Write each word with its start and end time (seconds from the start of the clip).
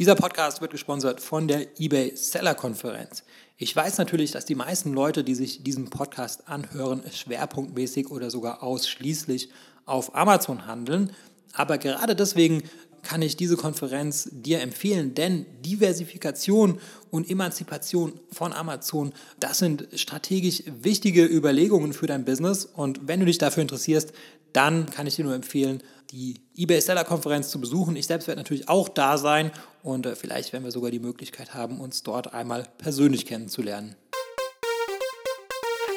Dieser 0.00 0.16
Podcast 0.16 0.60
wird 0.60 0.72
gesponsert 0.72 1.20
von 1.20 1.46
der 1.46 1.78
eBay 1.80 2.16
Seller 2.16 2.56
Konferenz. 2.56 3.22
Ich 3.56 3.76
weiß 3.76 3.98
natürlich, 3.98 4.32
dass 4.32 4.44
die 4.44 4.56
meisten 4.56 4.92
Leute, 4.92 5.22
die 5.22 5.36
sich 5.36 5.62
diesen 5.62 5.88
Podcast 5.88 6.48
anhören, 6.48 7.04
schwerpunktmäßig 7.12 8.10
oder 8.10 8.28
sogar 8.28 8.64
ausschließlich 8.64 9.50
auf 9.86 10.16
Amazon 10.16 10.66
handeln. 10.66 11.14
Aber 11.52 11.78
gerade 11.78 12.16
deswegen 12.16 12.64
kann 13.04 13.22
ich 13.22 13.36
diese 13.36 13.56
Konferenz 13.56 14.28
dir 14.32 14.60
empfehlen, 14.60 15.14
denn 15.14 15.46
Diversifikation 15.64 16.80
und 17.10 17.30
Emanzipation 17.30 18.18
von 18.32 18.52
Amazon, 18.52 19.12
das 19.38 19.58
sind 19.58 19.86
strategisch 19.94 20.64
wichtige 20.66 21.24
Überlegungen 21.24 21.92
für 21.92 22.06
dein 22.06 22.24
Business. 22.24 22.64
Und 22.64 23.06
wenn 23.06 23.20
du 23.20 23.26
dich 23.26 23.38
dafür 23.38 23.62
interessierst, 23.62 24.12
dann 24.52 24.86
kann 24.86 25.06
ich 25.06 25.16
dir 25.16 25.24
nur 25.24 25.34
empfehlen, 25.34 25.82
die 26.10 26.40
eBay 26.56 26.80
Seller 26.80 27.04
Konferenz 27.04 27.50
zu 27.50 27.60
besuchen. 27.60 27.96
Ich 27.96 28.06
selbst 28.06 28.28
werde 28.28 28.40
natürlich 28.40 28.68
auch 28.68 28.88
da 28.88 29.18
sein 29.18 29.50
und 29.82 30.06
äh, 30.06 30.16
vielleicht 30.16 30.52
werden 30.52 30.64
wir 30.64 30.70
sogar 30.70 30.90
die 30.90 31.00
Möglichkeit 31.00 31.54
haben, 31.54 31.80
uns 31.80 32.02
dort 32.02 32.32
einmal 32.32 32.66
persönlich 32.78 33.26
kennenzulernen. 33.26 33.96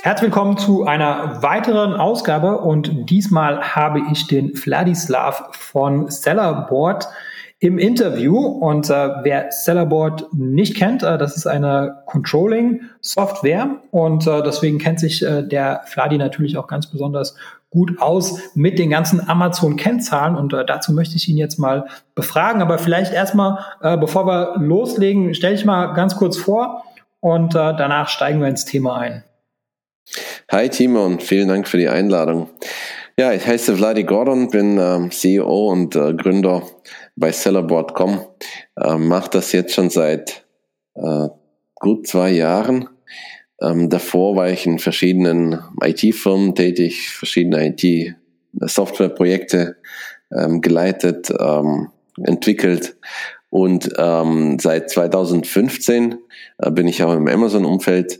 Herzlich 0.08 0.28
willkommen 0.28 0.58
zu 0.58 0.86
einer 0.86 1.44
weiteren 1.44 1.94
Ausgabe 1.94 2.60
und 2.60 3.10
diesmal 3.10 3.76
habe 3.76 4.02
ich 4.10 4.26
den 4.26 4.56
Vladislav 4.56 5.50
von 5.52 6.10
Sellerboard 6.10 7.10
im 7.60 7.78
Interview. 7.78 8.38
Und 8.38 8.90
äh, 8.90 9.10
wer 9.24 9.52
Sellerboard 9.52 10.28
nicht 10.32 10.78
kennt, 10.78 11.04
äh, 11.04 11.18
das 11.18 11.36
ist 11.36 11.46
eine 11.46 12.04
Controlling-Software 12.06 13.82
und 13.92 14.26
äh, 14.26 14.42
deswegen 14.44 14.78
kennt 14.78 15.02
sich 15.02 15.26
äh, 15.26 15.44
der 15.44 15.82
Vladi 15.88 16.18
natürlich 16.18 16.58
auch 16.58 16.68
ganz 16.68 16.88
besonders 16.88 17.36
gut 17.70 18.02
aus 18.02 18.40
mit 18.56 18.80
den 18.80 18.90
ganzen 18.90 19.28
Amazon-Kennzahlen 19.28 20.38
und 20.38 20.54
äh, 20.54 20.66
dazu 20.66 20.94
möchte 20.94 21.18
ich 21.18 21.28
ihn 21.28 21.36
jetzt 21.36 21.60
mal 21.60 21.88
befragen. 22.16 22.62
Aber 22.62 22.78
vielleicht 22.78 23.12
erstmal, 23.12 23.60
äh, 23.82 23.98
bevor 23.98 24.26
wir 24.26 24.56
loslegen, 24.58 25.34
stelle 25.34 25.56
ich 25.56 25.66
mal 25.66 25.88
ganz 25.88 26.16
kurz 26.16 26.38
vor 26.38 26.86
und 27.20 27.56
äh, 27.56 27.76
danach 27.76 28.08
steigen 28.08 28.40
wir 28.40 28.48
ins 28.48 28.64
Thema 28.64 28.96
ein. 29.00 29.26
Hi 30.52 30.70
Timon, 30.70 31.20
vielen 31.20 31.48
Dank 31.48 31.68
für 31.68 31.78
die 31.78 31.90
Einladung. 31.90 32.50
Ja, 33.20 33.34
ich 33.34 33.46
heiße 33.46 33.76
Vladi 33.76 34.04
Gordon, 34.04 34.50
bin 34.50 34.78
ähm, 34.78 35.12
CEO 35.12 35.72
und 35.72 35.96
äh, 35.96 36.14
Gründer 36.14 36.64
bei 37.16 37.32
Sellerboard.com. 37.32 38.22
Äh, 38.80 38.98
Mache 38.98 39.32
das 39.32 39.52
jetzt 39.52 39.74
schon 39.74 39.90
seit 39.90 40.46
äh, 40.96 41.28
gut 41.76 42.08
zwei 42.08 42.32
Jahren 42.32 42.90
ähm, 43.62 43.90
davor 43.90 44.36
war 44.36 44.50
ich 44.50 44.66
in 44.66 44.80
verschiedenen 44.80 45.60
IT-Firmen 45.82 46.56
tätig, 46.56 47.10
verschiedene 47.10 47.68
IT-Software-Projekte 47.68 49.78
ähm, 50.32 50.62
geleitet, 50.62 51.32
ähm, 51.40 51.92
entwickelt 52.24 52.98
und 53.50 53.90
ähm, 53.98 54.60
seit 54.60 54.90
2015 54.90 56.18
äh, 56.58 56.72
bin 56.72 56.88
ich 56.88 57.04
auch 57.04 57.14
im 57.14 57.28
Amazon-Umfeld 57.28 58.20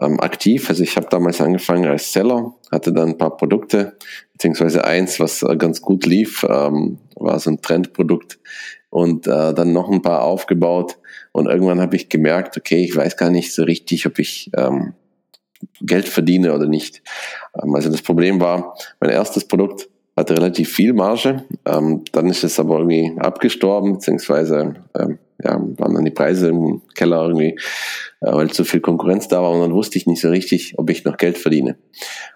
ähm, 0.00 0.20
aktiv. 0.20 0.68
Also 0.68 0.82
ich 0.82 0.96
habe 0.96 1.08
damals 1.10 1.40
angefangen 1.40 1.86
als 1.86 2.12
Seller, 2.12 2.54
hatte 2.70 2.92
dann 2.92 3.10
ein 3.10 3.18
paar 3.18 3.36
Produkte, 3.36 3.96
beziehungsweise 4.32 4.84
eins, 4.84 5.18
was 5.18 5.42
äh, 5.42 5.56
ganz 5.56 5.80
gut 5.80 6.06
lief, 6.06 6.44
ähm, 6.48 6.98
war 7.16 7.38
so 7.40 7.50
ein 7.50 7.60
Trendprodukt 7.60 8.38
und 8.90 9.26
äh, 9.26 9.52
dann 9.54 9.72
noch 9.72 9.90
ein 9.90 10.02
paar 10.02 10.22
aufgebaut 10.22 10.98
und 11.32 11.46
irgendwann 11.46 11.80
habe 11.80 11.96
ich 11.96 12.08
gemerkt, 12.08 12.56
okay, 12.56 12.84
ich 12.84 12.94
weiß 12.94 13.16
gar 13.16 13.30
nicht 13.30 13.52
so 13.52 13.64
richtig, 13.64 14.06
ob 14.06 14.18
ich 14.18 14.50
ähm, 14.56 14.94
Geld 15.80 16.08
verdiene 16.08 16.54
oder 16.54 16.66
nicht. 16.66 17.02
Ähm, 17.60 17.74
also 17.74 17.90
das 17.90 18.02
Problem 18.02 18.40
war, 18.40 18.76
mein 19.00 19.10
erstes 19.10 19.46
Produkt 19.46 19.88
hatte 20.18 20.36
relativ 20.36 20.70
viel 20.72 20.92
Marge, 20.92 21.44
ähm, 21.64 22.04
dann 22.12 22.28
ist 22.28 22.44
es 22.44 22.58
aber 22.58 22.78
irgendwie 22.78 23.12
abgestorben, 23.18 23.94
beziehungsweise 23.94 24.74
ähm, 24.98 25.18
ja, 25.42 25.52
waren 25.78 25.94
dann 25.94 26.04
die 26.04 26.10
Preise 26.10 26.48
im 26.48 26.82
Keller 26.94 27.22
irgendwie, 27.22 27.58
äh, 28.20 28.32
weil 28.32 28.50
zu 28.50 28.64
viel 28.64 28.80
Konkurrenz 28.80 29.28
da 29.28 29.42
war 29.42 29.52
und 29.52 29.60
dann 29.60 29.74
wusste 29.74 29.98
ich 29.98 30.06
nicht 30.06 30.20
so 30.20 30.28
richtig, 30.28 30.74
ob 30.76 30.90
ich 30.90 31.04
noch 31.04 31.16
Geld 31.16 31.38
verdiene. 31.38 31.76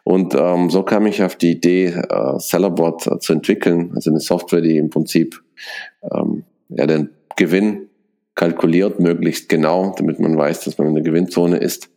Und 0.05 0.34
ähm, 0.34 0.70
so 0.70 0.83
kam 0.83 1.06
ich 1.06 1.23
auf 1.23 1.36
die 1.36 1.52
Idee, 1.52 1.86
äh, 1.86 2.39
Sellerboard 2.39 3.06
äh, 3.06 3.18
zu 3.18 3.33
entwickeln, 3.33 3.92
also 3.95 4.11
eine 4.11 4.20
Software, 4.20 4.61
die 4.61 4.77
im 4.77 4.90
Prinzip 4.90 5.42
ähm, 6.14 6.45
ja, 6.68 6.86
den 6.86 7.11
Gewinn 7.36 7.89
kalkuliert, 8.35 9.01
möglichst 9.01 9.48
genau, 9.48 9.95
damit 9.96 10.20
man 10.20 10.36
weiß, 10.36 10.64
dass 10.64 10.79
man 10.79 10.89
in 10.89 10.95
der 10.95 11.02
Gewinnzone 11.02 11.58
ist. 11.58 11.90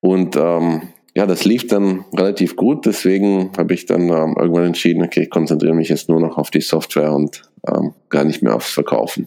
Und 0.00 0.36
ähm, 0.36 0.88
ja, 1.16 1.24
das 1.24 1.46
lief 1.46 1.66
dann 1.66 2.04
relativ 2.14 2.56
gut, 2.56 2.84
deswegen 2.84 3.50
habe 3.56 3.72
ich 3.72 3.86
dann 3.86 4.10
ähm, 4.10 4.36
irgendwann 4.38 4.66
entschieden, 4.66 5.02
okay, 5.02 5.22
ich 5.22 5.30
konzentriere 5.30 5.72
mich 5.72 5.88
jetzt 5.88 6.10
nur 6.10 6.20
noch 6.20 6.36
auf 6.36 6.50
die 6.50 6.60
Software 6.60 7.10
und 7.14 7.40
ähm, 7.66 7.94
gar 8.10 8.24
nicht 8.24 8.42
mehr 8.42 8.54
aufs 8.54 8.70
Verkaufen. 8.70 9.26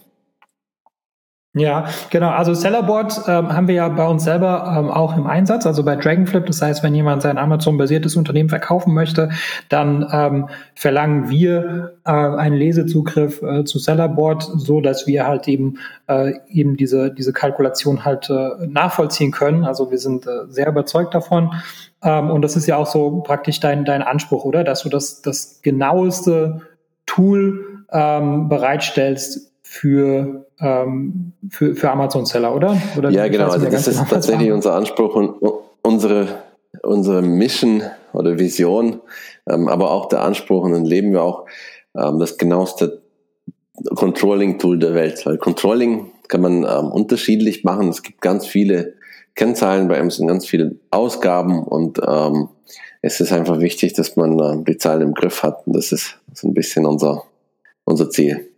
Ja, 1.56 1.88
genau. 2.12 2.30
Also 2.30 2.54
Sellerboard 2.54 3.24
ähm, 3.28 3.52
haben 3.52 3.68
wir 3.68 3.74
ja 3.74 3.90
bei 3.90 4.06
uns 4.06 4.24
selber 4.24 4.72
ähm, 4.78 4.92
auch 4.92 5.18
im 5.18 5.26
Einsatz, 5.26 5.66
also 5.66 5.84
bei 5.84 5.96
Dragonflip. 5.96 6.46
Das 6.46 6.62
heißt, 6.62 6.84
wenn 6.84 6.94
jemand 6.94 7.24
sein 7.24 7.40
Amazon-basiertes 7.40 8.16
Unternehmen 8.16 8.50
verkaufen 8.50 8.94
möchte, 8.94 9.32
dann 9.68 10.08
ähm, 10.12 10.50
verlangen 10.76 11.32
wir 11.32 11.98
äh, 12.06 12.12
einen 12.12 12.56
Lesezugriff 12.56 13.42
äh, 13.42 13.64
zu 13.64 13.80
Sellerboard, 13.80 14.44
so 14.44 14.80
dass 14.80 15.08
wir 15.08 15.26
halt 15.26 15.48
eben 15.48 15.80
äh, 16.08 16.34
eben 16.50 16.78
diese 16.78 17.12
diese 17.12 17.34
Kalkulation 17.34 18.06
halt 18.06 18.30
äh, 18.30 18.68
nachvollziehen 18.68 19.32
können. 19.32 19.66
Also 19.66 19.90
wir 19.90 19.98
sind 19.98 20.28
äh, 20.28 20.46
sehr 20.50 20.68
überzeugt 20.68 21.16
davon. 21.16 21.56
Ähm, 22.04 22.30
und 22.30 22.44
das 22.44 22.58
ist 22.58 22.68
ja 22.68 22.78
auch 22.78 22.86
so 22.86 23.22
praktisch 23.22 23.60
dein 23.60 23.86
dein 23.86 24.04
Anspruch, 24.04 24.46
oder? 24.46 24.64
Dass 24.64 24.84
du 24.84 24.90
das 24.90 25.24
das 25.24 25.64
genaueste 25.64 26.62
Tool 27.08 27.86
ähm, 27.92 28.50
bereitstellst 28.50 29.49
für, 29.72 30.48
ähm, 30.60 31.34
für, 31.48 31.76
für 31.76 31.92
Amazon-Seller, 31.92 32.56
oder? 32.56 32.76
oder? 32.98 33.12
Ja, 33.12 33.28
genau. 33.28 33.50
Also 33.50 33.68
das 33.68 33.88
ist 33.88 34.00
genau, 34.00 34.10
tatsächlich 34.10 34.52
unser 34.52 34.74
Anspruch 34.74 35.16
und 35.16 35.36
unsere, 35.84 36.40
unsere 36.82 37.22
Mission 37.22 37.84
oder 38.12 38.40
Vision, 38.40 39.00
ähm, 39.48 39.68
aber 39.68 39.92
auch 39.92 40.10
der 40.10 40.24
Anspruch, 40.24 40.64
und 40.64 40.72
dann 40.72 40.86
leben 40.86 41.12
wir 41.12 41.22
auch 41.22 41.46
ähm, 41.96 42.18
das 42.18 42.40
genaueste 42.40 43.04
Controlling-Tool 43.94 44.80
der 44.80 44.96
Welt. 44.96 45.24
Weil 45.28 45.38
Controlling 45.38 46.10
kann 46.28 46.42
man 46.42 46.64
ähm, 46.64 46.92
unterschiedlich 46.92 47.64
machen. 47.64 47.90
Es 47.90 48.02
gibt 48.02 48.22
ganz 48.22 48.48
viele 48.48 48.96
Kennzahlen 49.36 49.88
bei 49.88 50.00
Amazon, 50.00 50.26
ganz 50.26 50.48
viele 50.48 50.78
Ausgaben 50.90 51.64
und 51.64 52.02
ähm, 52.06 52.50
es 53.04 53.20
ist 53.20 53.32
einfach 53.32 53.60
wichtig, 53.60 53.94
dass 53.94 54.16
man 54.16 54.40
äh, 54.40 54.64
die 54.64 54.78
Zahlen 54.78 55.04
im 55.04 55.14
Griff 55.14 55.44
hat. 55.44 55.68
Und 55.68 55.76
das 55.76 55.92
ist 55.92 56.18
so 56.34 56.48
ein 56.48 56.56
bisschen 56.56 56.88
unser, 56.88 57.24
unser 57.84 58.10
Ziel. 58.10 58.49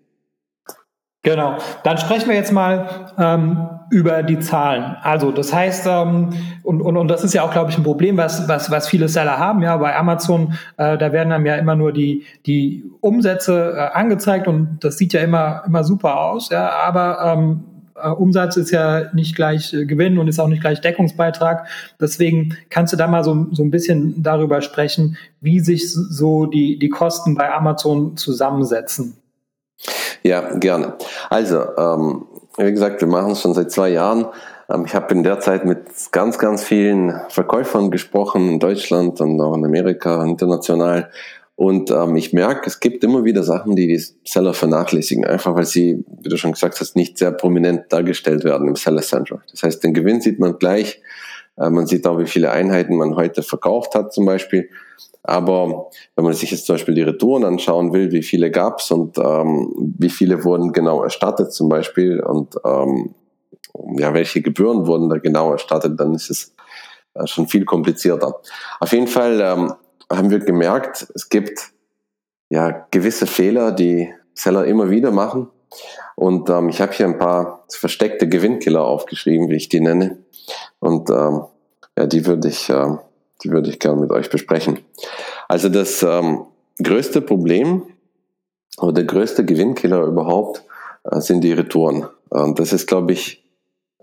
Genau. 1.23 1.57
Dann 1.83 1.99
sprechen 1.99 2.29
wir 2.29 2.35
jetzt 2.35 2.51
mal 2.51 3.13
ähm, 3.19 3.69
über 3.91 4.23
die 4.23 4.39
Zahlen. 4.39 4.95
Also 5.03 5.31
das 5.31 5.53
heißt, 5.53 5.85
ähm, 5.87 6.29
und, 6.63 6.81
und, 6.81 6.97
und 6.97 7.07
das 7.09 7.23
ist 7.23 7.35
ja 7.35 7.43
auch, 7.43 7.51
glaube 7.51 7.69
ich, 7.69 7.77
ein 7.77 7.83
Problem, 7.83 8.17
was, 8.17 8.47
was, 8.47 8.71
was 8.71 8.87
viele 8.87 9.07
Seller 9.07 9.37
haben. 9.37 9.61
Ja, 9.61 9.77
bei 9.77 9.95
Amazon, 9.95 10.53
äh, 10.77 10.97
da 10.97 11.11
werden 11.11 11.29
dann 11.29 11.45
ja 11.45 11.57
immer 11.57 11.75
nur 11.75 11.91
die, 11.91 12.25
die 12.47 12.89
Umsätze 13.01 13.73
äh, 13.75 13.95
angezeigt 13.95 14.47
und 14.47 14.79
das 14.81 14.97
sieht 14.97 15.13
ja 15.13 15.21
immer, 15.21 15.61
immer 15.67 15.83
super 15.83 16.19
aus. 16.19 16.49
Ja, 16.49 16.71
aber 16.71 17.19
ähm, 17.23 17.65
äh, 18.01 18.09
Umsatz 18.09 18.57
ist 18.57 18.71
ja 18.71 19.13
nicht 19.13 19.35
gleich 19.35 19.73
äh, 19.73 19.85
Gewinn 19.85 20.17
und 20.17 20.27
ist 20.27 20.39
auch 20.39 20.47
nicht 20.47 20.61
gleich 20.61 20.81
Deckungsbeitrag. 20.81 21.67
Deswegen 21.99 22.57
kannst 22.71 22.93
du 22.93 22.97
da 22.97 23.05
mal 23.05 23.23
so, 23.23 23.45
so 23.51 23.61
ein 23.61 23.69
bisschen 23.69 24.23
darüber 24.23 24.61
sprechen, 24.61 25.17
wie 25.39 25.59
sich 25.59 25.91
so 25.93 26.47
die, 26.47 26.79
die 26.79 26.89
Kosten 26.89 27.35
bei 27.35 27.53
Amazon 27.53 28.17
zusammensetzen. 28.17 29.20
Ja, 30.23 30.53
gerne. 30.55 30.95
Also, 31.29 31.61
ähm, 31.77 32.25
wie 32.57 32.71
gesagt, 32.71 33.01
wir 33.01 33.07
machen 33.07 33.31
es 33.31 33.41
schon 33.41 33.53
seit 33.53 33.71
zwei 33.71 33.89
Jahren. 33.89 34.27
Ähm, 34.69 34.85
ich 34.85 34.95
habe 34.95 35.13
in 35.13 35.23
der 35.23 35.39
Zeit 35.39 35.65
mit 35.65 35.79
ganz, 36.11 36.37
ganz 36.37 36.63
vielen 36.63 37.13
Verkäufern 37.29 37.91
gesprochen 37.91 38.49
in 38.49 38.59
Deutschland 38.59 39.19
und 39.21 39.39
auch 39.41 39.55
in 39.55 39.65
Amerika, 39.65 40.23
international. 40.23 41.09
Und 41.55 41.91
ähm, 41.91 42.15
ich 42.15 42.33
merke, 42.33 42.67
es 42.67 42.79
gibt 42.79 43.03
immer 43.03 43.23
wieder 43.23 43.43
Sachen, 43.43 43.75
die 43.75 43.87
die 43.87 44.03
Seller 44.25 44.53
vernachlässigen, 44.53 45.25
einfach 45.25 45.55
weil 45.55 45.65
sie, 45.65 46.03
wie 46.21 46.29
du 46.29 46.37
schon 46.37 46.53
gesagt 46.53 46.79
hast, 46.79 46.95
nicht 46.95 47.17
sehr 47.17 47.31
prominent 47.31 47.93
dargestellt 47.93 48.43
werden 48.43 48.67
im 48.67 48.75
Seller 48.75 49.01
Center. 49.01 49.41
Das 49.51 49.61
heißt, 49.61 49.83
den 49.83 49.93
Gewinn 49.93 50.21
sieht 50.21 50.39
man 50.39 50.57
gleich. 50.57 51.01
Äh, 51.57 51.69
man 51.69 51.85
sieht 51.87 52.07
auch, 52.07 52.17
wie 52.17 52.25
viele 52.25 52.51
Einheiten 52.51 52.95
man 52.95 53.15
heute 53.15 53.43
verkauft 53.43 53.95
hat 53.95 54.13
zum 54.13 54.25
Beispiel. 54.25 54.69
Aber 55.23 55.89
wenn 56.15 56.23
man 56.23 56.33
sich 56.33 56.51
jetzt 56.51 56.65
zum 56.65 56.75
Beispiel 56.75 56.95
die 56.95 57.03
Retouren 57.03 57.45
anschauen 57.45 57.93
will, 57.93 58.11
wie 58.11 58.23
viele 58.23 58.49
gab's 58.49 58.89
und 58.91 59.17
ähm, 59.17 59.71
wie 59.99 60.09
viele 60.09 60.43
wurden 60.43 60.71
genau 60.71 61.03
erstattet 61.03 61.53
zum 61.53 61.69
Beispiel 61.69 62.19
und 62.21 62.55
ähm, 62.65 63.13
ja, 63.97 64.13
welche 64.13 64.41
Gebühren 64.41 64.87
wurden 64.87 65.09
da 65.09 65.17
genau 65.17 65.51
erstattet, 65.51 65.99
dann 65.99 66.15
ist 66.15 66.29
es 66.29 66.55
äh, 67.13 67.27
schon 67.27 67.47
viel 67.47 67.65
komplizierter. 67.65 68.41
Auf 68.79 68.91
jeden 68.91 69.07
Fall 69.07 69.39
ähm, 69.41 69.73
haben 70.11 70.29
wir 70.29 70.39
gemerkt, 70.39 71.07
es 71.13 71.29
gibt 71.29 71.71
ja 72.49 72.87
gewisse 72.91 73.27
Fehler, 73.27 73.71
die 73.71 74.13
Seller 74.33 74.65
immer 74.65 74.89
wieder 74.89 75.11
machen. 75.11 75.49
Und 76.15 76.49
ähm, 76.49 76.69
ich 76.69 76.81
habe 76.81 76.91
hier 76.93 77.05
ein 77.05 77.17
paar 77.17 77.65
versteckte 77.69 78.27
Gewinnkiller 78.27 78.83
aufgeschrieben, 78.83 79.49
wie 79.49 79.55
ich 79.55 79.69
die 79.69 79.79
nenne. 79.79 80.17
Und 80.79 81.09
ähm, 81.09 81.43
ja, 81.97 82.05
die 82.07 82.25
würde 82.25 82.49
ich 82.49 82.69
äh, 82.69 82.97
die 83.43 83.51
würde 83.51 83.69
ich 83.69 83.79
gerne 83.79 84.01
mit 84.01 84.11
euch 84.11 84.29
besprechen. 84.29 84.79
Also 85.47 85.69
das 85.69 86.03
ähm, 86.03 86.45
größte 86.81 87.21
Problem 87.21 87.83
oder 88.77 88.93
der 88.93 89.05
größte 89.05 89.45
Gewinnkiller 89.45 90.03
überhaupt 90.03 90.63
äh, 91.03 91.19
sind 91.19 91.43
die 91.43 91.53
Retouren. 91.53 92.07
Und 92.29 92.59
das 92.59 92.73
ist, 92.73 92.87
glaube 92.87 93.13
ich, 93.13 93.43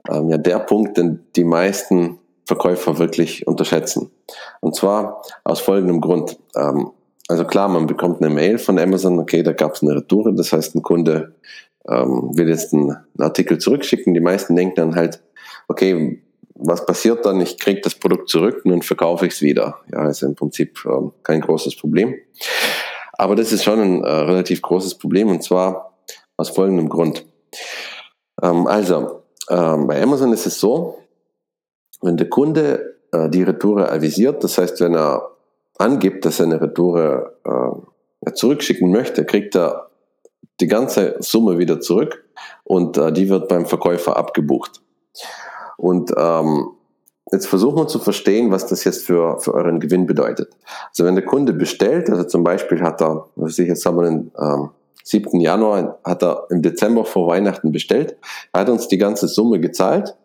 ähm, 0.09 0.29
ja 0.29 0.39
der 0.39 0.59
Punkt, 0.61 0.97
den 0.99 1.21
die 1.37 1.45
meisten 1.45 2.19
Verkäufer 2.47 2.99
wirklich 2.99 3.47
unterschätzen. 3.47 4.11
Und 4.61 4.75
zwar 4.75 5.23
aus 5.45 5.61
folgendem 5.61 6.01
Grund. 6.01 6.39
Ähm, 6.57 6.91
also 7.29 7.45
klar, 7.45 7.69
man 7.69 7.87
bekommt 7.87 8.23
eine 8.23 8.35
Mail 8.35 8.59
von 8.59 8.79
Amazon, 8.79 9.19
okay, 9.19 9.43
da 9.43 9.53
gab 9.53 9.75
es 9.75 9.83
eine 9.83 9.97
Retour, 9.97 10.33
das 10.33 10.53
heißt, 10.53 10.75
ein 10.75 10.83
Kunde 10.83 11.35
ähm, 11.87 12.31
will 12.37 12.49
jetzt 12.49 12.73
einen 12.73 12.97
Artikel 13.19 13.59
zurückschicken. 13.59 14.15
Die 14.15 14.21
meisten 14.21 14.57
denken 14.57 14.77
dann 14.77 14.95
halt, 14.95 15.23
okay, 15.69 16.23
was 16.59 16.85
passiert 16.85 17.25
dann? 17.25 17.41
Ich 17.41 17.59
kriege 17.59 17.81
das 17.81 17.95
Produkt 17.95 18.29
zurück 18.29 18.63
und 18.65 18.71
dann 18.71 18.83
verkaufe 18.83 19.27
ich 19.27 19.35
es 19.35 19.43
wieder. 19.43 19.79
Ja, 19.93 20.09
ist 20.09 20.23
im 20.23 20.35
Prinzip 20.35 20.85
ähm, 20.85 21.13
kein 21.23 21.41
großes 21.41 21.77
Problem. 21.77 22.15
Aber 23.13 23.37
das 23.37 23.53
ist 23.53 23.65
schon 23.65 23.81
ein 23.81 24.05
äh, 24.05 24.11
relativ 24.11 24.63
großes 24.63 24.97
Problem 24.97 25.29
und 25.29 25.43
zwar 25.43 25.99
aus 26.37 26.51
folgendem 26.51 26.89
Grund. 26.89 27.25
Ähm, 28.43 28.67
also, 28.67 29.23
ähm, 29.49 29.87
bei 29.87 30.03
Amazon 30.03 30.33
ist 30.33 30.47
es 30.47 30.61
so, 30.61 30.99
wenn 32.03 32.17
der 32.17 32.29
Kunde 32.29 32.97
äh, 33.13 33.29
die 33.29 33.43
Retour 33.43 33.91
avisiert, 33.91 34.45
das 34.45 34.59
heißt, 34.59 34.81
wenn 34.81 34.95
er 34.95 35.31
angibt, 35.79 36.25
dass 36.25 36.41
er 36.41 36.47
eine 36.47 36.61
Retour 36.61 37.35
äh, 37.45 38.33
zurückschicken 38.33 38.91
möchte, 38.91 39.25
kriegt 39.25 39.57
er 39.57 39.91
die 40.61 40.67
ganze 40.67 41.17
Summe 41.21 41.59
wieder 41.59 41.81
zurück 41.81 42.25
und 42.65 42.97
äh, 42.99 43.13
die 43.13 43.29
wird 43.29 43.49
beim 43.49 43.67
Verkäufer 43.67 44.17
abgebucht. 44.17 44.81
Und 45.79 46.13
ähm, 46.17 46.71
jetzt 47.33 47.47
versuchen 47.47 47.79
wir 47.79 47.87
zu 47.87 48.01
verstehen, 48.01 48.51
was 48.51 48.67
das 48.67 48.85
jetzt 48.85 49.07
für, 49.07 49.39
für 49.39 49.55
euren 49.55 49.81
Gewinn 49.81 50.07
bedeutet. 50.07 50.51
Also 50.91 51.05
wenn 51.05 51.15
der 51.15 51.25
Kunde 51.25 51.53
bestellt, 51.53 52.11
also 52.11 52.25
zum 52.25 52.45
Beispiel 52.45 52.83
hat 52.83 53.01
er, 53.01 53.27
was 53.37 53.59
ich 53.59 53.69
jetzt 53.69 53.87
haben 53.87 53.97
wir 53.97 54.05
den 54.05 54.33
ähm, 54.39 54.71
7. 55.05 55.41
Januar, 55.41 55.99
hat 56.05 56.23
er 56.23 56.47
im 56.51 56.63
Dezember 56.63 57.05
vor 57.05 57.29
Weihnachten 57.29 57.73
bestellt, 57.73 58.17
er 58.53 58.63
hat 58.63 58.69
uns 58.69 58.89
die 58.89 58.99
ganze 58.99 59.29
Summe 59.29 59.61
gezahlt 59.61 60.17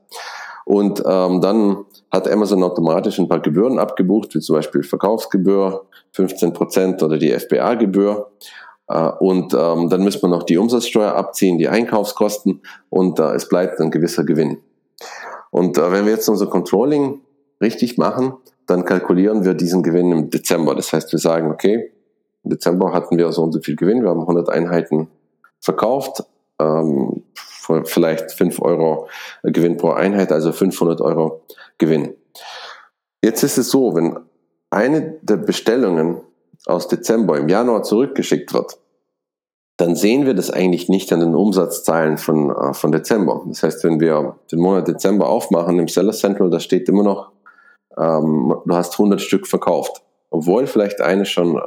und 0.65 1.03
ähm, 1.05 1.39
dann 1.39 1.85
hat 2.11 2.29
Amazon 2.29 2.63
automatisch 2.63 3.19
ein 3.19 3.27
paar 3.27 3.41
Gebühren 3.41 3.79
abgebucht, 3.79 4.33
wie 4.33 4.39
zum 4.39 4.55
Beispiel 4.55 4.83
Verkaufsgebühr, 4.83 5.85
15% 6.15 7.03
oder 7.03 7.17
die 7.17 7.31
FBA-Gebühr. 7.31 8.31
Äh, 8.87 9.09
und 9.19 9.53
ähm, 9.53 9.89
dann 9.89 10.03
müssen 10.03 10.21
wir 10.21 10.29
noch 10.29 10.43
die 10.43 10.57
Umsatzsteuer 10.57 11.13
abziehen, 11.13 11.57
die 11.57 11.69
Einkaufskosten 11.69 12.61
und 12.89 13.19
äh, 13.19 13.33
es 13.33 13.47
bleibt 13.47 13.79
ein 13.79 13.91
gewisser 13.91 14.23
Gewinn. 14.23 14.59
Und 15.53 15.77
äh, 15.77 15.91
wenn 15.91 16.05
wir 16.05 16.13
jetzt 16.13 16.27
unser 16.27 16.47
Controlling 16.47 17.21
richtig 17.61 17.99
machen, 17.99 18.33
dann 18.65 18.85
kalkulieren 18.85 19.45
wir 19.45 19.53
diesen 19.53 19.83
Gewinn 19.83 20.11
im 20.11 20.29
Dezember. 20.31 20.73
Das 20.73 20.91
heißt, 20.91 21.11
wir 21.11 21.19
sagen, 21.19 21.51
okay, 21.51 21.91
im 22.43 22.49
Dezember 22.49 22.91
hatten 22.91 23.19
wir 23.19 23.31
so 23.31 23.43
und 23.43 23.51
so 23.51 23.61
viel 23.61 23.75
Gewinn, 23.75 24.01
wir 24.01 24.09
haben 24.09 24.21
100 24.21 24.49
Einheiten 24.49 25.09
verkauft, 25.59 26.23
ähm, 26.59 27.21
vielleicht 27.85 28.31
5 28.31 28.63
Euro 28.63 29.07
Gewinn 29.43 29.77
pro 29.77 29.91
Einheit, 29.91 30.31
also 30.31 30.51
500 30.51 31.01
Euro 31.01 31.43
Gewinn. 31.77 32.15
Jetzt 33.23 33.43
ist 33.43 33.59
es 33.59 33.69
so, 33.69 33.93
wenn 33.93 34.17
eine 34.71 35.19
der 35.21 35.37
Bestellungen 35.37 36.21
aus 36.65 36.87
Dezember 36.87 37.37
im 37.37 37.47
Januar 37.47 37.83
zurückgeschickt 37.83 38.55
wird, 38.55 38.79
dann 39.77 39.95
sehen 39.95 40.25
wir 40.25 40.33
das 40.33 40.51
eigentlich 40.51 40.87
nicht 40.87 41.11
an 41.11 41.19
den 41.19 41.35
Umsatzzahlen 41.35 42.17
von, 42.17 42.51
äh, 42.51 42.73
von 42.73 42.91
Dezember. 42.91 43.43
Das 43.47 43.63
heißt, 43.63 43.83
wenn 43.83 43.99
wir 43.99 44.37
den 44.51 44.59
Monat 44.59 44.87
Dezember 44.87 45.29
aufmachen 45.29 45.79
im 45.79 45.87
Seller 45.87 46.13
Central, 46.13 46.49
da 46.49 46.59
steht 46.59 46.87
immer 46.89 47.03
noch, 47.03 47.31
ähm, 47.97 48.55
du 48.65 48.75
hast 48.75 48.93
100 48.93 49.21
Stück 49.21 49.47
verkauft, 49.47 50.03
obwohl 50.29 50.67
vielleicht 50.67 51.01
eine 51.01 51.25
schon 51.25 51.57
äh, 51.57 51.61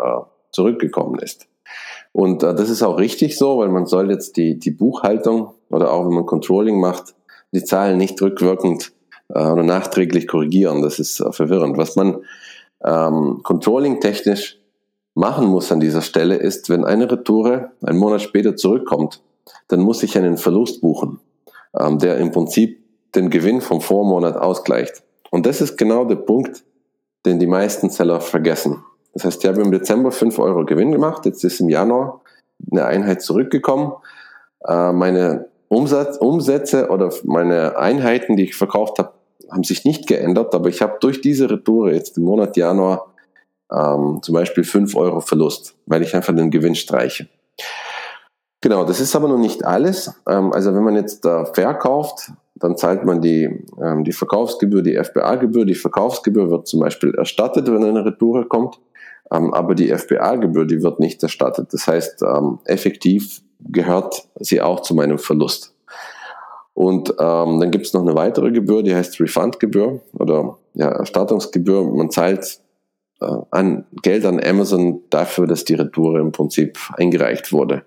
zurückgekommen 0.53 1.19
ist. 1.19 1.49
Und 2.12 2.43
äh, 2.43 2.55
das 2.55 2.70
ist 2.70 2.82
auch 2.82 2.99
richtig 2.99 3.37
so, 3.37 3.58
weil 3.58 3.69
man 3.69 3.87
soll 3.87 4.11
jetzt 4.11 4.37
die, 4.37 4.58
die 4.58 4.70
Buchhaltung 4.70 5.53
oder 5.70 5.93
auch 5.93 6.06
wenn 6.06 6.14
man 6.14 6.26
Controlling 6.26 6.81
macht, 6.81 7.14
die 7.53 7.64
Zahlen 7.64 7.99
nicht 7.99 8.20
rückwirkend 8.23 8.93
äh, 9.29 9.44
oder 9.44 9.62
nachträglich 9.62 10.29
korrigieren. 10.29 10.82
Das 10.82 10.99
ist 10.99 11.20
äh, 11.20 11.32
verwirrend. 11.32 11.76
Was 11.76 11.97
man 11.97 12.19
ähm, 12.85 13.41
Controlling 13.43 14.00
technisch 14.00 14.58
machen 15.16 15.46
muss 15.46 15.72
an 15.72 15.80
dieser 15.80 16.02
Stelle 16.02 16.36
ist, 16.36 16.68
wenn 16.68 16.84
eine 16.84 17.10
Retoure 17.10 17.72
einen 17.82 17.98
Monat 17.98 18.20
später 18.20 18.54
zurückkommt, 18.54 19.22
dann 19.68 19.80
muss 19.80 20.02
ich 20.02 20.16
einen 20.16 20.36
Verlust 20.36 20.82
buchen, 20.82 21.20
ähm, 21.78 21.98
der 21.98 22.18
im 22.18 22.30
Prinzip 22.30 22.84
den 23.14 23.30
Gewinn 23.30 23.62
vom 23.62 23.80
Vormonat 23.80 24.36
ausgleicht. 24.36 25.02
Und 25.30 25.46
das 25.46 25.60
ist 25.62 25.78
genau 25.78 26.04
der 26.04 26.16
Punkt, 26.16 26.64
den 27.24 27.38
die 27.38 27.46
meisten 27.46 27.88
Seller 27.88 28.20
vergessen. 28.20 28.84
Das 29.14 29.24
heißt, 29.24 29.42
ich 29.42 29.48
habe 29.48 29.62
im 29.62 29.72
Dezember 29.72 30.12
5 30.12 30.38
Euro 30.38 30.66
Gewinn 30.66 30.92
gemacht, 30.92 31.24
jetzt 31.24 31.42
ist 31.44 31.60
im 31.60 31.70
Januar 31.70 32.20
eine 32.70 32.84
Einheit 32.84 33.22
zurückgekommen. 33.22 33.92
Äh, 34.69 34.92
meine 34.92 35.46
Umsatz, 35.69 36.19
Umsätze 36.19 36.90
oder 36.90 37.10
meine 37.24 37.78
Einheiten, 37.78 38.36
die 38.36 38.44
ich 38.44 38.54
verkauft 38.54 38.98
habe, 38.98 39.12
haben 39.50 39.64
sich 39.64 39.86
nicht 39.86 40.06
geändert, 40.06 40.54
aber 40.54 40.69
ich 40.69 40.82
habe 40.82 40.98
durch 41.00 41.22
diese 41.22 41.48
Retoure 41.48 41.94
jetzt 41.94 42.19
im 42.19 42.24
Monat 42.24 42.56
Januar 42.58 43.14
ähm, 43.72 44.20
zum 44.22 44.34
Beispiel 44.34 44.64
5 44.64 44.94
Euro 44.96 45.20
Verlust, 45.20 45.74
weil 45.86 46.02
ich 46.02 46.14
einfach 46.14 46.34
den 46.34 46.50
Gewinn 46.50 46.74
streiche. 46.74 47.28
Genau, 48.60 48.84
das 48.84 49.00
ist 49.00 49.14
aber 49.14 49.28
noch 49.28 49.38
nicht 49.38 49.64
alles. 49.64 50.12
Ähm, 50.28 50.52
also 50.52 50.74
wenn 50.74 50.82
man 50.82 50.96
jetzt 50.96 51.24
äh, 51.24 51.44
verkauft, 51.46 52.32
dann 52.54 52.76
zahlt 52.76 53.04
man 53.04 53.20
die, 53.20 53.64
ähm, 53.80 54.04
die 54.04 54.12
Verkaufsgebühr, 54.12 54.82
die 54.82 54.96
FBA-Gebühr. 54.96 55.66
Die 55.66 55.74
Verkaufsgebühr 55.74 56.50
wird 56.50 56.66
zum 56.66 56.80
Beispiel 56.80 57.14
erstattet, 57.14 57.66
wenn 57.70 57.84
eine 57.84 58.04
Retour 58.04 58.48
kommt, 58.48 58.78
ähm, 59.30 59.52
aber 59.52 59.74
die 59.74 59.88
FBA-Gebühr, 59.96 60.64
die 60.64 60.82
wird 60.82 61.00
nicht 61.00 61.22
erstattet. 61.22 61.72
Das 61.72 61.86
heißt, 61.86 62.22
ähm, 62.22 62.58
effektiv 62.64 63.42
gehört 63.60 64.28
sie 64.40 64.60
auch 64.60 64.80
zu 64.80 64.94
meinem 64.94 65.19
Verlust. 65.19 65.74
Und 66.72 67.10
ähm, 67.10 67.60
dann 67.60 67.70
gibt 67.70 67.86
es 67.86 67.94
noch 67.94 68.02
eine 68.02 68.14
weitere 68.14 68.50
Gebühr, 68.50 68.82
die 68.82 68.94
heißt 68.94 69.19
Refund-Gebühr 69.20 70.00
oder 70.12 70.58
ja, 70.74 70.88
Erstattungsgebühr. 70.88 71.84
Man 71.84 72.10
zahlt 72.10 72.60
an 73.20 73.86
Geld 74.02 74.24
an 74.26 74.42
Amazon 74.44 75.00
dafür, 75.10 75.46
dass 75.46 75.64
die 75.64 75.74
Retour 75.74 76.18
im 76.18 76.32
Prinzip 76.32 76.78
eingereicht 76.96 77.52
wurde. 77.52 77.84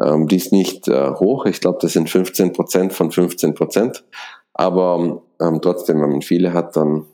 Ähm, 0.00 0.26
die 0.28 0.36
ist 0.36 0.52
nicht 0.52 0.88
äh, 0.88 1.10
hoch, 1.10 1.46
ich 1.46 1.60
glaube, 1.60 1.78
das 1.80 1.92
sind 1.92 2.10
15 2.10 2.52
Prozent 2.52 2.92
von 2.92 3.10
15 3.10 3.54
Prozent, 3.54 4.04
aber 4.52 5.22
ähm, 5.40 5.60
trotzdem, 5.62 6.00
wenn 6.00 6.10
man 6.10 6.22
viele 6.22 6.52
hat, 6.52 6.76
dann 6.76 7.06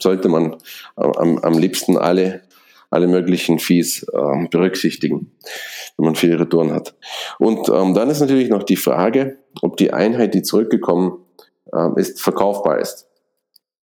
sollte 0.00 0.28
man 0.28 0.56
am, 0.96 1.38
am 1.38 1.58
liebsten 1.58 1.96
alle, 1.96 2.42
alle 2.90 3.06
möglichen 3.06 3.58
Fees 3.58 4.02
äh, 4.12 4.48
berücksichtigen, 4.50 5.32
wenn 5.96 6.06
man 6.06 6.14
viele 6.16 6.40
Retouren 6.40 6.72
hat. 6.72 6.94
Und 7.38 7.68
ähm, 7.68 7.94
dann 7.94 8.10
ist 8.10 8.20
natürlich 8.20 8.48
noch 8.48 8.62
die 8.62 8.76
Frage, 8.76 9.38
ob 9.62 9.76
die 9.76 9.92
Einheit, 9.92 10.34
die 10.34 10.42
zurückgekommen 10.42 11.18
äh, 11.72 12.00
ist, 12.00 12.20
verkaufbar 12.20 12.78
ist. 12.78 13.08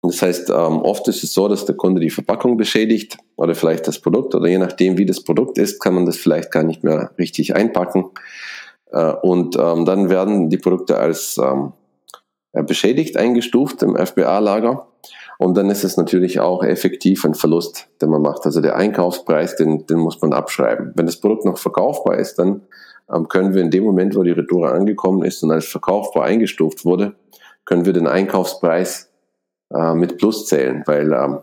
Das 0.02 0.22
heißt, 0.22 0.50
ähm, 0.50 0.82
oft 0.82 1.08
ist 1.08 1.24
es 1.24 1.34
so, 1.34 1.48
dass 1.48 1.64
der 1.64 1.74
Kunde 1.74 2.00
die 2.00 2.10
Verpackung 2.10 2.56
beschädigt 2.56 3.18
oder 3.36 3.54
vielleicht 3.54 3.88
das 3.88 3.98
Produkt 3.98 4.34
oder 4.34 4.48
je 4.48 4.58
nachdem, 4.58 4.96
wie 4.96 5.06
das 5.06 5.24
Produkt 5.24 5.58
ist, 5.58 5.80
kann 5.80 5.94
man 5.94 6.06
das 6.06 6.16
vielleicht 6.16 6.52
gar 6.52 6.62
nicht 6.62 6.84
mehr 6.84 7.10
richtig 7.18 7.56
einpacken. 7.56 8.10
Äh, 8.92 9.12
und 9.22 9.56
ähm, 9.56 9.84
dann 9.84 10.08
werden 10.08 10.50
die 10.50 10.58
Produkte 10.58 10.98
als 10.98 11.36
ähm, 11.38 11.72
beschädigt 12.52 13.16
eingestuft 13.16 13.82
im 13.82 13.96
FBA-Lager. 13.96 14.86
Und 15.38 15.56
dann 15.56 15.70
ist 15.70 15.84
es 15.84 15.96
natürlich 15.96 16.40
auch 16.40 16.64
effektiv 16.64 17.24
ein 17.24 17.34
Verlust, 17.34 17.88
den 18.00 18.10
man 18.10 18.22
macht. 18.22 18.44
Also 18.46 18.60
der 18.60 18.76
Einkaufspreis, 18.76 19.56
den, 19.56 19.86
den 19.86 19.98
muss 19.98 20.20
man 20.20 20.32
abschreiben. 20.32 20.92
Wenn 20.94 21.06
das 21.06 21.20
Produkt 21.20 21.44
noch 21.44 21.58
verkaufbar 21.58 22.18
ist, 22.18 22.36
dann 22.36 22.62
können 23.28 23.54
wir 23.54 23.62
in 23.62 23.70
dem 23.70 23.84
Moment, 23.84 24.16
wo 24.16 24.24
die 24.24 24.32
Retour 24.32 24.72
angekommen 24.72 25.22
ist 25.22 25.44
und 25.44 25.52
als 25.52 25.66
verkaufbar 25.66 26.24
eingestuft 26.24 26.84
wurde, 26.84 27.14
können 27.64 27.86
wir 27.86 27.92
den 27.92 28.08
Einkaufspreis 28.08 29.07
äh, 29.74 29.94
mit 29.94 30.18
Plus 30.18 30.46
zählen, 30.46 30.82
weil 30.86 31.12
ähm, 31.12 31.38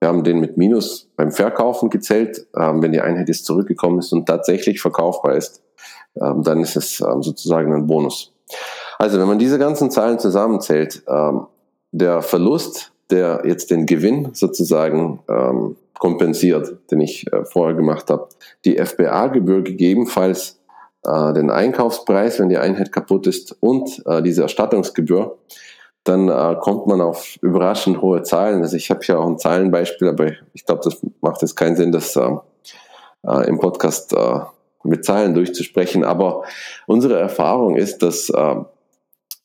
wir 0.00 0.08
haben 0.08 0.24
den 0.24 0.40
mit 0.40 0.56
Minus 0.56 1.08
beim 1.16 1.32
Verkaufen 1.32 1.90
gezählt. 1.90 2.46
Ähm, 2.56 2.82
wenn 2.82 2.92
die 2.92 3.00
Einheit 3.00 3.28
jetzt 3.28 3.46
zurückgekommen 3.46 3.98
ist 3.98 4.12
und 4.12 4.26
tatsächlich 4.26 4.80
verkaufbar 4.80 5.36
ist, 5.36 5.62
ähm, 6.20 6.42
dann 6.42 6.60
ist 6.60 6.76
es 6.76 7.00
ähm, 7.00 7.22
sozusagen 7.22 7.72
ein 7.72 7.86
Bonus. 7.86 8.32
Also 8.98 9.18
wenn 9.18 9.26
man 9.26 9.38
diese 9.38 9.58
ganzen 9.58 9.90
Zahlen 9.90 10.18
zusammenzählt, 10.18 11.02
ähm, 11.08 11.46
der 11.92 12.22
Verlust, 12.22 12.92
der 13.10 13.42
jetzt 13.44 13.70
den 13.70 13.86
Gewinn 13.86 14.30
sozusagen 14.32 15.20
ähm, 15.28 15.76
kompensiert, 15.98 16.76
den 16.90 17.00
ich 17.00 17.30
äh, 17.32 17.44
vorher 17.44 17.74
gemacht 17.74 18.10
habe, 18.10 18.28
die 18.64 18.76
FBA-Gebühr 18.76 19.62
gegebenenfalls 19.62 20.60
äh, 21.04 21.32
den 21.32 21.50
Einkaufspreis, 21.50 22.38
wenn 22.38 22.48
die 22.48 22.58
Einheit 22.58 22.92
kaputt 22.92 23.26
ist 23.26 23.56
und 23.60 24.02
äh, 24.06 24.22
diese 24.22 24.42
Erstattungsgebühr, 24.42 25.38
dann 26.08 26.28
äh, 26.28 26.56
kommt 26.60 26.86
man 26.86 27.00
auf 27.00 27.36
überraschend 27.42 28.00
hohe 28.00 28.22
Zahlen. 28.22 28.62
Also 28.62 28.76
ich 28.76 28.90
habe 28.90 29.00
hier 29.02 29.18
auch 29.18 29.26
ein 29.26 29.38
Zahlenbeispiel, 29.38 30.08
aber 30.08 30.32
ich 30.52 30.64
glaube, 30.64 30.82
das 30.84 31.04
macht 31.20 31.42
jetzt 31.42 31.56
keinen 31.56 31.74
Sinn, 31.74 31.90
das 31.90 32.14
äh, 32.14 32.30
äh, 33.26 33.48
im 33.48 33.58
Podcast 33.58 34.12
äh, 34.12 34.40
mit 34.84 35.04
Zahlen 35.04 35.34
durchzusprechen. 35.34 36.04
Aber 36.04 36.44
unsere 36.86 37.18
Erfahrung 37.18 37.74
ist, 37.74 38.02
dass 38.02 38.30
äh, 38.30 38.56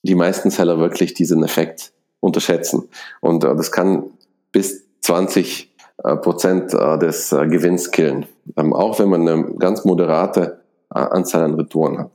die 0.04 0.14
meisten 0.14 0.52
Seller 0.52 0.78
wirklich 0.78 1.16
diesen 1.16 1.44
Effekt 1.44 1.94
unterschätzen. 2.20 2.90
Und 3.22 3.44
äh, 3.44 3.56
das 3.56 3.72
kann 3.72 4.12
bis 4.52 4.86
20 5.02 5.74
äh, 6.04 6.16
Prozent 6.18 6.74
des 6.74 7.32
Gewinns 7.32 7.90
killen. 7.90 8.28
Ähm, 8.56 8.74
auch 8.74 9.00
wenn 9.00 9.10
man 9.10 9.28
eine 9.28 9.56
ganz 9.56 9.84
moderate 9.84 10.62
Anzahl 10.90 11.44
an 11.44 11.56
Retouren 11.56 11.98
hat. 11.98 12.12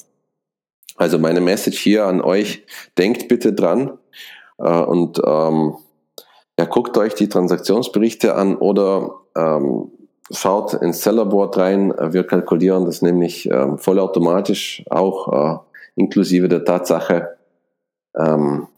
Also 0.97 1.19
meine 1.19 1.41
Message 1.41 1.79
hier 1.79 2.05
an 2.07 2.21
euch, 2.21 2.65
denkt 2.97 3.29
bitte 3.29 3.53
dran 3.53 3.99
und 4.65 5.21
ähm, 5.25 5.77
ja, 6.59 6.65
guckt 6.65 6.97
euch 6.97 7.15
die 7.15 7.29
Transaktionsberichte 7.29 8.35
an 8.35 8.57
oder 8.57 9.21
ähm, 9.37 9.91
schaut 10.31 10.75
ins 10.75 11.03
Sellerboard 11.03 11.57
rein. 11.59 11.95
Wir 11.99 12.25
kalkulieren 12.25 12.87
das 12.87 13.03
nämlich 13.03 13.49
ähm, 13.51 13.79
vollautomatisch, 13.79 14.85
auch 14.91 15.33
äh, 15.33 15.59
inklusive 15.97 16.49
der 16.49 16.65
Tatsache, 16.65 17.37
ähm, 18.17 18.69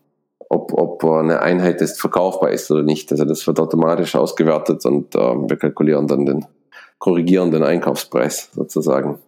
ob, 0.48 0.72
ob 0.72 1.04
eine 1.04 1.40
Einheit 1.40 1.80
jetzt 1.80 2.00
verkaufbar 2.00 2.50
ist 2.50 2.70
oder 2.70 2.82
nicht. 2.82 3.12
Also 3.12 3.24
das 3.24 3.46
wird 3.46 3.60
automatisch 3.60 4.16
ausgewertet 4.16 4.84
und 4.84 5.14
ähm, 5.14 5.48
wir 5.48 5.56
kalkulieren 5.56 6.06
dann 6.06 6.26
den, 6.26 6.46
korrigieren 6.98 7.50
den 7.50 7.62
Einkaufspreis 7.62 8.50
sozusagen. 8.52 9.18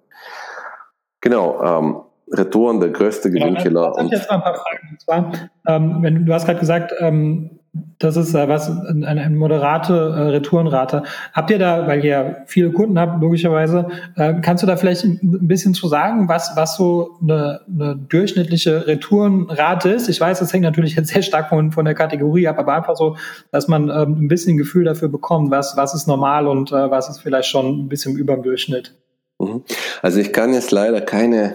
Genau, 1.21 1.63
ähm, 1.63 2.01
Retouren 2.33 2.81
der 2.81 2.91
größte 2.91 3.31
Gewinnkiller. 3.31 3.95
Ja, 3.97 4.05
ich 4.05 4.11
jetzt 4.11 4.31
mal 4.31 4.37
ein 4.37 4.43
paar 4.43 4.55
Fragen. 4.55 4.89
Und 4.91 5.01
zwar, 5.01 5.33
ähm, 5.67 5.99
wenn, 6.01 6.27
du 6.27 6.33
hast 6.33 6.47
gerade 6.47 6.61
gesagt, 6.61 6.93
ähm, 6.99 7.61
das 7.99 8.17
ist 8.17 8.35
äh, 8.35 8.49
was 8.49 8.69
eine, 8.69 9.07
eine 9.07 9.31
moderate 9.31 9.93
äh, 9.95 10.21
Retourenrate. 10.31 11.05
Habt 11.33 11.51
ihr 11.51 11.59
da, 11.59 11.87
weil 11.87 12.05
ihr 12.05 12.11
ja 12.11 12.37
viele 12.47 12.73
Kunden 12.73 12.99
habt, 12.99 13.21
logischerweise, 13.21 13.89
äh, 14.17 14.35
kannst 14.43 14.63
du 14.63 14.67
da 14.67 14.77
vielleicht 14.77 15.05
ein 15.05 15.47
bisschen 15.47 15.75
zu 15.75 15.87
sagen, 15.87 16.29
was, 16.29 16.53
was 16.57 16.77
so 16.77 17.19
eine, 17.23 17.61
eine 17.69 17.97
durchschnittliche 17.97 18.87
Retourenrate 18.87 19.91
ist? 19.91 20.09
Ich 20.09 20.21
weiß, 20.21 20.41
das 20.41 20.53
hängt 20.53 20.65
natürlich 20.65 20.97
jetzt 20.97 21.11
sehr 21.11 21.23
stark 21.23 21.49
von, 21.49 21.71
von 21.71 21.85
der 21.85 21.95
Kategorie 21.95 22.49
ab, 22.49 22.59
aber 22.59 22.75
einfach 22.75 22.97
so, 22.97 23.17
dass 23.53 23.69
man 23.69 23.89
ähm, 23.89 24.25
ein 24.25 24.29
bisschen 24.29 24.57
Gefühl 24.57 24.85
dafür 24.85 25.09
bekommt, 25.09 25.51
was, 25.51 25.77
was 25.77 25.95
ist 25.95 26.09
normal 26.09 26.49
und 26.49 26.73
äh, 26.73 26.91
was 26.91 27.09
ist 27.09 27.21
vielleicht 27.21 27.49
schon 27.49 27.85
ein 27.85 27.89
bisschen 27.89 28.17
über 28.17 28.35
dem 28.35 28.43
Durchschnitt. 28.43 28.95
Mhm. 29.39 29.63
Also 30.03 30.19
ich 30.19 30.33
kann 30.33 30.55
jetzt 30.55 30.73
leider 30.73 31.01
keine 31.01 31.55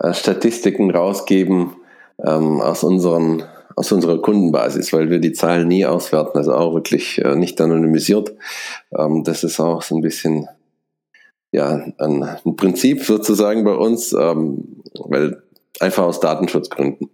äh, 0.00 0.14
Statistiken 0.14 0.90
rausgeben 0.90 1.76
ähm, 2.24 2.60
aus 2.60 2.84
unseren 2.84 3.44
aus 3.76 3.92
unserer 3.92 4.20
Kundenbasis, 4.20 4.92
weil 4.92 5.08
wir 5.08 5.20
die 5.20 5.32
Zahlen 5.32 5.68
nie 5.68 5.86
auswerten, 5.86 6.36
also 6.36 6.52
auch 6.52 6.74
wirklich 6.74 7.18
äh, 7.18 7.36
nicht 7.36 7.60
anonymisiert. 7.60 8.34
Ähm, 8.96 9.22
das 9.22 9.44
ist 9.44 9.60
auch 9.60 9.82
so 9.82 9.94
ein 9.94 10.02
bisschen 10.02 10.48
ja, 11.52 11.80
ein, 11.98 12.24
ein 12.24 12.56
Prinzip 12.56 13.04
sozusagen 13.04 13.62
bei 13.62 13.74
uns, 13.74 14.12
ähm, 14.12 14.82
weil 14.98 15.42
einfach 15.80 16.04
aus 16.04 16.18
Datenschutzgründen. 16.18 17.08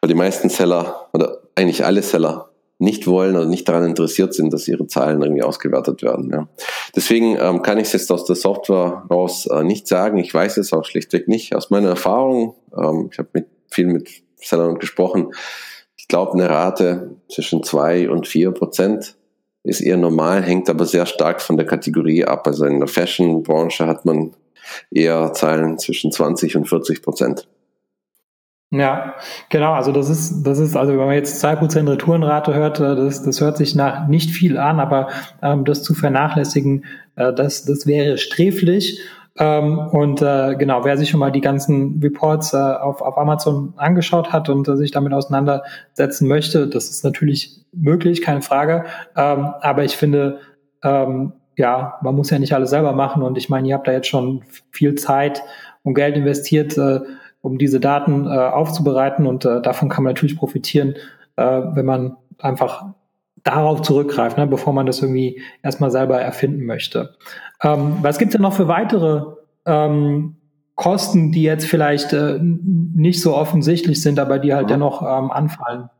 Weil 0.00 0.08
die 0.08 0.14
meisten 0.14 0.50
Seller 0.50 1.08
oder 1.12 1.38
eigentlich 1.54 1.84
alle 1.84 2.02
Seller 2.02 2.50
nicht 2.78 3.06
wollen 3.06 3.36
oder 3.36 3.46
nicht 3.46 3.68
daran 3.68 3.84
interessiert 3.84 4.34
sind, 4.34 4.52
dass 4.52 4.68
ihre 4.68 4.86
Zahlen 4.86 5.20
irgendwie 5.20 5.42
ausgewertet 5.42 6.02
werden. 6.02 6.30
Ja. 6.32 6.48
Deswegen 6.94 7.36
ähm, 7.40 7.62
kann 7.62 7.78
ich 7.78 7.88
es 7.88 7.92
jetzt 7.92 8.12
aus 8.12 8.24
der 8.24 8.36
Software 8.36 9.04
raus 9.10 9.46
äh, 9.46 9.64
nicht 9.64 9.88
sagen. 9.88 10.18
Ich 10.18 10.32
weiß 10.32 10.56
es 10.58 10.72
auch 10.72 10.84
schlichtweg 10.84 11.26
nicht. 11.26 11.54
Aus 11.54 11.70
meiner 11.70 11.88
Erfahrung, 11.88 12.54
ähm, 12.76 13.08
ich 13.12 13.18
habe 13.18 13.28
mit, 13.32 13.46
viel 13.68 13.86
mit 13.86 14.08
Sellern 14.36 14.78
gesprochen, 14.78 15.32
ich 15.96 16.06
glaube, 16.06 16.32
eine 16.34 16.48
Rate 16.48 17.16
zwischen 17.28 17.62
zwei 17.62 18.08
und 18.08 18.26
vier 18.26 18.52
Prozent 18.52 19.16
ist 19.62 19.80
eher 19.80 19.98
normal, 19.98 20.42
hängt 20.42 20.70
aber 20.70 20.86
sehr 20.86 21.04
stark 21.04 21.42
von 21.42 21.56
der 21.56 21.66
Kategorie 21.66 22.24
ab. 22.24 22.46
Also 22.46 22.64
in 22.64 22.78
der 22.78 22.88
Fashion-Branche 22.88 23.86
hat 23.86 24.06
man 24.06 24.34
eher 24.90 25.32
Zahlen 25.34 25.78
zwischen 25.78 26.10
20 26.10 26.56
und 26.56 26.68
40 26.68 27.02
Prozent. 27.02 27.48
Ja, 28.70 29.14
genau. 29.48 29.72
Also 29.72 29.92
das 29.92 30.10
ist, 30.10 30.42
das 30.42 30.58
ist, 30.58 30.76
also 30.76 30.92
wenn 30.92 31.06
man 31.06 31.14
jetzt 31.14 31.40
zwei 31.40 31.56
Prozent 31.56 31.88
Retourenrate 31.88 32.52
hört, 32.54 32.80
äh, 32.80 32.96
das, 32.96 33.22
das 33.22 33.40
hört 33.40 33.56
sich 33.56 33.74
nach 33.74 34.08
nicht 34.08 34.30
viel 34.30 34.58
an, 34.58 34.78
aber 34.78 35.08
ähm, 35.42 35.64
das 35.64 35.82
zu 35.82 35.94
vernachlässigen, 35.94 36.84
äh, 37.16 37.32
das, 37.32 37.64
das 37.64 37.86
wäre 37.86 38.18
sträflich. 38.18 39.00
Ähm, 39.38 39.78
und 39.78 40.20
äh, 40.20 40.56
genau, 40.56 40.84
wer 40.84 40.98
sich 40.98 41.08
schon 41.08 41.20
mal 41.20 41.32
die 41.32 41.40
ganzen 41.40 42.00
Reports 42.02 42.52
äh, 42.52 42.56
auf, 42.56 43.00
auf 43.00 43.16
Amazon 43.16 43.72
angeschaut 43.76 44.32
hat 44.32 44.50
und 44.50 44.68
äh, 44.68 44.76
sich 44.76 44.90
damit 44.90 45.14
auseinandersetzen 45.14 46.28
möchte, 46.28 46.68
das 46.68 46.90
ist 46.90 47.04
natürlich 47.04 47.64
möglich, 47.72 48.20
keine 48.20 48.42
Frage. 48.42 48.84
Ähm, 49.16 49.54
aber 49.60 49.84
ich 49.84 49.96
finde, 49.96 50.40
ähm, 50.82 51.32
ja, 51.56 51.98
man 52.02 52.14
muss 52.14 52.30
ja 52.30 52.38
nicht 52.38 52.52
alles 52.52 52.70
selber 52.70 52.92
machen. 52.92 53.22
Und 53.22 53.38
ich 53.38 53.48
meine, 53.48 53.68
ihr 53.68 53.74
habt 53.74 53.86
da 53.88 53.92
jetzt 53.92 54.08
schon 54.08 54.42
viel 54.70 54.96
Zeit 54.96 55.42
und 55.82 55.94
Geld 55.94 56.16
investiert, 56.16 56.76
äh, 56.76 57.00
um 57.40 57.58
diese 57.58 57.80
Daten 57.80 58.26
äh, 58.26 58.30
aufzubereiten. 58.30 59.26
Und 59.26 59.44
äh, 59.44 59.62
davon 59.62 59.88
kann 59.88 60.04
man 60.04 60.12
natürlich 60.14 60.36
profitieren, 60.36 60.94
äh, 61.36 61.42
wenn 61.42 61.86
man 61.86 62.16
einfach 62.38 62.86
darauf 63.44 63.82
zurückgreift, 63.82 64.36
ne, 64.36 64.46
bevor 64.46 64.72
man 64.72 64.86
das 64.86 65.00
irgendwie 65.00 65.40
erstmal 65.62 65.90
selber 65.90 66.20
erfinden 66.20 66.66
möchte. 66.66 67.16
Ähm, 67.62 67.98
was 68.02 68.18
gibt 68.18 68.30
es 68.30 68.32
denn 68.32 68.42
noch 68.42 68.52
für 68.52 68.68
weitere 68.68 69.22
ähm, 69.64 70.36
Kosten, 70.74 71.32
die 71.32 71.42
jetzt 71.42 71.66
vielleicht 71.66 72.12
äh, 72.12 72.38
nicht 72.40 73.20
so 73.20 73.34
offensichtlich 73.34 74.02
sind, 74.02 74.18
aber 74.18 74.38
die 74.38 74.54
halt 74.54 74.66
mhm. 74.66 74.70
dennoch 74.70 75.02
ähm, 75.02 75.30
anfallen? 75.30 75.90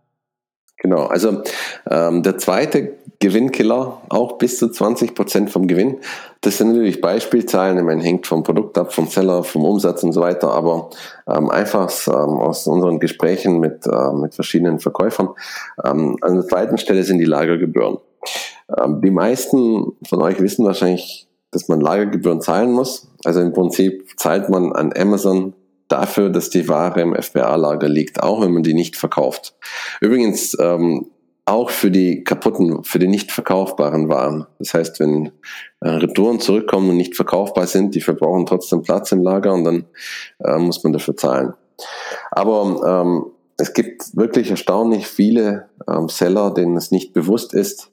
Genau, 0.80 1.06
also 1.06 1.42
ähm, 1.90 2.22
der 2.22 2.38
zweite 2.38 2.98
Gewinnkiller, 3.18 4.00
auch 4.10 4.38
bis 4.38 4.58
zu 4.58 4.70
20 4.70 5.14
Prozent 5.16 5.50
vom 5.50 5.66
Gewinn. 5.66 5.98
Das 6.40 6.58
sind 6.58 6.68
natürlich 6.68 7.00
Beispielzahlen, 7.00 7.76
ich 7.78 7.84
meine, 7.84 8.02
hängt 8.02 8.28
vom 8.28 8.44
Produkt 8.44 8.78
ab, 8.78 8.92
vom 8.92 9.08
Seller, 9.08 9.42
vom 9.42 9.64
Umsatz 9.64 10.04
und 10.04 10.12
so 10.12 10.20
weiter, 10.20 10.52
aber 10.52 10.90
ähm, 11.26 11.50
einfach 11.50 11.90
ähm, 12.06 12.38
aus 12.38 12.68
unseren 12.68 13.00
Gesprächen 13.00 13.58
mit, 13.58 13.86
äh, 13.86 14.12
mit 14.12 14.36
verschiedenen 14.36 14.78
Verkäufern. 14.78 15.30
Ähm, 15.84 16.16
an 16.20 16.36
der 16.36 16.46
zweiten 16.46 16.78
Stelle 16.78 17.02
sind 17.02 17.18
die 17.18 17.24
Lagergebühren. 17.24 17.98
Ähm, 18.78 19.00
die 19.00 19.10
meisten 19.10 19.96
von 20.08 20.22
euch 20.22 20.40
wissen 20.40 20.64
wahrscheinlich, 20.64 21.26
dass 21.50 21.66
man 21.66 21.80
Lagergebühren 21.80 22.40
zahlen 22.40 22.70
muss. 22.70 23.08
Also 23.24 23.40
im 23.40 23.52
Prinzip 23.52 24.08
zahlt 24.16 24.48
man 24.48 24.72
an 24.72 24.92
Amazon 24.96 25.54
dafür, 25.88 26.30
dass 26.30 26.50
die 26.50 26.68
Ware 26.68 27.00
im 27.00 27.14
FBA-Lager 27.14 27.88
liegt, 27.88 28.22
auch 28.22 28.40
wenn 28.42 28.52
man 28.52 28.62
die 28.62 28.74
nicht 28.74 28.96
verkauft. 28.96 29.54
Übrigens 30.00 30.56
ähm, 30.60 31.10
auch 31.48 31.70
für 31.70 31.90
die 31.90 32.24
kaputten, 32.24 32.84
für 32.84 32.98
die 32.98 33.08
nicht 33.08 33.32
verkaufbaren 33.32 34.08
Waren. 34.08 34.46
Das 34.58 34.74
heißt, 34.74 35.00
wenn 35.00 35.32
äh, 35.80 35.88
Retouren 35.88 36.40
zurückkommen 36.40 36.90
und 36.90 36.96
nicht 36.96 37.16
verkaufbar 37.16 37.66
sind, 37.66 37.94
die 37.94 38.00
verbrauchen 38.00 38.46
trotzdem 38.46 38.82
Platz 38.82 39.12
im 39.12 39.22
Lager 39.22 39.54
und 39.54 39.64
dann 39.64 39.84
äh, 40.44 40.58
muss 40.58 40.84
man 40.84 40.92
dafür 40.92 41.16
zahlen. 41.16 41.54
Aber 42.30 43.02
ähm, 43.04 43.26
es 43.56 43.72
gibt 43.72 44.16
wirklich 44.16 44.50
erstaunlich 44.50 45.06
viele 45.06 45.68
ähm, 45.88 46.08
Seller, 46.08 46.52
denen 46.52 46.76
es 46.76 46.90
nicht 46.90 47.12
bewusst 47.12 47.54
ist, 47.54 47.90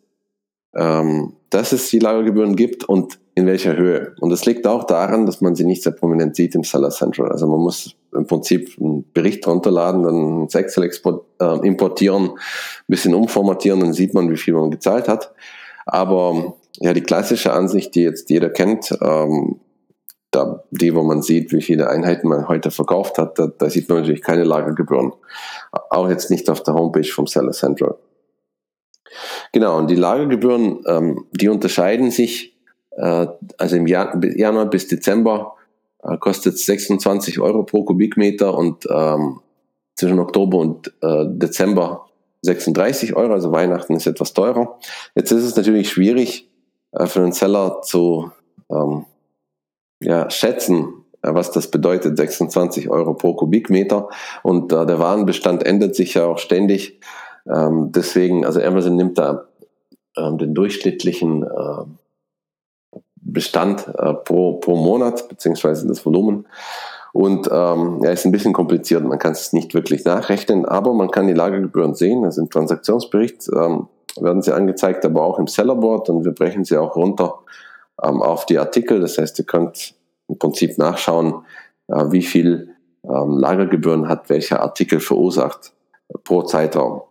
ähm, 0.76 1.34
dass 1.50 1.72
es 1.72 1.90
die 1.90 2.00
Lagergebühren 2.00 2.56
gibt 2.56 2.84
und 2.84 3.20
in 3.34 3.46
welcher 3.46 3.76
Höhe. 3.76 4.14
Und 4.20 4.30
das 4.30 4.46
liegt 4.46 4.66
auch 4.66 4.86
daran, 4.86 5.26
dass 5.26 5.42
man 5.42 5.56
sie 5.56 5.66
nicht 5.66 5.84
sehr 5.84 5.92
prominent 5.92 6.36
sieht 6.36 6.56
im 6.56 6.64
Seller 6.64 6.90
Central. 6.90 7.32
Also 7.32 7.48
man 7.48 7.60
muss 7.60 7.96
im 8.14 8.28
Prinzip 8.28 8.78
einen 8.80 9.06
Bericht 9.14 9.46
runterladen, 9.46 10.04
dann 10.04 10.42
ins 10.44 10.56
Excel 10.56 10.90
äh, 11.42 11.68
importieren, 11.68 12.32
ein 12.32 12.38
bisschen 12.88 13.14
umformatieren, 13.14 13.82
dann 13.82 13.94
sieht 13.94 14.14
man, 14.14 14.30
wie 14.30 14.38
viel 14.38 14.54
man 14.54 14.72
gezahlt 14.72 15.08
hat. 15.08 15.34
Aber 15.86 16.56
ja, 16.80 16.94
die 16.94 17.02
klassische 17.02 17.54
Ansicht, 17.54 17.94
die 17.96 18.04
jetzt 18.04 18.30
jeder 18.30 18.50
kennt, 18.50 18.98
ähm, 19.02 19.60
da, 20.32 20.64
die, 20.72 20.94
wo 20.94 21.04
man 21.04 21.22
sieht, 21.22 21.52
wie 21.54 21.62
viele 21.62 21.90
Einheiten 21.90 22.28
man 22.28 22.48
heute 22.48 22.72
verkauft 22.72 23.18
hat, 23.18 23.40
da, 23.40 23.48
da 23.48 23.70
sieht 23.70 23.88
man 23.88 24.00
natürlich 24.00 24.22
keine 24.22 24.44
Lagergebühren. 24.44 25.14
Auch 25.90 26.10
jetzt 26.10 26.30
nicht 26.30 26.50
auf 26.50 26.64
der 26.64 26.74
Homepage 26.74 27.08
vom 27.08 27.28
Seller 27.28 27.52
Central. 27.52 27.98
Genau, 29.52 29.78
und 29.78 29.90
die 29.90 29.96
Lagergebühren, 29.96 30.82
ähm, 30.88 31.26
die 31.32 31.50
unterscheiden 31.50 32.12
sich, 32.12 32.56
äh, 32.92 33.28
also 33.58 33.76
im 33.76 33.88
Januar 33.88 34.66
bis 34.66 34.88
Dezember 34.88 35.56
äh, 36.04 36.18
kostet 36.18 36.56
es 36.56 36.66
26 36.66 37.40
Euro 37.40 37.64
pro 37.64 37.84
Kubikmeter 37.84 38.58
und 38.58 38.88
ähm, 38.90 39.42
zwischen 39.96 40.20
Oktober 40.20 40.58
und 40.60 40.94
äh, 41.02 41.26
Dezember 41.28 42.06
36 42.42 43.16
Euro, 43.16 43.34
also 43.34 43.52
Weihnachten 43.52 43.96
ist 43.96 44.06
etwas 44.06 44.34
teurer. 44.34 44.78
Jetzt 45.16 45.32
ist 45.32 45.44
es 45.44 45.56
natürlich 45.56 45.90
schwierig 45.90 46.50
äh, 46.92 47.08
für 47.08 47.22
den 47.22 47.32
Seller 47.32 47.82
zu 47.82 48.32
ähm, 48.70 49.06
ja, 50.00 50.30
schätzen, 50.30 51.06
äh, 51.22 51.34
was 51.34 51.52
das 51.52 51.72
bedeutet, 51.72 52.18
26 52.18 52.90
Euro 52.90 53.14
pro 53.14 53.34
Kubikmeter. 53.34 54.10
Und 54.44 54.72
äh, 54.72 54.86
der 54.86 55.00
Warenbestand 55.00 55.66
ändert 55.66 55.96
sich 55.96 56.14
ja 56.14 56.26
auch 56.26 56.38
ständig. 56.38 57.00
Ähm, 57.52 57.92
deswegen, 57.92 58.46
also 58.46 58.62
Amazon 58.62 58.96
nimmt 58.96 59.18
da 59.18 59.46
ähm, 60.18 60.38
den 60.38 60.54
durchschnittlichen 60.54 61.44
äh, 61.44 63.00
Bestand 63.16 63.88
äh, 63.98 64.14
pro, 64.14 64.54
pro 64.54 64.76
Monat, 64.76 65.28
beziehungsweise 65.28 65.88
das 65.88 66.06
Volumen. 66.06 66.48
Und 67.14 67.50
ähm, 67.52 68.02
ja, 68.04 68.12
ist 68.12 68.26
ein 68.26 68.32
bisschen 68.32 68.54
kompliziert, 68.54 69.04
man 69.04 69.20
kann 69.20 69.32
es 69.32 69.54
nicht 69.54 69.74
wirklich 69.74 70.04
nachrechnen, 70.04 70.66
aber 70.66 70.94
man 70.94 71.12
kann 71.12 71.28
die 71.28 71.34
Lagergebühren 71.34 71.96
sehen. 71.96 72.26
Also 72.26 72.42
im 72.42 72.50
Transaktionsbericht 72.50 73.50
ähm, 73.56 73.88
werden 74.20 74.42
sie 74.42 74.54
angezeigt, 74.54 75.06
aber 75.06 75.24
auch 75.24 75.40
im 75.40 75.48
Sellerboard 75.48 76.10
und 76.10 76.26
wir 76.26 76.34
brechen 76.34 76.66
sie 76.66 76.78
auch 76.78 76.96
runter 76.96 77.40
ähm, 78.04 78.22
auf 78.22 78.46
die 78.46 78.60
Artikel. 78.60 79.00
Das 79.00 79.18
heißt, 79.18 79.40
ihr 79.40 79.46
könnt 79.46 79.96
im 80.28 80.38
Prinzip 80.38 80.78
nachschauen, 80.78 81.46
äh, 81.88 82.04
wie 82.10 82.22
viel 82.22 82.76
ähm, 83.04 83.38
Lagergebühren 83.38 84.08
hat 84.08 84.30
welcher 84.30 84.62
Artikel 84.62 85.00
verursacht 85.00 85.74
pro 86.24 86.44
Zeitraum. 86.44 87.04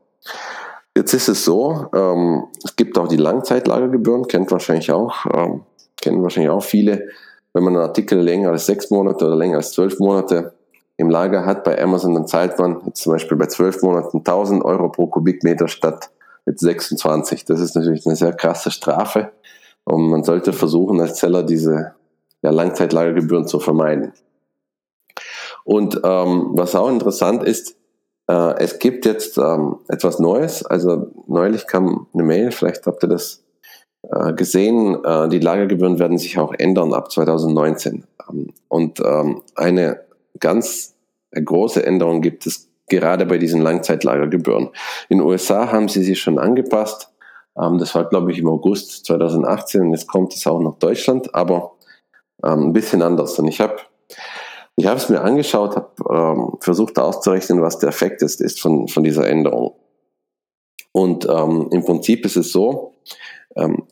Jetzt 0.96 1.12
ist 1.12 1.28
es 1.28 1.44
so, 1.44 1.86
ähm, 1.94 2.44
es 2.64 2.76
gibt 2.76 2.96
auch 2.98 3.08
die 3.08 3.16
Langzeitlagergebühren, 3.16 4.28
kennt 4.28 4.50
wahrscheinlich 4.52 4.92
auch, 4.92 5.26
ähm, 5.32 5.62
kennen 6.00 6.22
wahrscheinlich 6.22 6.50
auch 6.50 6.62
viele. 6.62 7.08
Wenn 7.52 7.64
man 7.64 7.74
einen 7.74 7.84
Artikel 7.84 8.20
länger 8.20 8.50
als 8.50 8.66
sechs 8.66 8.90
Monate 8.90 9.26
oder 9.26 9.36
länger 9.36 9.56
als 9.56 9.72
zwölf 9.72 9.98
Monate 9.98 10.54
im 10.96 11.10
Lager 11.10 11.44
hat 11.44 11.64
bei 11.64 11.80
Amazon, 11.80 12.14
dann 12.14 12.26
zahlt 12.26 12.58
man 12.58 12.82
jetzt 12.86 13.02
zum 13.02 13.12
Beispiel 13.12 13.36
bei 13.36 13.46
12 13.46 13.82
Monaten 13.82 14.18
1000 14.18 14.64
Euro 14.64 14.88
pro 14.88 15.08
Kubikmeter 15.08 15.66
statt 15.66 16.10
mit 16.44 16.60
26. 16.60 17.44
Das 17.44 17.60
ist 17.60 17.74
natürlich 17.74 18.06
eine 18.06 18.16
sehr 18.16 18.32
krasse 18.32 18.70
Strafe 18.70 19.32
und 19.84 20.08
man 20.08 20.22
sollte 20.22 20.52
versuchen, 20.52 21.00
als 21.00 21.18
Seller 21.18 21.42
diese 21.42 21.94
ja, 22.42 22.50
Langzeitlagergebühren 22.50 23.48
zu 23.48 23.58
vermeiden. 23.58 24.12
Und 25.64 26.00
ähm, 26.04 26.50
was 26.52 26.74
auch 26.74 26.90
interessant 26.90 27.42
ist, 27.42 27.76
äh, 28.28 28.54
es 28.58 28.78
gibt 28.78 29.06
jetzt 29.06 29.38
ähm, 29.38 29.76
etwas 29.88 30.18
Neues. 30.18 30.64
Also 30.64 31.10
neulich 31.26 31.66
kam 31.66 32.06
eine 32.14 32.22
Mail, 32.22 32.50
vielleicht 32.52 32.86
habt 32.86 33.02
ihr 33.04 33.08
das 33.08 33.44
äh, 34.10 34.32
gesehen, 34.32 35.02
äh, 35.04 35.28
die 35.28 35.38
Lagergebühren 35.38 35.98
werden 35.98 36.18
sich 36.18 36.38
auch 36.38 36.52
ändern 36.52 36.92
ab 36.92 37.10
2019. 37.10 38.04
Ähm, 38.28 38.52
und 38.68 39.00
ähm, 39.00 39.42
eine 39.54 40.00
ganz 40.40 40.94
große 41.32 41.84
Änderung 41.84 42.20
gibt 42.20 42.46
es 42.46 42.68
gerade 42.88 43.26
bei 43.26 43.38
diesen 43.38 43.62
Langzeitlagergebühren. 43.62 44.70
In 45.08 45.18
den 45.18 45.26
USA 45.26 45.72
haben 45.72 45.88
sie 45.88 46.04
sich 46.04 46.20
schon 46.20 46.38
angepasst. 46.38 47.10
Ähm, 47.58 47.78
das 47.78 47.94
war, 47.94 48.08
glaube 48.08 48.32
ich, 48.32 48.38
im 48.38 48.48
August 48.48 49.06
2018 49.06 49.82
und 49.82 49.90
jetzt 49.92 50.08
kommt 50.08 50.34
es 50.34 50.46
auch 50.46 50.60
nach 50.60 50.76
Deutschland, 50.76 51.34
aber 51.34 51.72
ein 52.42 52.74
bisschen 52.74 53.00
anders. 53.00 53.38
Und 53.38 53.48
ich 53.48 53.60
habe 53.60 53.76
ich 54.76 54.86
habe 54.86 54.96
es 54.96 55.08
mir 55.08 55.20
angeschaut, 55.20 55.76
habe 55.76 55.90
ähm, 56.10 56.56
versucht 56.60 56.98
auszurechnen, 56.98 57.62
was 57.62 57.78
der 57.78 57.90
Effekt 57.90 58.22
ist, 58.22 58.40
ist 58.40 58.60
von, 58.60 58.88
von 58.88 59.04
dieser 59.04 59.26
Änderung. 59.26 59.74
Und 60.92 61.28
ähm, 61.28 61.68
im 61.70 61.84
Prinzip 61.84 62.24
ist 62.24 62.36
es 62.36 62.52
so, 62.52 62.92
ähm, 63.56 63.84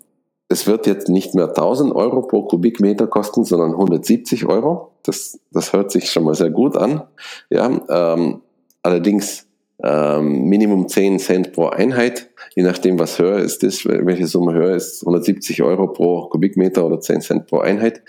es 0.49 0.67
wird 0.67 0.87
jetzt 0.87 1.09
nicht 1.09 1.35
mehr 1.35 1.49
1000 1.49 1.95
Euro 1.95 2.23
pro 2.23 2.43
Kubikmeter 2.43 3.07
kosten, 3.07 3.45
sondern 3.45 3.73
170 3.73 4.47
Euro. 4.47 4.93
Das, 5.03 5.41
das 5.51 5.73
hört 5.73 5.91
sich 5.91 6.11
schon 6.11 6.25
mal 6.25 6.35
sehr 6.35 6.51
gut 6.51 6.77
an. 6.77 7.03
Ja, 7.49 7.71
ähm, 7.89 8.43
allerdings 8.83 9.47
ähm, 9.83 10.45
Minimum 10.45 10.89
10 10.89 11.19
Cent 11.19 11.53
pro 11.53 11.69
Einheit, 11.69 12.31
je 12.55 12.63
nachdem 12.63 12.99
was 12.99 13.19
höher 13.19 13.39
ist, 13.39 13.65
ist 13.65 13.87
welche 13.87 14.27
Summe 14.27 14.53
höher 14.53 14.77
ist, 14.77 15.03
170 15.03 15.63
Euro 15.63 15.89
pro 15.89 16.29
Kubikmeter 16.29 16.85
oder 16.85 17.01
10 17.01 17.21
Cent 17.23 17.47
pro 17.47 17.59
Einheit. 17.59 18.03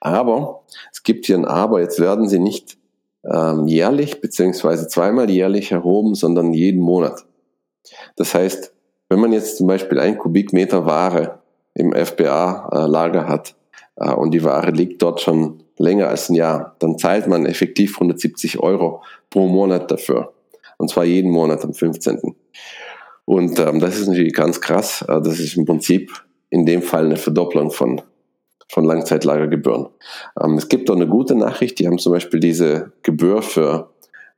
Aber 0.00 0.62
es 0.92 1.02
gibt 1.02 1.26
hier 1.26 1.36
ein 1.36 1.44
Aber, 1.44 1.80
jetzt 1.80 2.00
werden 2.00 2.28
sie 2.28 2.38
nicht 2.38 2.78
ähm, 3.24 3.66
jährlich 3.66 4.20
beziehungsweise 4.20 4.88
zweimal 4.88 5.30
jährlich 5.30 5.72
erhoben, 5.72 6.14
sondern 6.14 6.52
jeden 6.52 6.80
Monat. 6.80 7.24
Das 8.16 8.34
heißt, 8.34 8.72
wenn 9.08 9.20
man 9.20 9.32
jetzt 9.32 9.58
zum 9.58 9.66
Beispiel 9.66 9.98
ein 9.98 10.16
Kubikmeter 10.18 10.86
Ware 10.86 11.40
im 11.74 11.92
FBA-Lager 11.92 13.28
hat 13.28 13.54
äh, 13.96 14.12
und 14.12 14.32
die 14.32 14.44
Ware 14.44 14.70
liegt 14.70 15.02
dort 15.02 15.20
schon 15.20 15.62
länger 15.78 16.08
als 16.08 16.28
ein 16.28 16.34
Jahr, 16.34 16.76
dann 16.78 16.98
zahlt 16.98 17.26
man 17.26 17.46
effektiv 17.46 17.94
170 17.94 18.60
Euro 18.60 19.02
pro 19.28 19.48
Monat 19.48 19.90
dafür. 19.90 20.32
Und 20.78 20.90
zwar 20.90 21.04
jeden 21.04 21.30
Monat 21.30 21.64
am 21.64 21.74
15. 21.74 22.34
Und 23.24 23.58
ähm, 23.58 23.80
das 23.80 23.98
ist 23.98 24.08
natürlich 24.08 24.34
ganz 24.34 24.60
krass. 24.60 25.02
Äh, 25.02 25.20
das 25.20 25.38
ist 25.38 25.56
im 25.56 25.64
Prinzip 25.64 26.10
in 26.48 26.66
dem 26.66 26.82
Fall 26.82 27.04
eine 27.04 27.16
Verdopplung 27.16 27.70
von 27.70 28.00
von 28.70 28.84
Langzeitlagergebühren. 28.84 29.88
Ähm, 30.40 30.54
es 30.54 30.68
gibt 30.68 30.88
auch 30.90 30.96
eine 30.96 31.08
gute 31.08 31.34
Nachricht, 31.34 31.78
die 31.78 31.86
haben 31.86 31.98
zum 31.98 32.12
Beispiel 32.12 32.38
diese 32.38 32.92
Gebühr 33.02 33.42
für 33.42 33.90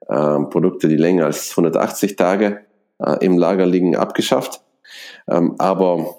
ähm, 0.08 0.48
Produkte, 0.48 0.88
die 0.88 0.96
länger 0.96 1.26
als 1.26 1.50
180 1.50 2.16
Tage 2.16 2.60
äh, 2.98 3.24
im 3.24 3.36
Lager 3.36 3.66
liegen, 3.66 3.94
abgeschafft. 3.94 4.62
Ähm, 5.28 5.54
aber 5.58 6.16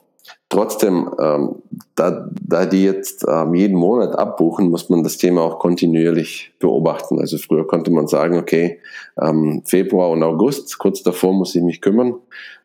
trotzdem, 0.48 1.10
ähm, 1.20 1.56
da, 1.96 2.30
da 2.40 2.68
die 2.68 2.84
jetzt 2.84 3.26
ähm, 3.28 3.56
jeden 3.56 3.78
Monat 3.78 4.16
abbuchen, 4.16 4.70
muss 4.70 4.90
man 4.90 5.04
das 5.04 5.18
Thema 5.18 5.42
auch 5.42 5.58
kontinuierlich 5.58 6.54
beobachten. 6.60 7.20
Also 7.20 7.40
früher 7.40 7.66
konnte 7.66 7.90
man 7.90 8.06
sagen, 8.06 8.38
okay, 8.38 8.80
ähm, 9.20 9.64
Februar 9.66 10.12
und 10.12 10.22
August, 10.22 10.78
kurz 10.78 11.02
davor 11.02 11.34
muss 11.34 11.56
ich 11.56 11.64
mich 11.64 11.82
kümmern, 11.82 12.14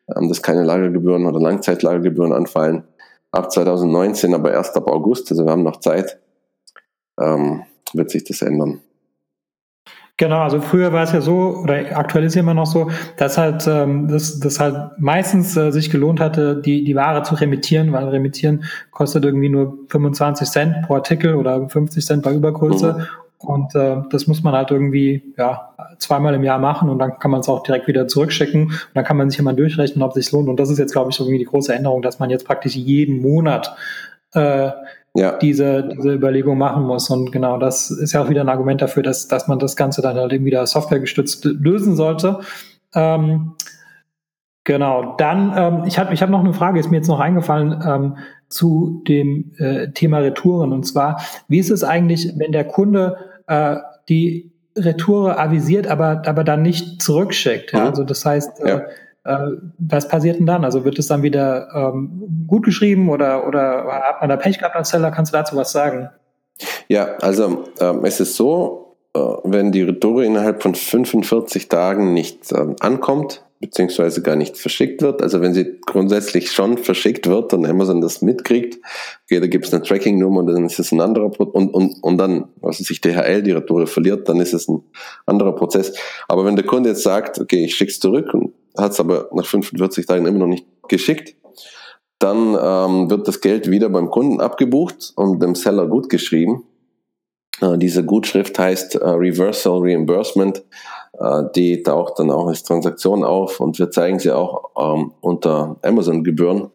dass 0.07 0.41
keine 0.41 0.63
Lagergebühren 0.63 1.27
oder 1.27 1.39
Langzeitlagergebühren 1.39 2.33
anfallen 2.33 2.83
ab 3.31 3.51
2019, 3.51 4.33
aber 4.33 4.51
erst 4.51 4.75
ab 4.75 4.87
August, 4.87 5.31
also 5.31 5.45
wir 5.45 5.51
haben 5.51 5.63
noch 5.63 5.79
Zeit, 5.79 6.19
ähm, 7.19 7.63
wird 7.93 8.09
sich 8.09 8.23
das 8.23 8.41
ändern. 8.41 8.81
Genau, 10.19 10.39
also 10.39 10.59
früher 10.59 10.91
war 10.91 11.03
es 11.03 11.13
ja 11.13 11.21
so, 11.21 11.61
oder 11.63 11.97
aktuell 11.97 12.25
ist 12.25 12.35
ja 12.35 12.41
immer 12.41 12.53
noch 12.53 12.65
so, 12.65 12.91
dass 13.15 13.37
halt 13.37 13.65
ähm, 13.67 14.09
das, 14.09 14.37
das 14.41 14.59
halt 14.59 14.91
meistens 14.99 15.55
äh, 15.55 15.71
sich 15.71 15.89
gelohnt 15.89 16.19
hatte, 16.19 16.61
die, 16.61 16.83
die 16.83 16.93
Ware 16.93 17.23
zu 17.23 17.35
remittieren, 17.35 17.93
weil 17.93 18.09
remittieren 18.09 18.65
kostet 18.91 19.23
irgendwie 19.23 19.47
nur 19.47 19.77
25 19.87 20.49
Cent 20.49 20.75
pro 20.85 20.95
Artikel 20.95 21.35
oder 21.35 21.69
50 21.69 22.05
Cent 22.05 22.23
bei 22.23 22.33
Übergröße. 22.33 22.95
Mhm. 22.97 23.28
Und 23.39 23.73
äh, 23.73 23.97
das 24.09 24.27
muss 24.27 24.43
man 24.43 24.53
halt 24.53 24.69
irgendwie 24.69 25.33
ja, 25.37 25.73
zweimal 25.97 26.33
im 26.33 26.43
Jahr 26.43 26.59
machen 26.59 26.89
und 26.89 26.99
dann 26.99 27.19
kann 27.19 27.31
man 27.31 27.39
es 27.39 27.47
auch 27.47 27.63
direkt 27.63 27.87
wieder 27.87 28.07
zurückschicken. 28.07 28.63
Und 28.65 28.89
dann 28.93 29.05
kann 29.05 29.15
man 29.15 29.29
sich 29.29 29.39
immer 29.39 29.53
durchrechnen, 29.53 30.03
ob 30.03 30.15
es 30.15 30.25
sich 30.25 30.31
lohnt. 30.33 30.49
Und 30.49 30.59
das 30.59 30.69
ist 30.69 30.77
jetzt, 30.77 30.91
glaube 30.91 31.11
ich, 31.11 31.19
irgendwie 31.19 31.37
die 31.37 31.45
große 31.45 31.73
Änderung, 31.73 32.01
dass 32.01 32.19
man 32.19 32.29
jetzt 32.29 32.45
praktisch 32.45 32.75
jeden 32.75 33.21
Monat 33.21 33.73
äh, 34.33 34.71
ja. 35.15 35.37
diese, 35.37 35.87
diese 35.87 36.13
Überlegung 36.13 36.57
machen 36.57 36.83
muss. 36.83 37.09
Und 37.09 37.31
genau, 37.31 37.57
das 37.57 37.91
ist 37.91 38.11
ja 38.11 38.21
auch 38.21 38.29
wieder 38.29 38.41
ein 38.41 38.49
Argument 38.49 38.81
dafür, 38.81 39.03
dass, 39.03 39.29
dass 39.29 39.47
man 39.47 39.57
das 39.57 39.77
Ganze 39.77 40.01
dann 40.01 40.17
halt 40.17 40.33
eben 40.33 40.43
wieder 40.43 40.67
softwaregestützt 40.67 41.45
lösen 41.45 41.95
sollte. 41.95 42.41
Ähm, 42.93 43.53
genau, 44.65 45.15
dann, 45.17 45.53
ähm, 45.55 45.83
ich 45.85 45.97
habe 45.97 46.13
ich 46.13 46.21
hab 46.21 46.29
noch 46.29 46.41
eine 46.41 46.53
Frage, 46.53 46.77
ist 46.79 46.91
mir 46.91 46.97
jetzt 46.97 47.07
noch 47.07 47.21
eingefallen. 47.21 47.81
Ähm, 47.87 48.17
zu 48.49 49.03
dem 49.07 49.51
äh, 49.57 49.91
Thema 49.91 50.17
Retouren. 50.19 50.73
Und 50.73 50.83
zwar, 50.83 51.21
wie 51.47 51.59
ist 51.59 51.69
es 51.69 51.83
eigentlich, 51.83 52.33
wenn 52.37 52.51
der 52.51 52.65
Kunde 52.65 53.17
äh, 53.49 53.77
die 54.07 54.51
Retoure 54.77 55.37
avisiert, 55.37 55.87
aber, 55.87 56.21
aber 56.25 56.43
dann 56.43 56.61
nicht 56.61 57.01
zurückschickt? 57.01 57.73
Ja? 57.73 57.81
Mhm. 57.81 57.87
Also 57.87 58.03
das 58.03 58.25
heißt, 58.25 58.61
äh, 58.61 58.69
ja. 58.69 58.81
äh, 59.25 59.57
was 59.77 60.07
passiert 60.07 60.39
denn 60.39 60.45
dann? 60.45 60.63
Also 60.63 60.85
wird 60.85 60.99
es 60.99 61.07
dann 61.07 61.23
wieder 61.23 61.67
ähm, 61.73 62.45
gut 62.47 62.63
geschrieben 62.63 63.09
oder, 63.09 63.47
oder 63.47 63.85
hat 63.85 64.21
man 64.21 64.29
da 64.29 64.37
Pech 64.37 64.59
gehabt 64.59 64.75
als 64.75 64.89
Seller? 64.89 65.11
Kannst 65.11 65.33
du 65.33 65.37
dazu 65.37 65.55
was 65.55 65.71
sagen? 65.71 66.09
Ja, 66.87 67.15
also 67.21 67.65
ähm, 67.79 68.05
es 68.05 68.19
ist 68.19 68.35
so, 68.35 68.95
äh, 69.13 69.19
wenn 69.43 69.71
die 69.71 69.83
Retour 69.83 70.23
innerhalb 70.23 70.61
von 70.61 70.75
45 70.75 71.67
Tagen 71.69 72.13
nicht 72.13 72.51
ähm, 72.51 72.75
ankommt, 72.79 73.43
beziehungsweise 73.59 74.21
gar 74.21 74.35
nicht 74.35 74.57
verschickt 74.57 75.01
wird. 75.01 75.21
Also 75.21 75.41
wenn 75.41 75.53
sie 75.53 75.79
grundsätzlich 75.85 76.51
schon 76.51 76.77
verschickt 76.77 77.27
wird 77.27 77.53
und 77.53 77.65
Amazon 77.65 77.99
das 77.99 78.21
mitkriegt, 78.21 78.79
okay, 79.25 79.39
da 79.39 79.47
gibt 79.47 79.65
es 79.65 79.73
eine 79.73 79.83
Tracking-Nummer, 79.83 80.43
dann 80.43 80.65
ist 80.65 80.79
es 80.79 80.91
ein 80.91 81.01
anderer 81.01 81.29
Pro 81.29 81.43
und, 81.43 81.73
und, 81.73 82.01
und 82.01 82.17
dann, 82.17 82.47
was 82.61 82.77
sich 82.77 83.01
DHL 83.01 83.43
die 83.43 83.51
Retour 83.51 83.85
verliert, 83.87 84.29
dann 84.29 84.39
ist 84.39 84.53
es 84.53 84.69
ein 84.69 84.81
anderer 85.25 85.53
Prozess. 85.53 85.93
Aber 86.27 86.45
wenn 86.45 86.55
der 86.55 86.65
Kunde 86.65 86.89
jetzt 86.89 87.03
sagt, 87.03 87.39
okay, 87.39 87.65
ich 87.65 87.75
schicke 87.75 87.91
es 87.91 87.99
zurück 87.99 88.33
und 88.33 88.53
hat 88.77 88.93
es 88.93 88.99
aber 88.99 89.29
nach 89.33 89.45
45 89.45 90.05
Tagen 90.05 90.25
immer 90.25 90.39
noch 90.39 90.47
nicht 90.47 90.65
geschickt, 90.87 91.35
dann 92.17 92.57
ähm, 92.61 93.09
wird 93.09 93.27
das 93.27 93.41
Geld 93.41 93.69
wieder 93.69 93.89
beim 93.89 94.09
Kunden 94.09 94.41
abgebucht 94.41 95.13
und 95.15 95.41
dem 95.41 95.55
Seller 95.55 95.87
gut 95.87 96.09
geschrieben. 96.09 96.63
Äh, 97.61 97.77
diese 97.77 98.03
Gutschrift 98.05 98.57
heißt 98.59 98.95
äh, 98.95 99.07
Reversal 99.07 99.79
Reimbursement 99.81 100.63
die 101.55 101.83
taucht 101.83 102.19
dann 102.19 102.31
auch 102.31 102.47
als 102.47 102.63
Transaktion 102.63 103.23
auf 103.23 103.59
und 103.59 103.77
wir 103.77 103.91
zeigen 103.91 104.19
sie 104.19 104.31
auch 104.31 104.71
ähm, 104.79 105.11
unter 105.21 105.75
Amazon-Gebühren. 105.81 106.71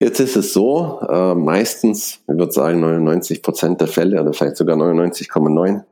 Jetzt 0.00 0.20
ist 0.20 0.36
es 0.36 0.52
so, 0.52 1.00
äh, 1.08 1.34
meistens, 1.34 2.20
ich 2.28 2.38
würde 2.38 2.52
sagen 2.52 2.80
99 2.80 3.42
Prozent 3.42 3.80
der 3.80 3.88
Fälle 3.88 4.20
oder 4.20 4.32
vielleicht 4.32 4.56
sogar 4.56 4.76
99,9 4.76 5.82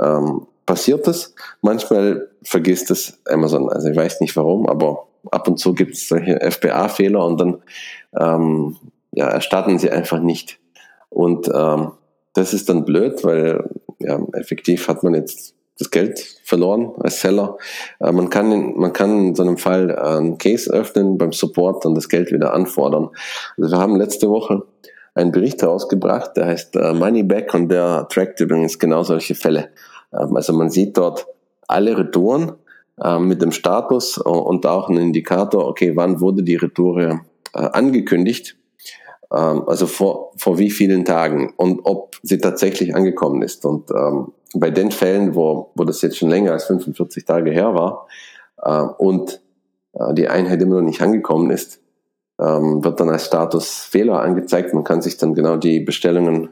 ähm, 0.00 0.46
passiert 0.64 1.06
es. 1.08 1.34
Manchmal 1.60 2.28
vergisst 2.42 2.90
es 2.90 3.20
Amazon. 3.26 3.68
Also 3.68 3.88
ich 3.88 3.96
weiß 3.96 4.20
nicht 4.20 4.36
warum, 4.36 4.66
aber 4.66 5.08
ab 5.30 5.48
und 5.48 5.58
zu 5.58 5.74
gibt 5.74 5.94
es 5.94 6.08
solche 6.08 6.40
FBA-Fehler 6.40 7.24
und 7.24 7.40
dann 7.40 7.62
ähm, 8.18 8.76
ja, 9.12 9.28
erstatten 9.28 9.78
sie 9.78 9.90
einfach 9.90 10.20
nicht. 10.20 10.58
Und 11.10 11.50
ähm, 11.52 11.92
das 12.34 12.54
ist 12.54 12.68
dann 12.68 12.84
blöd, 12.84 13.24
weil 13.24 13.68
ja, 13.98 14.20
effektiv 14.32 14.88
hat 14.88 15.02
man 15.02 15.14
jetzt 15.14 15.54
das 15.80 15.90
Geld 15.90 16.20
verloren 16.44 16.92
als 17.00 17.20
Seller. 17.20 17.56
Äh, 17.98 18.12
man, 18.12 18.30
kann 18.30 18.52
in, 18.52 18.78
man 18.78 18.92
kann 18.92 19.28
in 19.28 19.34
so 19.34 19.42
einem 19.42 19.56
Fall 19.56 19.96
einen 19.96 20.38
Case 20.38 20.70
öffnen 20.70 21.18
beim 21.18 21.32
Support 21.32 21.86
und 21.86 21.94
das 21.94 22.08
Geld 22.08 22.30
wieder 22.30 22.54
anfordern. 22.54 23.08
Also 23.58 23.74
wir 23.74 23.80
haben 23.80 23.96
letzte 23.96 24.28
Woche 24.28 24.62
einen 25.14 25.32
Bericht 25.32 25.62
herausgebracht, 25.62 26.36
der 26.36 26.46
heißt 26.46 26.76
äh, 26.76 26.92
Money 26.92 27.24
Back 27.24 27.52
und 27.54 27.68
der 27.68 28.06
trackt 28.08 28.38
übrigens 28.40 28.78
genau 28.78 29.02
solche 29.02 29.34
Fälle. 29.34 29.70
Ähm, 30.12 30.36
also 30.36 30.52
man 30.52 30.70
sieht 30.70 30.96
dort 30.96 31.26
alle 31.66 31.96
Retouren 31.98 32.52
äh, 33.02 33.18
mit 33.18 33.42
dem 33.42 33.52
Status 33.52 34.18
und 34.18 34.66
auch 34.66 34.88
einen 34.88 34.98
Indikator, 34.98 35.66
okay, 35.66 35.92
wann 35.96 36.20
wurde 36.20 36.42
die 36.42 36.56
Retour 36.56 37.20
angekündigt 37.52 38.56
ähm, 39.32 39.62
also 39.66 39.86
vor, 39.86 40.32
vor 40.36 40.58
wie 40.58 40.70
vielen 40.70 41.04
Tagen 41.04 41.52
und 41.56 41.80
ob 41.84 42.16
sie 42.22 42.38
tatsächlich 42.38 42.94
angekommen 42.94 43.42
ist. 43.42 43.64
Und 43.64 43.90
ähm, 43.90 44.32
bei 44.54 44.70
den 44.70 44.90
Fällen, 44.90 45.34
wo, 45.34 45.72
wo 45.74 45.84
das 45.84 46.02
jetzt 46.02 46.18
schon 46.18 46.30
länger 46.30 46.52
als 46.52 46.64
45 46.64 47.24
Tage 47.24 47.50
her 47.50 47.74
war 47.74 48.08
äh, 48.62 48.82
und 48.98 49.40
äh, 49.92 50.14
die 50.14 50.28
Einheit 50.28 50.60
immer 50.62 50.76
noch 50.76 50.86
nicht 50.86 51.02
angekommen 51.02 51.50
ist, 51.50 51.80
ähm, 52.40 52.82
wird 52.84 53.00
dann 53.00 53.10
als 53.10 53.26
Status 53.26 53.82
Fehler 53.82 54.20
angezeigt. 54.20 54.74
Man 54.74 54.84
kann 54.84 55.02
sich 55.02 55.18
dann 55.18 55.34
genau 55.34 55.56
die 55.56 55.80
Bestellungen 55.80 56.48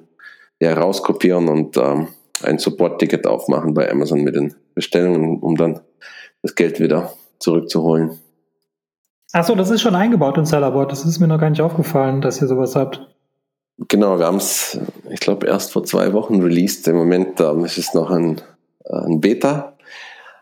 ja 0.60 0.74
rauskopieren 0.74 1.48
und 1.48 1.76
ähm, 1.76 2.08
ein 2.42 2.58
Support-Ticket 2.58 3.26
aufmachen 3.26 3.74
bei 3.74 3.90
Amazon 3.90 4.22
mit 4.22 4.36
den 4.36 4.54
Bestellungen, 4.74 5.40
um 5.40 5.56
dann 5.56 5.80
das 6.42 6.54
Geld 6.54 6.78
wieder 6.78 7.12
zurückzuholen. 7.40 8.18
Achso, 9.32 9.54
das 9.54 9.70
ist 9.70 9.82
schon 9.82 9.94
eingebaut 9.94 10.38
in 10.38 10.46
Sellerboard. 10.46 10.92
Das 10.92 11.04
ist 11.04 11.18
mir 11.18 11.28
noch 11.28 11.40
gar 11.40 11.50
nicht 11.50 11.60
aufgefallen, 11.60 12.20
dass 12.20 12.40
ihr 12.40 12.48
sowas 12.48 12.76
habt. 12.76 13.06
Genau, 13.86 14.18
wir 14.18 14.26
haben 14.26 14.38
es, 14.38 14.78
ich 15.08 15.20
glaube, 15.20 15.46
erst 15.46 15.72
vor 15.72 15.84
zwei 15.84 16.12
Wochen 16.12 16.42
released. 16.42 16.88
Im 16.88 16.96
Moment 16.96 17.40
ähm, 17.40 17.64
ist 17.64 17.78
es 17.78 17.94
noch 17.94 18.10
ein, 18.10 18.40
ein 18.84 19.20
Beta. 19.20 19.74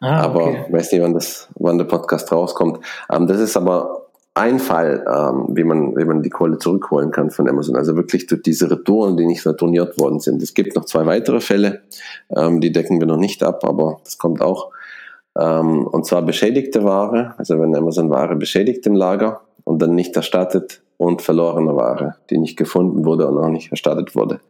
Ah, 0.01 0.22
aber 0.22 0.44
okay. 0.44 0.64
weiß 0.70 0.92
nicht, 0.92 1.03
wann, 1.03 1.14
das, 1.14 1.49
wann 1.55 1.79
der 1.79 1.85
Podcast 1.85 2.33
rauskommt. 2.33 2.81
Ähm, 3.12 3.27
das 3.27 3.40
ist 3.40 3.57
aber 3.57 4.07
ein 4.33 4.59
Fall, 4.59 5.05
ähm, 5.07 5.49
wie, 5.57 5.64
man, 5.64 5.96
wie 5.96 6.05
man 6.05 6.22
die 6.22 6.31
Kohle 6.31 6.59
zurückholen 6.59 7.11
kann 7.11 7.31
von 7.31 7.49
Amazon. 7.49 7.77
Also 7.77 7.96
wirklich 7.96 8.27
durch 8.27 8.42
diese 8.42 8.70
Retouren, 8.70 9.16
die 9.16 9.27
nicht 9.27 9.46
retourniert 9.46 9.99
worden 9.99 10.20
sind. 10.20 10.42
Es 10.42 10.55
gibt 10.55 10.75
noch 10.75 10.85
zwei 10.85 11.07
weitere 11.07 11.40
Fälle, 11.40 11.83
ähm, 12.35 12.61
die 12.61 12.72
decken 12.72 13.01
wir 13.01 13.07
noch 13.07 13.16
nicht 13.16 13.42
ab, 13.42 13.64
aber 13.64 14.01
das 14.05 14.18
kommt 14.18 14.40
auch. 14.42 14.70
Ähm, 15.38 15.87
und 15.87 16.07
zwar 16.07 16.22
beschädigte 16.22 16.85
Ware, 16.85 17.35
also 17.37 17.59
wenn 17.59 17.75
Amazon 17.75 18.11
Ware 18.11 18.37
beschädigt 18.37 18.87
im 18.87 18.94
Lager 18.94 19.40
und 19.64 19.81
dann 19.81 19.94
nicht 19.94 20.16
erstattet 20.16 20.81
und 20.98 21.22
verlorene 21.22 21.76
Ware, 21.76 22.16
die 22.30 22.38
nicht 22.38 22.56
gefunden 22.56 23.04
wurde 23.04 23.26
und 23.26 23.38
auch 23.38 23.48
nicht 23.48 23.70
erstattet 23.70 24.14
wurde. 24.14 24.40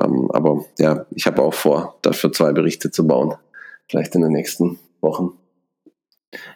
Ähm, 0.00 0.30
aber 0.32 0.64
ja, 0.78 1.06
ich 1.10 1.26
habe 1.26 1.42
auch 1.42 1.54
vor, 1.54 1.96
dafür 2.02 2.32
zwei 2.32 2.52
Berichte 2.52 2.90
zu 2.90 3.06
bauen, 3.06 3.34
vielleicht 3.88 4.14
in 4.14 4.22
den 4.22 4.32
nächsten 4.32 4.78
Wochen. 5.00 5.32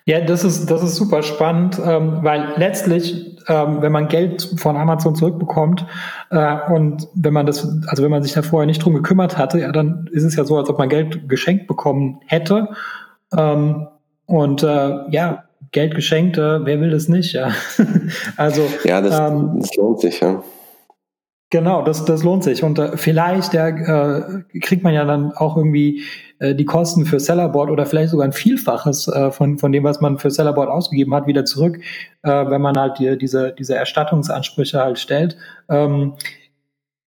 Ja, 0.04 0.20
das 0.20 0.44
ist, 0.44 0.70
das 0.70 0.84
ist 0.84 0.94
super 0.94 1.22
spannend, 1.22 1.80
ähm, 1.84 2.18
weil 2.22 2.52
letztlich, 2.56 3.36
ähm, 3.48 3.82
wenn 3.82 3.90
man 3.90 4.06
Geld 4.06 4.54
von 4.56 4.76
Amazon 4.76 5.16
zurückbekommt 5.16 5.84
äh, 6.30 6.58
und 6.72 7.08
wenn 7.14 7.32
man 7.32 7.44
das, 7.44 7.66
also 7.88 8.04
wenn 8.04 8.10
man 8.10 8.22
sich 8.22 8.34
da 8.34 8.42
vorher 8.42 8.66
nicht 8.66 8.84
drum 8.84 8.94
gekümmert 8.94 9.36
hatte, 9.36 9.58
ja, 9.58 9.72
dann 9.72 10.08
ist 10.12 10.22
es 10.22 10.36
ja 10.36 10.44
so, 10.44 10.56
als 10.56 10.68
ob 10.68 10.78
man 10.78 10.88
Geld 10.88 11.28
geschenkt 11.28 11.66
bekommen 11.66 12.20
hätte. 12.26 12.68
Ähm, 13.36 13.88
und 14.26 14.62
äh, 14.62 15.10
ja, 15.10 15.44
Geld 15.74 15.94
geschenkt, 15.94 16.38
äh, 16.38 16.64
wer 16.64 16.80
will 16.80 16.90
das 16.90 17.08
nicht? 17.08 17.34
Ja, 17.34 17.50
also 18.36 18.66
ja, 18.84 19.02
das, 19.02 19.18
ähm, 19.18 19.58
das 19.60 19.74
lohnt 19.76 20.00
sich. 20.00 20.20
Ja. 20.20 20.42
Genau, 21.50 21.82
das, 21.82 22.04
das 22.04 22.22
lohnt 22.22 22.44
sich. 22.44 22.62
Und 22.62 22.78
äh, 22.78 22.96
vielleicht 22.96 23.52
der, 23.52 23.66
äh, 24.52 24.58
kriegt 24.60 24.82
man 24.82 24.94
ja 24.94 25.04
dann 25.04 25.32
auch 25.32 25.56
irgendwie 25.56 26.02
äh, 26.38 26.54
die 26.54 26.64
Kosten 26.64 27.06
für 27.06 27.20
Sellerboard 27.20 27.70
oder 27.70 27.86
vielleicht 27.86 28.10
sogar 28.10 28.26
ein 28.26 28.32
Vielfaches 28.32 29.08
äh, 29.08 29.30
von, 29.30 29.58
von 29.58 29.72
dem, 29.72 29.84
was 29.84 30.00
man 30.00 30.18
für 30.18 30.30
Sellerboard 30.30 30.68
ausgegeben 30.68 31.12
hat, 31.12 31.26
wieder 31.26 31.44
zurück, 31.44 31.80
äh, 32.22 32.30
wenn 32.30 32.62
man 32.62 32.76
halt 32.76 32.98
die, 32.98 33.18
diese, 33.18 33.52
diese 33.52 33.74
Erstattungsansprüche 33.74 34.78
halt 34.78 34.98
stellt. 34.98 35.36
Ähm, 35.68 36.14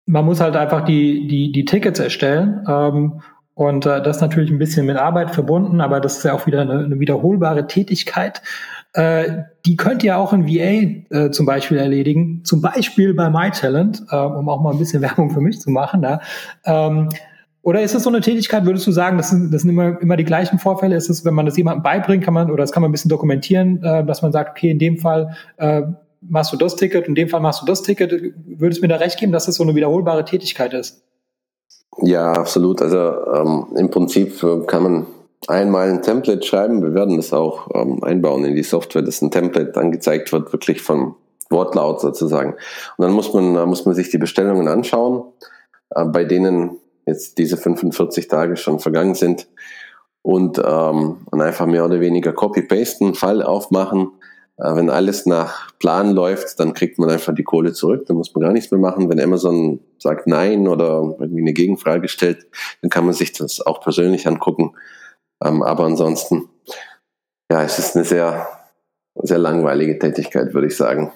man 0.07 0.25
muss 0.25 0.41
halt 0.41 0.57
einfach 0.57 0.85
die, 0.85 1.27
die, 1.29 1.53
die 1.53 1.65
Tickets 1.65 2.01
erstellen. 2.01 2.65
Ähm, 2.69 3.23
und 3.57 3.87
äh, 3.87 4.03
das 4.03 4.16
ist 4.16 4.21
natürlich 4.21 4.51
ein 4.51 4.59
bisschen 4.59 4.85
mit 4.85 4.99
Arbeit 4.99 5.31
verbunden, 5.31 5.81
aber 5.81 5.99
das 5.99 6.19
ist 6.19 6.25
ja 6.25 6.35
auch 6.35 6.47
wieder 6.47 6.61
eine, 6.61 6.81
eine 6.81 7.01
wiederholbare 7.01 7.66
Tätigkeit. 7.66 8.42
Äh, 8.92 9.45
die 9.64 9.77
könnt 9.77 10.05
ihr 10.05 10.19
auch 10.19 10.35
in 10.35 10.47
VA 10.47 11.16
äh, 11.16 11.31
zum 11.31 11.47
Beispiel 11.47 11.79
erledigen, 11.79 12.42
zum 12.45 12.61
Beispiel 12.61 13.14
bei 13.14 13.31
MyTalent, 13.31 14.03
äh, 14.11 14.16
um 14.16 14.51
auch 14.51 14.61
mal 14.61 14.73
ein 14.73 14.79
bisschen 14.79 15.01
Werbung 15.03 15.31
für 15.31 15.40
mich 15.40 15.59
zu 15.59 15.71
machen. 15.71 16.03
Ja. 16.03 16.21
Ähm, 16.66 17.09
oder 17.62 17.81
ist 17.81 17.95
das 17.95 18.03
so 18.03 18.11
eine 18.11 18.21
Tätigkeit, 18.21 18.66
würdest 18.66 18.87
du 18.87 18.92
sagen, 18.92 19.16
das 19.16 19.31
sind, 19.31 19.51
das 19.55 19.62
sind 19.62 19.71
immer, 19.71 19.99
immer 20.03 20.19
die 20.19 20.25
gleichen 20.25 20.59
Vorfälle? 20.59 20.95
Ist 20.95 21.09
es, 21.09 21.25
wenn 21.25 21.33
man 21.33 21.47
das 21.47 21.57
jemandem 21.57 21.83
beibringt, 21.83 22.25
kann 22.25 22.35
man, 22.35 22.51
oder 22.51 22.62
das 22.62 22.73
kann 22.73 22.83
man 22.83 22.90
ein 22.90 22.92
bisschen 22.92 23.09
dokumentieren, 23.09 23.83
äh, 23.83 24.05
dass 24.05 24.21
man 24.21 24.33
sagt, 24.33 24.51
okay, 24.51 24.71
in 24.71 24.79
dem 24.79 24.99
Fall 24.99 25.35
äh, 25.57 25.81
machst 26.21 26.53
du 26.53 26.59
das 26.59 26.77
Ticket, 26.77 27.09
in 27.09 27.14
dem 27.14 27.31
Fall 27.31 27.40
machst 27.40 27.62
du 27.62 27.66
das 27.66 27.83
Ticket. 27.83 28.12
Würdest 28.45 28.83
du 28.83 28.85
mir 28.85 28.88
da 28.88 28.97
recht 28.97 29.19
geben, 29.19 29.33
dass 29.33 29.47
das 29.47 29.55
so 29.55 29.62
eine 29.62 29.75
wiederholbare 29.75 30.27
Tätigkeit 30.27 30.75
ist? 30.75 31.07
Ja, 31.99 32.33
absolut. 32.33 32.83
Also 32.83 32.99
ähm, 32.99 33.67
im 33.77 33.91
Prinzip 33.91 34.43
äh, 34.43 34.67
kann 34.67 34.83
man 34.83 35.07
einmal 35.49 35.91
ein 35.91 36.03
Template 36.03 36.45
schreiben. 36.45 36.83
Wir 36.83 36.95
werden 36.95 37.17
das 37.17 37.33
auch 37.33 37.69
ähm, 37.75 38.03
einbauen 38.03 38.45
in 38.45 38.55
die 38.55 38.63
Software, 38.63 39.03
dass 39.03 39.23
ein 39.23 39.31
Template 39.31 39.79
angezeigt 39.79 40.33
wird, 40.33 40.53
wirklich 40.53 40.83
vom 40.83 41.17
Wortlaut 41.51 42.01
sozusagen. 42.01 42.53
Und 42.97 43.03
dann 43.03 43.13
muss 43.13 43.33
man, 43.33 43.69
muss 43.69 43.87
man 43.87 43.95
sich 43.95 44.11
die 44.11 44.19
Bestellungen 44.19 44.69
anschauen, 44.69 45.25
äh, 45.91 46.05
bei 46.05 46.25
denen 46.25 46.79
jetzt 47.07 47.39
diese 47.39 47.57
45 47.57 48.29
Tage 48.29 48.57
schon 48.57 48.81
vergangen 48.81 49.15
sind 49.15 49.47
und, 50.23 50.59
ähm, 50.59 51.19
und 51.31 51.41
einfach 51.41 51.67
mehr 51.67 51.85
oder 51.85 52.01
weniger 52.01 52.33
copy-pasten, 52.33 53.15
Fall 53.15 53.43
aufmachen 53.43 54.11
wenn 54.59 54.88
alles 54.88 55.27
nach 55.27 55.77
Plan 55.79 56.12
läuft, 56.12 56.59
dann 56.59 56.73
kriegt 56.73 56.99
man 56.99 57.11
einfach 57.11 57.35
die 57.35 57.42
Kohle 57.42 57.73
zurück, 57.73 58.07
dann 58.07 58.16
muss 58.16 58.35
man 58.35 58.42
gar 58.42 58.53
nichts 58.53 58.71
mehr 58.71 58.81
machen. 58.81 59.09
Wenn 59.11 59.21
Amazon 59.21 59.81
sagt 59.99 60.27
Nein 60.27 60.66
oder 60.66 61.14
irgendwie 61.19 61.42
eine 61.42 61.53
Gegenfrage 61.53 62.09
stellt, 62.09 62.47
dann 62.81 62.90
kann 62.90 63.05
man 63.05 63.14
sich 63.14 63.33
das 63.33 63.61
auch 63.61 63.81
persönlich 63.81 64.27
angucken. 64.27 64.73
Ähm, 65.45 65.62
aber 65.62 65.85
ansonsten, 65.85 66.49
ja, 67.51 67.62
es 67.62 67.79
ist 67.79 67.97
eine 67.97 68.05
sehr, 68.07 68.47
sehr 69.16 69.38
langweilige 69.38 69.99
Tätigkeit, 69.99 70.55
würde 70.55 70.69
ich 70.69 70.77
sagen. 70.77 71.12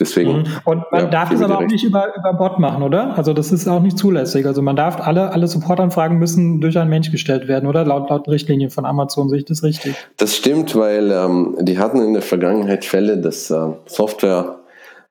Deswegen. 0.00 0.38
Mhm. 0.38 0.44
Und 0.64 0.84
man 0.92 1.04
ja, 1.04 1.10
darf 1.10 1.32
es 1.32 1.42
aber 1.42 1.58
auch 1.58 1.66
nicht 1.66 1.84
über, 1.84 2.14
über 2.16 2.32
Bot 2.34 2.58
machen, 2.60 2.82
oder? 2.82 3.16
Also 3.18 3.32
das 3.32 3.50
ist 3.50 3.66
auch 3.66 3.80
nicht 3.80 3.98
zulässig. 3.98 4.46
Also 4.46 4.62
man 4.62 4.76
darf 4.76 5.00
alle, 5.00 5.32
alle 5.32 5.48
Supportanfragen 5.48 6.18
müssen 6.18 6.60
durch 6.60 6.78
einen 6.78 6.90
Mensch 6.90 7.10
gestellt 7.10 7.48
werden, 7.48 7.68
oder? 7.68 7.84
Laut, 7.84 8.08
laut 8.08 8.28
Richtlinien 8.28 8.70
von 8.70 8.84
Amazon 8.86 9.28
sehe 9.28 9.38
ich 9.38 9.44
das 9.44 9.62
richtig. 9.64 9.96
Das 10.16 10.36
stimmt, 10.36 10.76
weil 10.76 11.10
ähm, 11.10 11.56
die 11.60 11.78
hatten 11.78 12.00
in 12.00 12.12
der 12.12 12.22
Vergangenheit 12.22 12.84
Fälle, 12.84 13.18
dass 13.18 13.50
äh, 13.50 13.70
Software, 13.86 14.60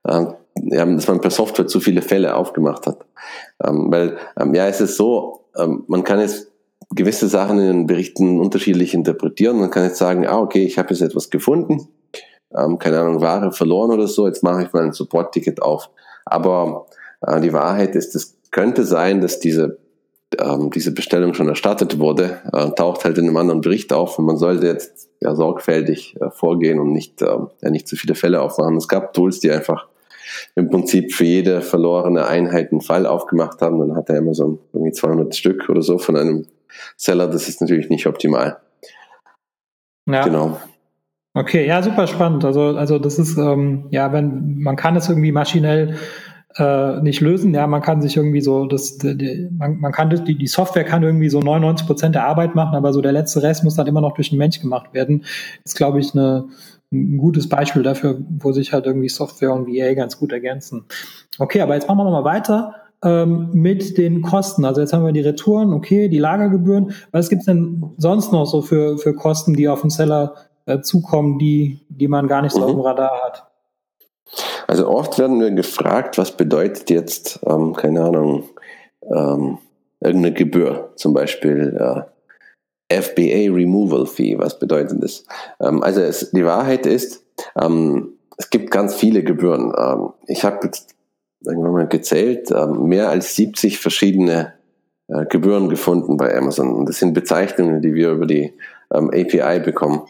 äh, 0.08 0.26
ja, 0.56 0.86
dass 0.86 1.08
man 1.08 1.19
per 1.19 1.32
Software 1.32 1.67
zu 1.67 1.82
viele 1.82 2.02
Fälle 2.02 2.36
aufgemacht 2.36 2.88
hat. 2.88 3.00
Ähm, 3.63 3.88
weil, 3.91 4.17
ähm, 4.39 4.54
ja, 4.54 4.67
es 4.67 4.80
ist 4.80 4.95
so, 4.95 5.41
ähm, 5.58 5.84
man 5.88 6.06
kann 6.06 6.21
jetzt 6.21 6.50
gewisse 6.95 7.28
Sachen 7.28 7.60
in 7.60 7.67
den 7.67 7.88
Berichten 7.88 8.39
unterschiedlich 8.39 8.93
interpretieren. 8.93 9.60
Man 9.60 9.69
kann 9.69 9.84
jetzt 9.84 9.97
sagen, 9.97 10.26
ah, 10.26 10.39
okay, 10.39 10.63
ich 10.63 10.78
habe 10.78 10.89
jetzt 10.91 11.02
etwas 11.02 11.30
gefunden 11.30 11.89
ähm, 12.55 12.79
keine 12.79 12.99
Ahnung, 12.99 13.21
Ware 13.21 13.51
verloren 13.51 13.91
oder 13.91 14.07
so, 14.07 14.27
jetzt 14.27 14.43
mache 14.43 14.63
ich 14.63 14.73
mal 14.73 14.83
ein 14.83 14.93
Support-Ticket 14.93 15.62
auf. 15.62 15.89
Aber 16.25 16.88
äh, 17.25 17.41
die 17.41 17.53
Wahrheit 17.53 17.95
ist, 17.95 18.15
es 18.15 18.38
könnte 18.51 18.86
sein, 18.86 19.21
dass 19.21 19.39
diese, 19.39 19.79
ähm, 20.39 20.69
diese 20.71 20.93
Bestellung 20.93 21.33
schon 21.33 21.49
erstattet 21.49 21.99
wurde, 21.99 22.41
äh, 22.53 22.69
taucht 22.71 23.05
halt 23.05 23.17
in 23.17 23.25
einem 23.25 23.38
anderen 23.38 23.62
Bericht 23.62 23.93
auf 23.93 24.17
und 24.19 24.25
man 24.25 24.38
sollte 24.38 24.67
jetzt 24.67 25.10
ja, 25.19 25.36
sorgfältig 25.36 26.15
äh, 26.21 26.29
vorgehen 26.29 26.79
und 26.79 26.91
nicht, 26.91 27.21
äh, 27.21 27.38
ja, 27.62 27.69
nicht 27.69 27.88
zu 27.88 27.95
viele 27.95 28.15
Fälle 28.15 28.41
aufmachen. 28.41 28.77
Es 28.77 28.88
gab 28.88 29.13
Tools, 29.13 29.39
die 29.39 29.51
einfach 29.51 29.88
im 30.55 30.69
Prinzip 30.69 31.13
für 31.13 31.23
jede 31.23 31.62
verlorene 31.62 32.27
Einheit 32.27 32.71
einen 32.71 32.81
Fall 32.81 33.05
aufgemacht 33.05 33.62
haben. 33.62 33.79
Dann 33.79 33.95
hat 33.95 34.10
er 34.10 34.17
immer 34.17 34.33
so 34.33 34.60
irgendwie 34.73 34.91
200 34.91 35.36
Stück 35.36 35.69
oder 35.69 35.81
so 35.81 35.97
von 35.97 36.17
einem 36.17 36.45
Seller. 36.95 37.27
Das 37.27 37.47
ist 37.47 37.62
natürlich 37.62 37.89
nicht 37.89 38.07
optimal. 38.07 38.57
Ja. 40.05 40.23
Genau. 40.23 40.57
Okay, 41.38 41.67
ja, 41.67 41.84
super 41.84 42.08
spannend. 42.08 42.43
Also, 42.43 42.62
also 42.76 42.97
das 42.97 43.19
ist, 43.19 43.38
ähm, 43.38 43.86
ja, 43.91 44.12
wenn 44.12 44.58
man 44.58 44.76
kann 44.76 44.95
es 44.95 45.08
irgendwie 45.08 45.32
maschinell 45.32 45.95
äh, 46.56 47.00
nicht 47.02 47.21
lösen, 47.21 47.54
ja, 47.54 47.67
man 47.67 47.84
kann 47.84 48.02
sich 48.02 48.17
irgendwie 48.17 48.41
so, 48.41 48.65
das, 48.65 48.97
die, 48.97 49.47
man, 49.56 49.80
man 49.80 49.91
kann 49.91 50.10
die, 50.10 50.36
die 50.36 50.47
Software 50.47 50.84
kann 50.84 51.04
irgendwie 51.04 51.30
so 51.30 51.39
99 51.39 51.86
Prozent 51.86 52.15
der 52.15 52.26
Arbeit 52.26 52.56
machen, 52.56 52.76
aber 52.76 52.91
so 52.91 53.02
der 53.02 53.12
letzte 53.12 53.43
Rest 53.43 53.63
muss 53.63 53.76
dann 53.76 53.86
immer 53.86 54.02
noch 54.02 54.15
durch 54.15 54.32
einen 54.32 54.39
Mensch 54.39 54.60
gemacht 54.60 54.95
werden. 54.95 55.19
Das 55.63 55.73
ist, 55.73 55.78
glaube 55.78 56.00
ich, 56.00 56.15
eine, 56.15 56.47
ein 56.91 57.19
gutes 57.19 57.47
Beispiel 57.47 57.84
dafür, 57.84 58.17
wo 58.39 58.52
sich 58.52 58.73
halt 58.73 58.88
irgendwie 58.88 59.10
Software 59.10 59.54
und 59.54 59.67
VA 59.67 59.93
ganz 59.93 60.17
gut 60.17 60.32
ergänzen. 60.32 60.86
Okay, 61.38 61.62
aber 61.62 61.76
jetzt 61.76 61.88
machen 61.88 62.00
wir 62.00 62.06
nochmal 62.06 62.23
weiter 62.23 62.73
ähm, 63.04 63.52
mit 63.54 64.00
den 64.00 64.23
Kosten. 64.23 64.65
Also 64.65 64.82
jetzt 64.82 64.91
haben 64.91 65.06
wir 65.06 65.12
die 65.12 65.21
Retouren, 65.21 65.71
okay, 65.71 66.10
die 66.10 66.17
Lagergebühren. 66.17 66.93
Was 67.12 67.30
gibt's 67.30 67.45
denn 67.45 67.84
sonst 67.97 68.32
noch 68.32 68.45
so 68.45 68.63
für, 68.63 68.97
für 68.97 69.13
Kosten, 69.13 69.54
die 69.54 69.67
auf 69.69 69.82
den 69.82 69.91
Seller 69.91 70.34
äh, 70.67 70.82
zukommen, 70.82 71.39
die, 71.39 71.80
die 71.89 72.08
man 72.08 72.27
gar 72.27 72.41
nicht 72.41 72.51
so 72.51 72.60
mhm. 72.60 72.65
auf 72.65 72.71
dem 72.71 72.80
Radar 72.82 73.21
hat. 73.23 73.47
Also 74.67 74.88
oft 74.88 75.17
werden 75.17 75.39
wir 75.39 75.51
gefragt, 75.51 76.17
was 76.17 76.36
bedeutet 76.36 76.89
jetzt, 76.89 77.39
ähm, 77.47 77.73
keine 77.73 78.03
Ahnung, 78.03 78.43
ähm, 79.03 79.58
irgendeine 80.01 80.34
Gebühr, 80.34 80.91
zum 80.95 81.13
Beispiel 81.13 81.77
äh, 81.80 83.01
FBA 83.01 83.53
Removal 83.53 84.06
Fee, 84.06 84.38
was 84.38 84.60
bedeutet 84.60 85.01
das? 85.01 85.23
Ähm, 85.62 85.82
also 85.82 86.01
es, 86.01 86.32
die 86.32 86.45
Wahrheit 86.45 86.86
ist, 86.86 87.25
ähm, 87.60 88.17
es 88.38 88.49
gibt 88.49 88.71
ganz 88.71 88.95
viele 88.95 89.23
Gebühren. 89.23 89.73
Ähm, 89.77 90.10
ich 90.27 90.43
habe 90.43 90.65
jetzt 90.65 90.95
irgendwann 91.45 91.71
mal 91.71 91.88
gezählt, 91.88 92.51
ähm, 92.51 92.84
mehr 92.84 93.10
als 93.10 93.36
70 93.36 93.80
verschiedene 93.80 94.53
äh, 95.08 95.25
Gebühren 95.25 95.69
gefunden 95.69 96.17
bei 96.17 96.36
Amazon. 96.36 96.73
Und 96.73 96.89
das 96.89 96.99
sind 96.99 97.13
Bezeichnungen, 97.13 97.82
die 97.82 97.93
wir 97.93 98.12
über 98.12 98.25
die 98.25 98.53
ähm, 98.93 99.10
API 99.10 99.60
bekommen. 99.60 100.01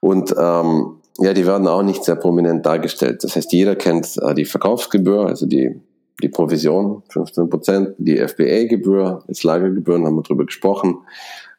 Und 0.00 0.34
ähm, 0.38 0.98
ja, 1.18 1.32
die 1.32 1.46
werden 1.46 1.66
auch 1.66 1.82
nicht 1.82 2.04
sehr 2.04 2.16
prominent 2.16 2.64
dargestellt. 2.64 3.24
Das 3.24 3.34
heißt, 3.34 3.52
jeder 3.52 3.74
kennt 3.76 4.16
äh, 4.22 4.34
die 4.34 4.44
Verkaufsgebühr, 4.44 5.26
also 5.26 5.46
die, 5.46 5.80
die 6.22 6.28
Provision, 6.28 7.02
15 7.08 7.50
Prozent, 7.50 7.94
die 7.98 8.16
FBA-Gebühr, 8.16 9.24
jetzt 9.26 9.42
Lagergebühren, 9.42 10.06
haben 10.06 10.16
wir 10.16 10.22
drüber 10.22 10.46
gesprochen. 10.46 10.98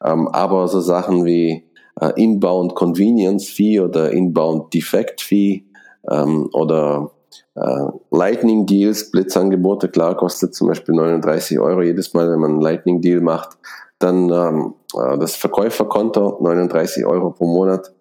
Ähm, 0.03 0.27
aber 0.29 0.67
so 0.67 0.79
Sachen 0.79 1.25
wie 1.25 1.65
äh, 1.99 2.11
Inbound 2.15 2.75
Convenience 2.75 3.49
Fee 3.49 3.81
oder 3.81 4.11
Inbound 4.11 4.73
Defect 4.73 5.21
Fee 5.21 5.65
ähm, 6.09 6.49
oder 6.53 7.11
äh, 7.55 7.85
Lightning 8.11 8.65
Deals, 8.65 9.11
Blitzangebote, 9.11 9.89
klar, 9.89 10.15
kostet 10.15 10.55
zum 10.55 10.69
Beispiel 10.69 10.95
39 10.95 11.59
Euro 11.59 11.81
jedes 11.81 12.13
Mal, 12.13 12.29
wenn 12.31 12.39
man 12.39 12.51
einen 12.51 12.61
Lightning 12.61 13.01
Deal 13.01 13.19
macht. 13.19 13.57
Dann 13.99 14.29
ähm, 14.29 14.73
äh, 14.95 15.17
das 15.17 15.35
Verkäuferkonto, 15.35 16.37
39 16.41 17.05
Euro 17.05 17.31
pro 17.31 17.45
Monat. 17.45 17.93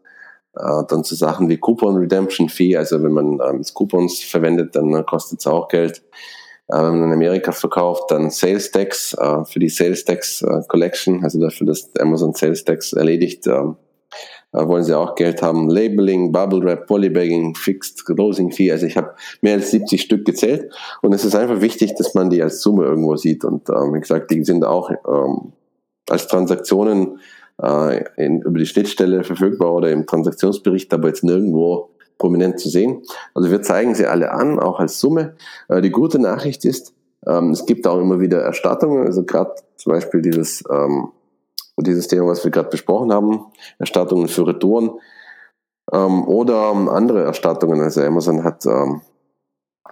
Äh, 0.58 0.84
dann 0.88 1.04
zu 1.04 1.14
Sachen 1.14 1.48
wie 1.48 1.58
Coupon 1.58 1.96
Redemption 1.96 2.48
Fee, 2.48 2.76
also 2.76 3.02
wenn 3.02 3.12
man 3.12 3.38
ähm, 3.48 3.62
Coupons 3.74 4.20
verwendet, 4.20 4.74
dann 4.74 4.92
äh, 4.92 5.04
kostet 5.04 5.40
es 5.40 5.46
auch 5.46 5.68
Geld. 5.68 6.02
Äh, 6.68 6.76
wenn 6.78 6.98
man 6.98 7.04
in 7.04 7.12
Amerika 7.12 7.52
verkauft, 7.52 8.10
dann 8.10 8.30
Sales 8.30 8.70
Tax 8.70 9.14
äh, 9.14 9.44
für 9.44 9.60
die 9.60 9.68
Sales 9.68 10.04
Tax 10.04 10.42
äh, 10.42 10.62
Collection, 10.66 11.22
also 11.22 11.40
dafür, 11.40 11.68
dass 11.68 11.90
Amazon 12.00 12.34
Sales 12.34 12.64
Tax 12.64 12.92
erledigt, 12.92 13.46
ähm, 13.46 13.76
äh, 14.52 14.66
wollen 14.66 14.82
sie 14.82 14.98
auch 14.98 15.14
Geld 15.14 15.42
haben. 15.42 15.68
Labeling, 15.68 16.32
Bubble 16.32 16.64
Wrap, 16.64 16.86
Polybagging, 16.86 17.54
Fixed 17.54 18.04
Closing 18.04 18.50
Fee. 18.50 18.72
Also 18.72 18.86
ich 18.86 18.96
habe 18.96 19.14
mehr 19.42 19.54
als 19.54 19.70
70 19.70 20.00
Stück 20.00 20.24
gezählt 20.24 20.72
und 21.02 21.12
es 21.12 21.24
ist 21.24 21.36
einfach 21.36 21.60
wichtig, 21.60 21.94
dass 21.96 22.14
man 22.14 22.30
die 22.30 22.42
als 22.42 22.62
Summe 22.62 22.84
irgendwo 22.84 23.14
sieht. 23.16 23.44
Und 23.44 23.68
ähm, 23.68 23.94
wie 23.94 24.00
gesagt, 24.00 24.30
die 24.30 24.42
sind 24.42 24.64
auch 24.64 24.90
ähm, 24.90 25.52
als 26.08 26.26
Transaktionen 26.26 27.20
äh, 27.62 28.04
in, 28.16 28.42
über 28.42 28.58
die 28.58 28.66
Schnittstelle 28.66 29.24
verfügbar 29.24 29.74
oder 29.74 29.90
im 29.90 30.06
Transaktionsbericht, 30.06 30.92
aber 30.94 31.08
jetzt 31.08 31.24
nirgendwo 31.24 31.90
prominent 32.18 32.58
zu 32.58 32.68
sehen. 32.68 33.02
Also 33.34 33.50
wir 33.50 33.62
zeigen 33.62 33.94
sie 33.94 34.06
alle 34.06 34.32
an, 34.32 34.58
auch 34.58 34.80
als 34.80 35.00
Summe. 35.00 35.36
Äh, 35.68 35.80
die 35.80 35.90
gute 35.90 36.18
Nachricht 36.18 36.64
ist, 36.64 36.94
ähm, 37.26 37.50
es 37.50 37.66
gibt 37.66 37.86
auch 37.86 38.00
immer 38.00 38.20
wieder 38.20 38.42
Erstattungen, 38.42 39.06
also 39.06 39.24
gerade 39.24 39.54
zum 39.76 39.92
Beispiel 39.92 40.22
dieses 40.22 40.64
ähm, 40.70 41.12
dieses 41.82 42.08
Thema, 42.08 42.26
was 42.26 42.44
wir 42.44 42.50
gerade 42.50 42.70
besprochen 42.70 43.12
haben, 43.12 43.46
Erstattungen 43.78 44.28
für 44.28 44.46
Retouren 44.46 44.90
ähm, 45.92 46.26
oder 46.26 46.72
ähm, 46.72 46.88
andere 46.88 47.22
Erstattungen. 47.24 47.80
Also 47.80 48.02
Amazon 48.02 48.44
hat 48.44 48.66
ähm, 48.66 49.02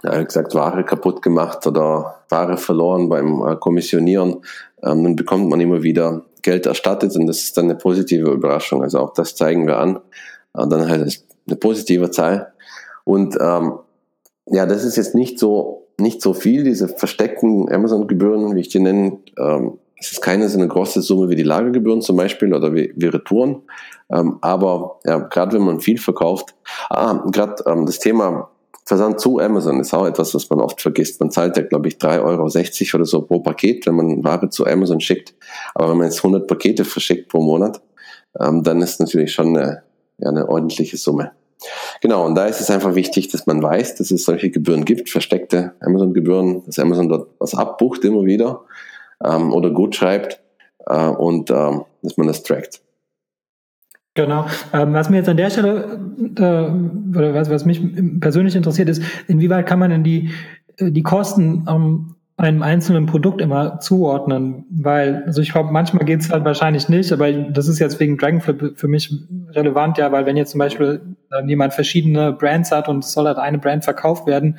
ja, 0.03 0.23
gesagt, 0.23 0.55
Ware 0.55 0.85
kaputt 0.85 1.23
gemacht 1.23 1.67
oder 1.67 2.17
Ware 2.29 2.57
verloren 2.57 3.09
beim 3.09 3.43
äh, 3.47 3.57
Kommissionieren. 3.57 4.43
Ähm, 4.83 5.05
dann 5.05 5.17
bekommt 5.17 5.49
man 5.49 5.61
immer 5.61 5.83
wieder 5.83 6.25
Geld 6.47 6.65
erstattet 6.67 7.15
und 7.17 7.27
das 7.27 7.43
ist 7.43 7.59
dann 7.59 7.67
eine 7.67 7.75
positive 7.75 8.31
Überraschung. 8.31 8.83
Also 8.83 9.01
auch 9.01 9.13
das 9.13 9.35
zeigen 9.37 9.67
wir 9.67 9.79
an. 9.79 9.97
Äh, 10.55 10.67
dann 10.67 10.89
halt 10.89 11.23
eine 11.47 11.57
positive 11.57 12.11
Zahl. 12.11 12.53
Und 13.05 13.37
ähm, 13.41 13.75
ja, 14.47 14.65
das 14.65 14.85
ist 14.85 14.97
jetzt 14.97 15.15
nicht 15.15 15.39
so 15.39 15.87
nicht 15.99 16.21
so 16.21 16.35
viel, 16.35 16.65
diese 16.65 16.89
versteckten 16.89 17.73
Amazon-Gebühren, 17.73 18.55
wie 18.55 18.61
ich 18.61 18.69
die 18.69 18.81
nenne, 18.81 19.19
ähm, 19.39 19.79
es 19.99 20.13
ist 20.13 20.21
keine 20.21 20.49
so 20.49 20.59
eine 20.59 20.69
große 20.69 21.01
Summe 21.01 21.31
wie 21.31 21.37
die 21.37 21.43
Lagergebühren 21.43 22.03
zum 22.03 22.17
Beispiel 22.17 22.53
oder 22.53 22.75
wie, 22.75 22.93
wie 22.97 23.07
Retouren. 23.07 23.63
Ähm, 24.11 24.39
aber 24.43 25.01
ja, 25.05 25.19
gerade 25.19 25.57
wenn 25.57 25.65
man 25.65 25.81
viel 25.81 25.99
verkauft, 25.99 26.55
ah, 26.91 27.25
gerade 27.33 27.63
ähm, 27.67 27.87
das 27.87 27.99
Thema 27.99 28.51
Versand 28.87 29.19
zu 29.19 29.41
Amazon 29.41 29.81
ist 29.81 29.93
auch 29.93 30.07
etwas, 30.07 30.33
was 30.33 30.49
man 30.49 30.61
oft 30.61 30.81
vergisst. 30.81 31.19
Man 31.19 31.33
zahlt 31.33 31.57
ja, 31.57 31.65
glaube 31.65 31.89
ich, 31.89 31.97
3,60 31.97 32.23
Euro 32.23 32.97
oder 32.97 33.05
so 33.05 33.23
pro 33.23 33.41
Paket, 33.41 33.85
wenn 33.85 33.97
man 33.97 34.23
Ware 34.23 34.49
zu 34.49 34.65
Amazon 34.65 35.01
schickt. 35.01 35.35
Aber 35.75 35.91
wenn 35.91 35.99
man 35.99 36.07
jetzt 36.07 36.19
100 36.19 36.47
Pakete 36.47 36.85
verschickt 36.85 37.29
pro 37.29 37.43
Monat, 37.43 37.83
ähm, 38.39 38.63
dann 38.63 38.81
ist 38.81 39.01
natürlich 39.01 39.33
schon 39.33 39.57
eine, 39.57 39.83
ja, 40.19 40.29
eine 40.29 40.49
ordentliche 40.49 40.97
Summe. 40.97 41.33
Genau, 42.01 42.25
und 42.27 42.37
da 42.37 42.47
ist 42.47 42.61
es 42.61 42.71
einfach 42.71 42.95
wichtig, 42.95 43.29
dass 43.29 43.47
man 43.47 43.61
weiß, 43.61 43.97
dass 43.97 44.13
es 44.13 44.25
solche 44.25 44.51
Gebühren 44.51 44.85
gibt, 44.85 45.11
versteckte 45.11 45.73
Amazon-Gebühren, 45.81 46.63
dass 46.67 46.79
Amazon 46.79 47.09
dort 47.09 47.31
was 47.41 47.57
abbucht 47.57 48.05
immer 48.05 48.25
wieder 48.25 48.63
ähm, 49.25 49.53
oder 49.53 49.71
gut 49.71 49.97
schreibt 49.97 50.41
äh, 50.87 51.09
und 51.09 51.51
ähm, 51.51 51.85
dass 52.03 52.17
man 52.17 52.29
das 52.29 52.45
trackt. 52.45 52.83
Genau. 54.17 54.47
Ähm, 54.73 54.95
was 54.95 55.11
mir 55.11 55.19
jetzt 55.19 55.29
an 55.29 55.37
der 55.37 55.51
Stelle 55.51 56.01
äh, 56.37 57.17
oder 57.17 57.35
was, 57.35 57.51
was 57.51 57.65
mich 57.65 57.81
persönlich 58.19 58.57
interessiert 58.57 58.89
ist, 58.89 59.03
inwieweit 59.29 59.67
kann 59.67 59.79
man 59.79 59.91
denn 59.91 60.03
die, 60.03 60.31
äh, 60.79 60.91
die 60.91 61.03
Kosten 61.03 61.67
ähm, 61.69 62.17
einem 62.39 62.63
einzelnen 62.63 63.07
Produkt 63.07 63.41
immer 63.41 63.79
zuordnen, 63.81 64.65
weil, 64.71 65.23
also 65.27 65.41
ich 65.41 65.53
glaube, 65.53 65.73
manchmal 65.73 66.05
geht 66.05 66.21
es 66.21 66.31
halt 66.31 66.45
wahrscheinlich 66.45 66.89
nicht, 66.89 67.11
aber 67.13 67.31
das 67.33 67.69
ist 67.69 67.79
jetzt 67.79 67.99
wegen 67.99 68.19
Dragonflip 68.19 68.79
für 68.79 68.89
mich 68.89 69.15
relevant, 69.51 69.97
ja, 69.97 70.13
weil 70.13 70.27
wenn 70.27 70.37
jetzt 70.37 70.51
zum 70.51 70.59
Beispiel 70.59 71.01
äh, 71.31 71.47
jemand 71.47 71.75
verschiedene 71.75 72.33
Brands 72.33 72.73
hat 72.73 72.89
und 72.89 73.05
es 73.05 73.13
soll 73.13 73.27
halt 73.27 73.39
eine 73.39 73.59
Brand 73.59 73.85
verkauft 73.85 74.27
werden, 74.27 74.59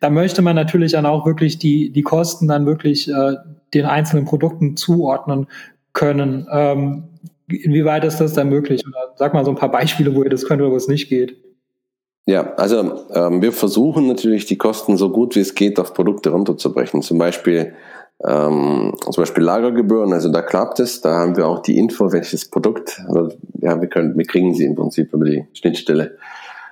da 0.00 0.10
möchte 0.10 0.42
man 0.42 0.56
natürlich 0.56 0.92
dann 0.92 1.06
auch 1.06 1.26
wirklich 1.26 1.58
die, 1.58 1.90
die 1.90 2.02
Kosten 2.02 2.48
dann 2.48 2.66
wirklich 2.66 3.08
äh, 3.08 3.36
den 3.72 3.86
einzelnen 3.86 4.24
Produkten 4.24 4.76
zuordnen 4.76 5.46
können. 5.92 6.46
Ähm, 6.50 7.04
inwieweit 7.48 8.04
ist 8.04 8.18
das 8.18 8.32
dann 8.32 8.48
möglich? 8.48 8.84
Oder 8.86 9.14
sag 9.16 9.34
mal 9.34 9.44
so 9.44 9.50
ein 9.50 9.56
paar 9.56 9.70
Beispiele, 9.70 10.14
wo 10.14 10.22
ihr 10.22 10.30
das 10.30 10.46
könnt 10.46 10.60
oder 10.62 10.70
wo 10.70 10.76
es 10.76 10.88
nicht 10.88 11.08
geht. 11.08 11.36
Ja, 12.26 12.54
also 12.54 13.06
ähm, 13.14 13.40
wir 13.40 13.52
versuchen 13.52 14.08
natürlich 14.08 14.46
die 14.46 14.58
Kosten 14.58 14.96
so 14.96 15.10
gut 15.10 15.36
wie 15.36 15.40
es 15.40 15.54
geht 15.54 15.78
auf 15.78 15.94
Produkte 15.94 16.30
runterzubrechen. 16.30 17.02
Zum 17.02 17.18
Beispiel 17.18 17.74
ähm, 18.24 18.94
zum 19.00 19.22
Beispiel 19.22 19.44
Lagergebühren, 19.44 20.12
also 20.12 20.30
da 20.30 20.40
klappt 20.42 20.80
es, 20.80 21.02
da 21.02 21.16
haben 21.16 21.36
wir 21.36 21.46
auch 21.46 21.60
die 21.60 21.78
Info, 21.78 22.12
welches 22.12 22.48
Produkt, 22.48 23.00
also, 23.08 23.36
ja, 23.60 23.78
wir 23.80 23.88
können, 23.88 24.16
wir 24.16 24.24
kriegen 24.24 24.54
sie 24.54 24.64
im 24.64 24.74
Prinzip 24.74 25.12
über 25.12 25.26
die 25.26 25.46
Schnittstelle. 25.52 26.16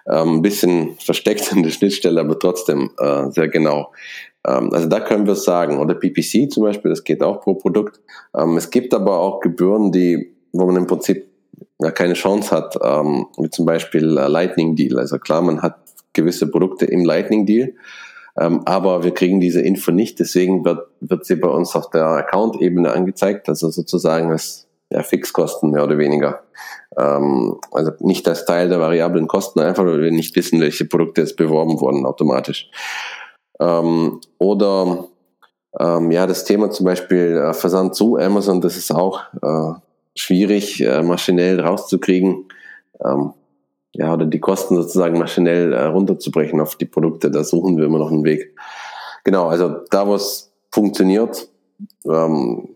Ähm, 0.07 0.37
ein 0.37 0.43
bisschen 0.43 0.97
versteckt 0.99 1.53
in 1.53 1.63
der 1.63 1.71
Schnittstelle, 1.71 2.21
aber 2.21 2.39
trotzdem 2.39 2.91
äh, 2.99 3.31
sehr 3.31 3.49
genau. 3.49 3.93
Ähm, 4.47 4.71
also 4.73 4.89
da 4.89 5.01
können 5.01 5.27
wir 5.27 5.33
es 5.33 5.45
sagen. 5.45 5.79
Oder 5.79 5.95
PPC 5.95 6.51
zum 6.51 6.63
Beispiel, 6.63 6.91
das 6.91 7.05
geht 7.05 7.23
auch 7.23 7.41
pro 7.41 7.55
Produkt. 7.55 8.01
Ähm, 8.37 8.57
es 8.57 8.71
gibt 8.71 8.93
aber 8.93 9.19
auch 9.19 9.41
Gebühren, 9.41 9.93
die, 9.93 10.34
wo 10.55 10.67
man 10.67 10.77
im 10.77 10.87
Prinzip 10.87 11.29
ja, 11.81 11.91
keine 11.91 12.15
Chance 12.15 12.55
hat, 12.55 12.79
ähm, 12.83 13.27
wie 13.39 13.51
zum 13.51 13.67
Beispiel 13.67 14.05
Lightning 14.05 14.77
Deal. 14.77 14.99
Also 14.99 15.19
klar, 15.19 15.43
man 15.43 15.63
hat 15.63 15.77
gewisse 16.13 16.51
Produkte 16.51 16.87
im 16.87 17.05
Lightning 17.05 17.45
Deal, 17.45 17.75
ähm, 18.39 18.63
aber 18.65 19.05
wir 19.05 19.13
kriegen 19.13 19.41
diese 19.41 19.61
Info 19.61 19.91
nicht, 19.91 20.19
deswegen 20.21 20.65
wird, 20.65 20.89
wird 21.01 21.25
sie 21.27 21.37
bei 21.37 21.49
uns 21.49 21.75
auf 21.77 21.91
der 21.91 22.07
Account-Ebene 22.07 22.93
angezeigt, 22.93 23.49
also 23.49 23.71
sozusagen 23.71 24.31
als 24.31 24.67
ja, 24.91 25.03
Fixkosten 25.03 25.71
mehr 25.71 25.85
oder 25.85 25.99
weniger. 25.99 26.43
Ähm, 26.97 27.57
also 27.73 27.93
nicht 28.01 28.29
als 28.29 28.45
Teil 28.45 28.69
der 28.69 28.81
variablen 28.81 29.27
Kosten, 29.27 29.61
einfach 29.61 29.85
weil 29.85 30.03
wir 30.03 30.11
nicht 30.11 30.37
wissen, 30.37 30.61
welche 30.61 30.85
Produkte 30.85 31.23
jetzt 31.23 31.37
beworben 31.37 31.81
wurden 31.81 32.07
automatisch. 32.07 32.71
Ähm, 33.61 34.21
oder 34.39 35.09
ähm, 35.79 36.11
ja, 36.13 36.27
das 36.27 36.45
Thema 36.45 36.71
zum 36.71 36.87
Beispiel 36.87 37.37
äh, 37.37 37.53
Versand 37.53 37.95
zu 37.95 38.17
Amazon, 38.17 38.61
das 38.61 38.77
ist 38.77 38.93
auch 38.93 39.21
äh, 39.43 39.81
schwierig, 40.17 40.81
äh, 40.81 41.03
maschinell 41.03 41.61
rauszukriegen. 41.61 42.47
Ähm, 43.05 43.33
ja, 43.93 44.13
oder 44.13 44.27
die 44.27 44.41
Kosten 44.41 44.77
sozusagen 44.77 45.19
maschinell 45.19 45.73
äh, 45.73 45.85
runterzubrechen 45.85 46.61
auf 46.61 46.77
die 46.77 46.85
Produkte. 46.85 47.31
Da 47.31 47.45
suchen 47.45 47.77
wir 47.77 47.85
immer 47.85 47.99
noch 47.99 48.11
einen 48.11 48.25
Weg. 48.25 48.57
Genau, 49.23 49.47
also 49.47 49.77
da, 49.91 50.07
wo 50.07 50.15
es 50.15 50.53
funktioniert, 50.71 51.49
ähm, 52.05 52.69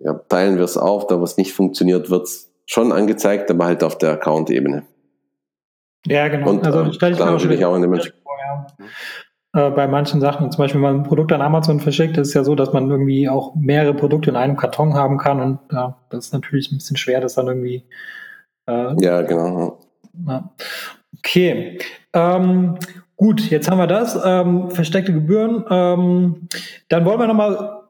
ja, 0.00 0.14
teilen 0.14 0.56
wir 0.56 0.64
es 0.64 0.76
auf. 0.76 1.06
Da, 1.06 1.20
wo 1.20 1.24
es 1.24 1.36
nicht 1.36 1.52
funktioniert, 1.52 2.10
wird 2.10 2.24
es 2.24 2.50
schon 2.66 2.92
angezeigt, 2.92 3.50
aber 3.50 3.66
halt 3.66 3.84
auf 3.84 3.98
der 3.98 4.12
Account-Ebene. 4.12 4.84
Ja, 6.06 6.28
genau. 6.28 6.50
Und, 6.50 6.66
also 6.66 6.92
stelle 6.92 7.12
ich 7.12 7.18
mir 7.18 7.68
auch, 7.68 7.72
auch 7.72 7.76
in 7.76 7.82
dem 7.82 7.94
vor, 7.94 8.36
ja. 8.46 8.66
Äh, 9.54 9.70
bei 9.70 9.86
manchen 9.86 10.20
Sachen. 10.20 10.50
Zum 10.50 10.58
Beispiel, 10.58 10.82
wenn 10.82 10.90
man 10.90 11.00
ein 11.00 11.08
Produkt 11.08 11.32
an 11.32 11.40
Amazon 11.40 11.78
verschickt, 11.78 12.16
ist 12.16 12.28
es 12.28 12.34
ja 12.34 12.42
so, 12.42 12.56
dass 12.56 12.72
man 12.72 12.90
irgendwie 12.90 13.28
auch 13.28 13.54
mehrere 13.54 13.94
Produkte 13.94 14.30
in 14.30 14.36
einem 14.36 14.56
Karton 14.56 14.94
haben 14.94 15.16
kann. 15.16 15.40
Und 15.40 15.60
ja, 15.70 15.96
das 16.10 16.26
ist 16.26 16.32
natürlich 16.32 16.72
ein 16.72 16.78
bisschen 16.78 16.96
schwer, 16.96 17.20
das 17.20 17.34
dann 17.34 17.46
irgendwie. 17.46 17.84
Äh, 18.66 19.00
ja, 19.00 19.22
genau. 19.22 19.78
Ja. 20.26 20.50
Okay. 21.18 21.78
Ähm, 22.12 22.78
gut, 23.14 23.48
jetzt 23.48 23.70
haben 23.70 23.78
wir 23.78 23.86
das. 23.86 24.18
Ähm, 24.24 24.72
versteckte 24.72 25.12
Gebühren. 25.12 25.64
Ähm, 25.70 26.48
dann 26.88 27.04
wollen 27.04 27.20
wir 27.20 27.28
nochmal 27.28 27.82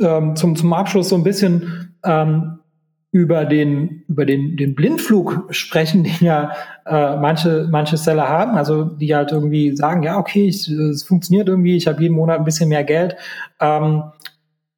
ähm, 0.00 0.36
zum, 0.36 0.56
zum 0.56 0.72
Abschluss 0.72 1.10
so 1.10 1.16
ein 1.16 1.22
bisschen 1.22 1.98
ähm, 2.02 2.60
über 3.14 3.44
den, 3.44 4.02
über 4.08 4.26
den, 4.26 4.56
den 4.56 4.74
Blindflug 4.74 5.44
sprechen, 5.50 6.02
den 6.02 6.16
ja 6.18 6.50
äh, 6.84 7.14
manche, 7.14 7.68
manche 7.70 7.96
Seller 7.96 8.28
haben, 8.28 8.56
also 8.56 8.82
die 8.82 9.14
halt 9.14 9.30
irgendwie 9.30 9.76
sagen, 9.76 10.02
ja, 10.02 10.18
okay, 10.18 10.48
ich, 10.48 10.68
es 10.68 11.04
funktioniert 11.04 11.46
irgendwie, 11.46 11.76
ich 11.76 11.86
habe 11.86 12.02
jeden 12.02 12.16
Monat 12.16 12.40
ein 12.40 12.44
bisschen 12.44 12.68
mehr 12.68 12.82
Geld 12.82 13.14
ähm, 13.60 14.02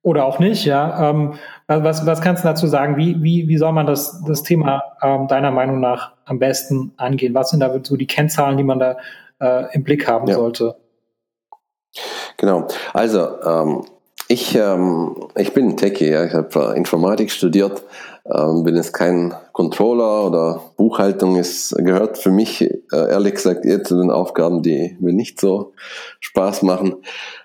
oder 0.02 0.26
auch 0.26 0.38
nicht, 0.38 0.66
ja. 0.66 1.10
Ähm, 1.10 1.32
was, 1.66 2.04
was 2.04 2.20
kannst 2.20 2.44
du 2.44 2.48
dazu 2.48 2.66
sagen? 2.66 2.98
Wie, 2.98 3.22
wie, 3.22 3.48
wie 3.48 3.56
soll 3.56 3.72
man 3.72 3.86
das, 3.86 4.22
das 4.26 4.42
Thema 4.42 4.82
ähm, 5.00 5.28
deiner 5.28 5.50
Meinung 5.50 5.80
nach 5.80 6.12
am 6.26 6.38
besten 6.38 6.92
angehen? 6.98 7.32
Was 7.34 7.48
sind 7.48 7.60
da 7.60 7.74
so 7.82 7.96
die 7.96 8.06
Kennzahlen, 8.06 8.58
die 8.58 8.64
man 8.64 8.78
da 8.78 8.98
äh, 9.40 9.74
im 9.74 9.82
Blick 9.82 10.06
haben 10.06 10.28
ja. 10.28 10.34
sollte? 10.34 10.76
Genau, 12.36 12.68
also 12.92 13.40
ähm, 13.42 13.84
ich, 14.28 14.54
ähm, 14.56 15.16
ich 15.36 15.54
bin 15.54 15.78
Techie, 15.78 16.10
ja. 16.10 16.24
ich 16.24 16.34
habe 16.34 16.74
äh, 16.74 16.76
Informatik 16.76 17.30
studiert 17.30 17.82
ähm, 18.32 18.64
bin 18.64 18.76
jetzt 18.76 18.92
kein 18.92 19.34
Controller 19.52 20.26
oder 20.26 20.60
Buchhaltung. 20.76 21.36
Es 21.36 21.74
gehört 21.76 22.18
für 22.18 22.30
mich 22.30 22.62
äh, 22.62 22.74
ehrlich 22.92 23.34
gesagt 23.34 23.64
eher 23.64 23.84
zu 23.84 23.96
den 23.96 24.10
Aufgaben, 24.10 24.62
die 24.62 24.96
mir 25.00 25.12
nicht 25.12 25.40
so 25.40 25.72
Spaß 26.20 26.62
machen. 26.62 26.96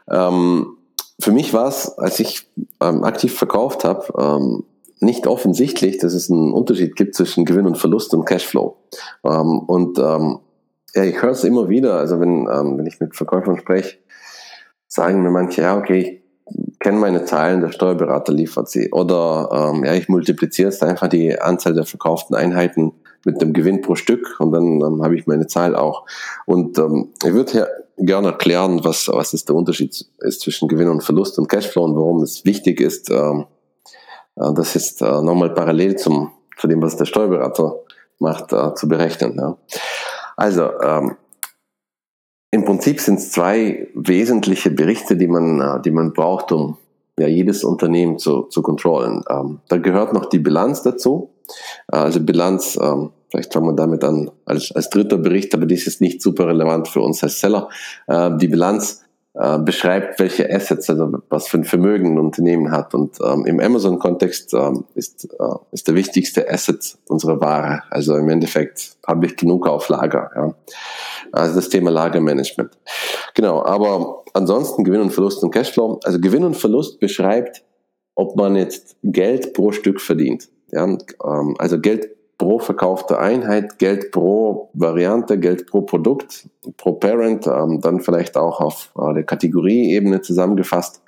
Ähm, 0.10 0.78
für 1.20 1.32
mich 1.32 1.54
war 1.54 1.68
es, 1.68 1.98
als 1.98 2.20
ich 2.20 2.48
ähm, 2.82 3.04
aktiv 3.04 3.36
verkauft 3.38 3.84
habe, 3.84 4.06
ähm, 4.18 4.64
nicht 5.00 5.28
offensichtlich, 5.28 5.98
dass 5.98 6.14
es 6.14 6.30
einen 6.32 6.54
Unterschied 6.54 6.96
gibt 6.96 7.16
zwischen 7.16 7.46
Gewinn 7.46 7.68
und 7.68 7.78
Verlust 7.78 8.14
und 8.14 8.26
Cashflow. 8.26 8.78
Ähm, 9.24 9.60
und 9.60 10.00
ähm, 10.00 10.40
ja, 10.94 11.04
ich 11.04 11.22
höre 11.22 11.32
es 11.32 11.44
immer 11.44 11.70
wieder. 11.70 11.96
Also 11.96 12.20
wenn, 12.20 12.46
wenn 12.48 12.86
ich 12.86 13.00
mit 13.00 13.16
Verkäufern 13.16 13.58
spreche, 13.58 13.98
sagen 14.88 15.24
mir 15.24 15.32
manche, 15.32 15.62
ja, 15.62 15.78
okay, 15.78 16.21
kenne 16.82 16.98
meine 16.98 17.24
Zahlen, 17.26 17.62
der 17.62 17.72
Steuerberater 17.72 18.34
liefert 18.34 18.70
sie. 18.70 18.92
Oder 18.92 19.72
ähm, 19.74 19.86
ja, 19.86 19.94
ich 19.94 20.10
multipliziere 20.10 20.70
jetzt 20.70 20.84
einfach 20.84 21.08
die 21.08 21.40
Anzahl 21.40 21.74
der 21.74 21.86
verkauften 21.86 22.36
Einheiten 22.36 22.92
mit 23.24 23.42
dem 23.42 23.54
Gewinn 23.54 23.82
pro 23.82 23.96
Stück 23.96 24.40
und 24.40 24.52
dann 24.52 24.82
ähm, 24.82 25.04
habe 25.04 25.16
ich 25.16 25.28
meine 25.28 25.48
Zahl 25.48 25.76
auch. 25.76 26.06
Und 26.46 26.78
ähm, 26.80 27.10
ich 27.24 27.34
würde 27.34 27.52
hier 27.52 27.68
gerne 27.98 28.30
erklären, 28.30 28.84
was, 28.84 29.08
was 29.08 29.34
ist 29.34 29.48
der 29.48 29.56
Unterschied 29.56 30.06
ist 30.20 30.42
zwischen 30.42 30.68
Gewinn 30.68 30.90
und 30.90 31.04
Verlust 31.04 31.38
und 31.38 31.48
Cashflow 31.48 31.84
und 31.84 31.96
warum 31.96 32.24
es 32.24 32.46
wichtig 32.46 32.82
ist, 32.82 33.12
ähm, 33.12 33.46
äh, 34.36 34.54
das 34.56 34.76
ist 34.76 35.02
äh, 35.02 35.22
nochmal 35.22 35.54
parallel 35.54 35.98
zum, 35.98 36.32
zu 36.58 36.68
dem, 36.68 36.82
was 36.82 36.98
der 36.98 37.06
Steuerberater 37.06 37.76
macht, 38.18 38.54
äh, 38.54 38.74
zu 38.74 38.88
berechnen. 38.88 39.36
Ja. 39.38 39.58
Also, 40.36 40.72
ähm, 40.82 41.16
im 42.52 42.66
Prinzip 42.66 43.00
sind 43.00 43.20
es 43.20 43.32
zwei 43.32 43.88
wesentliche 43.96 44.70
Berichte, 44.72 45.16
die 45.16 45.28
man, 45.28 45.62
äh, 45.62 45.82
die 45.82 45.92
man 45.92 46.14
braucht, 46.14 46.52
um 46.52 46.78
ja, 47.18 47.28
jedes 47.28 47.64
Unternehmen 47.64 48.20
zu, 48.20 48.44
zu 48.44 48.62
kontrollen. 48.62 49.24
Ähm, 49.30 49.60
da 49.70 49.78
gehört 49.78 50.14
noch 50.14 50.26
die 50.26 50.40
Bilanz 50.40 50.84
dazu. 50.84 51.30
Äh, 51.92 51.98
also 51.98 52.20
Bilanz, 52.20 52.78
ähm, 52.82 53.12
vielleicht 53.30 53.54
fangen 53.54 53.68
wir 53.68 53.76
damit 53.76 54.04
an 54.04 54.30
als, 54.46 54.72
als 54.74 54.90
dritter 54.90 55.18
Bericht, 55.18 55.54
aber 55.56 55.66
dies 55.66 55.88
ist 55.88 56.02
nicht 56.02 56.22
super 56.22 56.48
relevant 56.48 56.90
für 56.90 57.02
uns 57.02 57.24
als 57.24 57.40
Seller. 57.40 57.70
Äh, 58.08 58.32
die 58.38 58.48
Bilanz 58.48 59.01
äh, 59.34 59.60
beschreibt, 59.60 60.20
welche 60.20 60.54
Assets, 60.54 60.90
also 60.90 61.20
was 61.30 61.48
für 61.48 61.58
ein 61.58 61.64
Vermögen 61.64 62.16
ein 62.16 62.20
Unternehmen 62.20 62.72
hat. 62.72 62.94
Und 62.94 63.18
ähm, 63.24 63.46
im 63.46 63.62
Amazon-Kontext 63.62 64.54
ähm, 64.54 64.84
ist, 64.94 65.24
äh, 65.26 65.56
ist 65.72 65.88
der 65.88 65.96
wichtigste 65.96 66.50
Asset 66.50 66.98
unsere 67.08 67.40
Ware. 67.40 67.84
Also 67.90 68.18
im 68.18 68.28
Endeffekt 68.28 68.98
habe 69.08 69.26
ich 69.26 69.38
genug 69.38 69.68
auf 69.68 69.88
Lager. 69.88 70.32
Ja. 70.36 70.54
Also 71.32 71.56
das 71.56 71.70
Thema 71.70 71.92
Lagermanagement. 71.92 72.78
Genau, 73.34 73.64
aber 73.64 74.24
ansonsten 74.34 74.84
Gewinn 74.84 75.02
und 75.02 75.12
Verlust 75.12 75.42
und 75.44 75.52
Cashflow. 75.52 76.02
Also 76.04 76.20
Gewinn 76.20 76.44
und 76.44 76.58
Verlust 76.58 77.00
beschreibt, 77.00 77.64
ob 78.16 78.36
man 78.36 78.58
jetzt 78.58 78.98
Geld 79.02 79.54
pro 79.54 79.72
Stück 79.72 80.02
verdient. 80.02 80.50
Ja, 80.72 80.84
ähm, 80.86 81.56
also 81.58 81.80
Geld 81.80 82.10
pro 82.42 82.58
verkaufte 82.58 83.20
Einheit, 83.20 83.78
Geld 83.78 84.12
pro 84.12 84.72
Variante, 84.74 85.38
Geld 85.38 85.68
pro 85.68 85.82
Produkt, 85.82 86.50
pro 86.76 86.94
Parent, 86.94 87.46
ähm, 87.46 87.82
dann 87.82 88.00
vielleicht 88.00 88.36
auch 88.36 88.60
auf 88.60 88.90
äh, 88.98 89.14
der 89.14 89.24
Kategorieebene 89.24 90.22
zusammengefasst. 90.22 91.04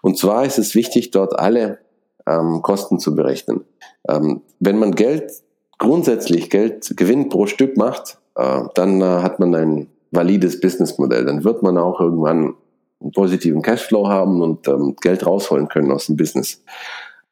Und 0.00 0.16
zwar 0.16 0.44
ist 0.44 0.60
es 0.60 0.76
wichtig, 0.76 1.10
dort 1.10 1.36
alle 1.36 1.78
ähm, 2.24 2.62
Kosten 2.62 3.00
zu 3.00 3.16
berechnen. 3.16 3.64
Ähm, 4.08 4.42
wenn 4.60 4.78
man 4.78 4.94
Geld, 4.94 5.32
grundsätzlich 5.78 6.50
Geld, 6.50 6.96
Gewinn 6.96 7.30
pro 7.30 7.46
Stück 7.46 7.76
macht, 7.76 8.18
äh, 8.36 8.60
dann 8.74 9.00
äh, 9.00 9.04
hat 9.04 9.40
man 9.40 9.52
ein 9.56 9.88
valides 10.12 10.60
Businessmodell. 10.60 11.24
Dann 11.24 11.42
wird 11.42 11.64
man 11.64 11.78
auch 11.78 11.98
irgendwann 11.98 12.54
einen 13.00 13.10
positiven 13.10 13.62
Cashflow 13.62 14.06
haben 14.06 14.40
und 14.40 14.68
ähm, 14.68 14.94
Geld 15.00 15.26
rausholen 15.26 15.66
können 15.66 15.90
aus 15.90 16.06
dem 16.06 16.16
Business. 16.16 16.62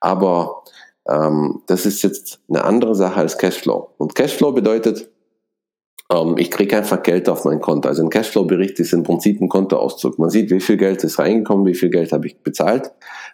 Aber 0.01 0.65
ähm, 1.09 1.63
das 1.67 1.87
ist 1.87 2.03
jetzt 2.03 2.41
eine 2.49 2.65
andere 2.65 2.95
Sache 2.95 3.21
als 3.21 3.39
Cashflow. 3.39 3.91
Und 3.99 4.15
Cashflow 4.15 4.53
bedeutet, 4.53 5.09
ähm, 6.11 6.37
ich 6.39 6.51
kriege 6.51 6.77
einfach 6.77 7.03
Geld 7.03 7.29
auf 7.29 7.45
mein 7.45 7.61
Konto. 7.61 7.89
Also 7.89 8.03
ein 8.03 8.11
Cashflow-Bericht 8.11 8.79
ist 8.81 8.93
im 8.93 9.03
Prinzip 9.03 9.41
ein 9.41 9.49
Kontoauszug. 9.49 10.19
Man 10.19 10.31
sieht, 10.31 10.51
wie 10.51 10.61
viel 10.61 10.77
Geld 10.77 11.03
ist 11.05 11.19
reingekommen, 11.19 11.67
wie 11.67 11.75
viel 11.75 11.91
Geld 11.91 12.13
habe 12.13 12.27
ich 12.27 12.39
bezahlt. 12.39 12.93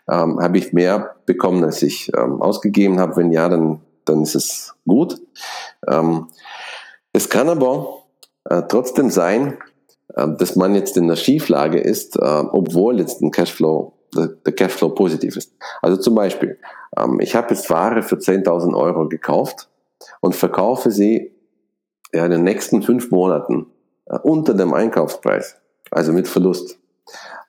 Ähm, 0.09 0.41
habe 0.41 0.59
ich 0.59 0.73
mehr 0.73 1.17
bekommen, 1.27 1.65
als 1.65 1.83
ich 1.83 2.11
ähm, 2.17 2.41
ausgegeben 2.43 3.01
habe? 3.01 3.17
Wenn 3.17 3.33
ja, 3.33 3.49
dann, 3.49 3.81
dann 4.05 4.23
ist 4.23 4.35
es 4.35 4.75
gut. 4.87 5.21
Ähm, 5.89 6.29
es 7.13 7.29
kann 7.29 7.49
aber 7.49 8.03
äh, 8.45 8.63
trotzdem 8.69 9.11
sein, 9.11 9.57
äh, 10.15 10.29
dass 10.39 10.57
man 10.57 10.75
jetzt 10.75 10.97
in 10.97 11.09
der 11.09 11.17
Schieflage 11.17 11.79
ist, 11.79 12.17
äh, 12.17 12.21
obwohl 12.21 12.99
jetzt 12.99 13.23
ein 13.23 13.31
Cashflow 13.31 13.93
der 14.15 14.53
Cashflow 14.55 14.91
positiv 14.91 15.37
ist. 15.37 15.55
Also 15.83 15.97
zum 15.97 16.15
Beispiel, 16.15 16.59
ähm, 16.97 17.21
ich 17.21 17.35
habe 17.35 17.55
jetzt 17.55 17.71
Ware 17.71 18.03
für 18.03 18.17
10.000 18.17 18.77
Euro 18.77 19.09
gekauft 19.09 19.69
und 20.21 20.35
verkaufe 20.35 20.91
sie 20.91 21.33
ja, 22.13 22.25
in 22.25 22.31
den 22.31 22.45
nächsten 22.45 22.83
fünf 22.83 23.11
Monaten 23.11 23.67
äh, 24.07 24.19
unter 24.23 24.55
dem 24.55 24.73
Einkaufspreis, 24.73 25.57
also 25.91 26.13
mit 26.13 26.29
Verlust. 26.29 26.79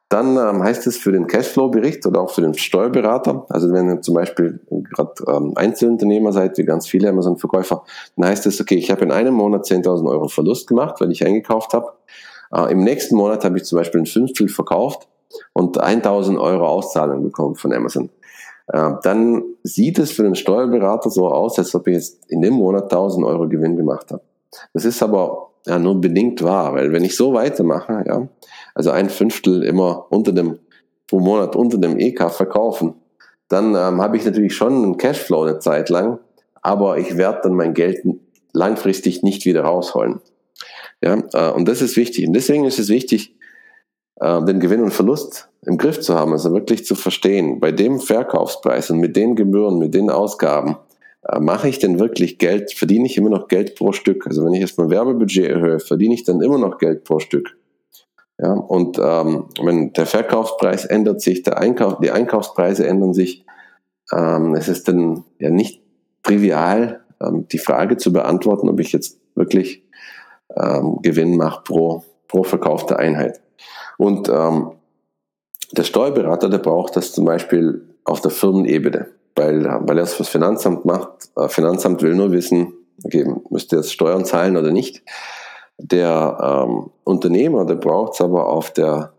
Dann 0.10 0.38
ähm, 0.38 0.64
heißt 0.64 0.86
es 0.86 0.98
für 0.98 1.12
den 1.12 1.26
Cashflow-Bericht 1.26 2.06
oder 2.06 2.22
auch 2.22 2.30
für 2.30 2.42
den 2.42 2.54
Steuerberater, 2.54 3.46
also 3.50 3.72
wenn 3.74 3.90
ihr 3.90 4.02
zum 4.02 4.14
Beispiel 4.16 4.60
gerade 4.70 5.14
ähm, 5.28 5.54
Einzelunternehmer 5.56 6.32
seid, 6.32 6.58
wie 6.58 6.64
ganz 6.64 6.88
viele 6.88 7.10
Amazon-Verkäufer, 7.10 7.84
dann 8.16 8.30
heißt 8.30 8.46
es, 8.46 8.62
okay, 8.62 8.76
ich 8.76 8.92
habe 8.92 9.04
in 9.04 9.12
einem 9.12 9.34
Monat 9.34 9.66
10.000 9.66 10.08
Euro 10.08 10.28
Verlust 10.28 10.68
gemacht, 10.68 11.02
weil 11.02 11.12
ich 11.12 11.26
eingekauft 11.26 11.74
habe. 11.74 11.94
Äh, 12.54 12.72
Im 12.72 12.84
nächsten 12.84 13.16
Monat 13.16 13.44
habe 13.44 13.58
ich 13.58 13.66
zum 13.66 13.78
Beispiel 13.78 14.02
ein 14.02 14.06
Fünftel 14.06 14.48
verkauft 14.48 15.08
und 15.54 15.80
1000 15.80 16.40
Euro 16.40 16.68
Auszahlung 16.68 17.24
bekommt 17.24 17.60
von 17.60 17.74
Amazon, 17.74 18.10
äh, 18.68 18.92
dann 19.04 19.44
sieht 19.64 20.00
es 20.00 20.12
für 20.12 20.24
den 20.24 20.36
Steuerberater 20.36 21.10
so 21.10 21.28
aus, 21.28 21.58
als 21.60 21.74
ob 21.76 21.88
ich 21.88 21.96
jetzt 21.96 22.30
in 22.30 22.42
dem 22.42 22.56
Monat 22.56 22.92
1000 22.92 23.26
Euro 23.26 23.48
Gewinn 23.48 23.76
gemacht 23.76 24.12
habe. 24.12 24.22
Das 24.74 24.86
ist 24.86 25.02
aber 25.04 25.50
ja 25.66 25.80
nur 25.80 26.00
bedingt 26.00 26.44
wahr, 26.44 26.74
weil 26.74 26.92
wenn 26.92 27.04
ich 27.04 27.16
so 27.16 27.34
weitermache, 27.34 28.04
ja, 28.08 28.28
also 28.74 28.92
ein 28.92 29.10
Fünftel 29.10 29.64
immer 29.64 30.06
unter 30.10 30.32
dem 30.32 30.60
pro 31.08 31.20
Monat 31.20 31.56
unter 31.56 31.78
dem 31.78 32.00
EK 32.00 32.32
verkaufen, 32.32 32.96
dann 33.48 33.76
ähm, 33.76 34.02
habe 34.02 34.18
ich 34.18 34.26
natürlich 34.26 34.56
schon 34.56 34.74
einen 34.74 34.98
Cashflow 34.98 35.44
eine 35.44 35.60
Zeit 35.60 35.90
lang, 35.90 36.20
aber 36.62 36.98
ich 36.98 37.18
werde 37.18 37.42
dann 37.44 37.54
mein 37.54 37.74
Geld 37.74 38.06
langfristig 38.54 39.22
nicht 39.22 39.46
wieder 39.46 39.64
rausholen. 39.64 40.22
Ja, 41.02 41.22
äh, 41.34 41.52
und 41.52 41.68
das 41.68 41.82
ist 41.82 41.96
wichtig. 41.96 42.26
Und 42.26 42.34
deswegen 42.34 42.66
ist 42.66 42.80
es 42.80 42.90
wichtig, 42.90 43.36
äh, 44.18 44.44
den 44.44 44.60
Gewinn 44.60 44.82
und 44.82 44.94
Verlust 44.94 45.50
im 45.66 45.78
Griff 45.78 46.00
zu 46.00 46.16
haben, 46.16 46.32
also 46.32 46.54
wirklich 46.54 46.86
zu 46.86 46.96
verstehen, 46.96 47.60
bei 47.60 47.72
dem 47.72 48.00
Verkaufspreis 48.00 48.90
und 48.92 49.00
mit 49.00 49.16
den 49.16 49.36
Gebühren, 49.36 49.80
mit 49.80 49.94
den 49.94 50.10
Ausgaben, 50.10 50.78
äh, 51.24 51.40
mache 51.40 51.68
ich 51.68 51.80
denn 51.80 52.00
wirklich 52.00 52.38
Geld, 52.38 52.74
verdiene 52.74 53.06
ich 53.06 53.18
immer 53.18 53.30
noch 53.30 53.48
Geld 53.48 53.76
pro 53.76 53.92
Stück? 53.92 54.28
Also 54.28 54.46
wenn 54.46 54.54
ich 54.54 54.62
jetzt 54.62 54.78
mein 54.78 54.90
Werbebudget 54.90 55.50
erhöhe, 55.50 55.80
verdiene 55.80 56.14
ich 56.14 56.24
dann 56.24 56.42
immer 56.42 56.58
noch 56.58 56.78
Geld 56.78 57.04
pro 57.04 57.20
Stück? 57.20 57.58
Ja, 58.38 58.52
und 58.52 59.00
ähm, 59.02 59.46
wenn 59.64 59.94
der 59.94 60.06
Verkaufspreis 60.06 60.86
ändert 60.86 61.22
sich, 61.22 61.44
der 61.44 61.58
Einkauf, 61.58 62.00
die 62.02 62.12
Einkaufspreise 62.12 62.86
ändern 62.86 63.14
sich, 63.14 63.46
ähm, 64.12 64.56
es 64.56 64.68
ist 64.68 64.88
dann 64.88 65.24
ja 65.40 65.50
nicht 65.50 65.82
trivial, 66.22 67.02
ähm, 67.22 67.48
die 67.48 67.58
Frage 67.58 67.96
zu 67.98 68.12
beantworten, 68.12 68.68
ob 68.68 68.80
ich 68.80 68.92
jetzt 68.92 69.20
wirklich 69.36 69.84
ähm, 70.56 71.00
Gewinn 71.02 71.38
mache 71.38 71.64
pro, 71.64 72.04
pro 72.28 72.44
verkaufte 72.44 73.00
Einheit. 73.00 73.42
Und 73.98 74.30
ähm, 74.30 74.72
der 75.72 75.84
Steuerberater, 75.84 76.50
der 76.50 76.60
braucht 76.60 76.96
das 76.96 77.12
zum 77.12 77.26
Beispiel 77.26 77.82
auf 78.04 78.22
der 78.22 78.32
Firmenebene, 78.32 79.08
weil, 79.36 79.66
weil 79.66 79.98
er 79.98 80.04
es 80.04 80.14
fürs 80.14 80.30
Finanzamt 80.30 80.86
macht. 80.86 81.30
Äh, 81.36 81.50
Finanzamt 81.50 82.02
will 82.02 82.16
nur 82.16 82.32
wissen, 82.32 82.74
okay, 83.04 83.26
müsst 83.50 83.72
ihr 83.74 83.80
jetzt 83.80 83.92
Steuern 83.92 84.26
zahlen 84.26 84.58
oder 84.58 84.72
nicht. 84.72 85.04
Der 85.78 86.66
ähm, 86.68 86.92
Unternehmer, 87.04 87.66
der 87.66 87.76
braucht 87.76 88.14
es 88.14 88.22
aber 88.22 88.48
auf 88.48 88.72
der, 88.72 89.14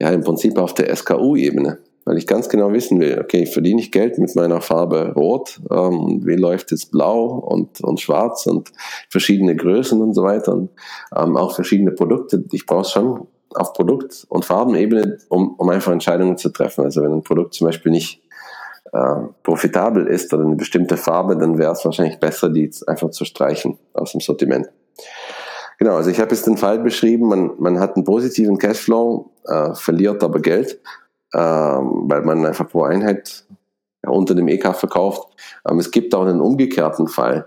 ja 0.00 0.10
im 0.10 0.22
Prinzip 0.22 0.58
auf 0.58 0.74
der 0.74 0.94
SKU-Ebene, 0.94 1.78
weil 2.04 2.18
ich 2.18 2.26
ganz 2.26 2.48
genau 2.48 2.72
wissen 2.72 3.00
will, 3.00 3.18
okay, 3.18 3.46
verdiene 3.46 3.80
ich 3.80 3.92
Geld 3.92 4.18
mit 4.18 4.34
meiner 4.34 4.60
Farbe 4.60 5.12
Rot, 5.14 5.60
ähm, 5.70 6.20
wie 6.24 6.34
läuft 6.34 6.72
es 6.72 6.86
Blau 6.86 7.24
und, 7.24 7.80
und 7.80 8.00
Schwarz 8.00 8.46
und 8.46 8.72
verschiedene 9.08 9.56
Größen 9.56 10.02
und 10.02 10.12
so 10.12 10.24
weiter 10.24 10.52
und 10.52 10.70
ähm, 11.16 11.36
auch 11.36 11.54
verschiedene 11.54 11.92
Produkte. 11.92 12.44
Ich 12.52 12.66
brauche 12.66 12.90
schon 12.90 13.28
auf 13.56 13.72
Produkt- 13.72 14.26
und 14.28 14.44
Farbenebene, 14.44 15.18
um, 15.28 15.54
um 15.56 15.68
einfach 15.70 15.92
Entscheidungen 15.92 16.36
zu 16.36 16.50
treffen. 16.50 16.84
Also 16.84 17.02
wenn 17.02 17.12
ein 17.12 17.22
Produkt 17.22 17.54
zum 17.54 17.66
Beispiel 17.66 17.92
nicht 17.92 18.22
äh, 18.92 19.16
profitabel 19.42 20.06
ist 20.06 20.32
oder 20.32 20.44
eine 20.44 20.56
bestimmte 20.56 20.96
Farbe, 20.96 21.36
dann 21.36 21.58
wäre 21.58 21.72
es 21.72 21.84
wahrscheinlich 21.84 22.18
besser, 22.20 22.48
die 22.48 22.70
einfach 22.86 23.10
zu 23.10 23.24
streichen 23.24 23.78
aus 23.94 24.12
dem 24.12 24.20
Sortiment. 24.20 24.68
Genau, 25.78 25.96
also 25.96 26.10
ich 26.10 26.20
habe 26.20 26.30
jetzt 26.30 26.46
den 26.46 26.56
Fall 26.56 26.78
beschrieben, 26.78 27.28
man, 27.28 27.52
man 27.58 27.80
hat 27.80 27.96
einen 27.96 28.04
positiven 28.04 28.58
Cashflow, 28.58 29.30
äh, 29.46 29.74
verliert 29.74 30.22
aber 30.22 30.40
Geld, 30.40 30.80
äh, 31.32 31.38
weil 31.38 32.22
man 32.22 32.46
einfach 32.46 32.68
pro 32.68 32.82
Einheit 32.82 33.44
ja, 34.04 34.10
unter 34.10 34.34
dem 34.34 34.48
EK 34.48 34.76
verkauft. 34.76 35.26
Ähm, 35.68 35.78
es 35.78 35.90
gibt 35.90 36.14
auch 36.14 36.26
einen 36.26 36.40
umgekehrten 36.40 37.08
Fall. 37.08 37.46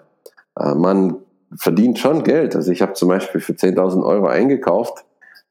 Äh, 0.60 0.76
man 0.76 1.18
verdient 1.58 2.00
schon 2.00 2.24
Geld. 2.24 2.56
Also 2.56 2.72
ich 2.72 2.82
habe 2.82 2.94
zum 2.94 3.10
Beispiel 3.10 3.42
für 3.42 3.54
10.000 3.54 4.04
Euro 4.06 4.28
eingekauft, 4.28 5.05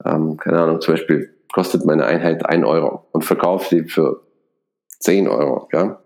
ähm, 0.05 0.37
keine 0.37 0.61
Ahnung, 0.61 0.81
zum 0.81 0.95
Beispiel 0.95 1.35
kostet 1.53 1.85
meine 1.85 2.05
Einheit 2.07 2.47
ein 2.47 2.65
Euro 2.65 3.07
und 3.13 3.25
verkaufe 3.25 3.69
sie 3.69 3.85
für 3.85 4.23
10 5.01 5.29
Euro. 5.29 5.69
Ja? 5.73 6.03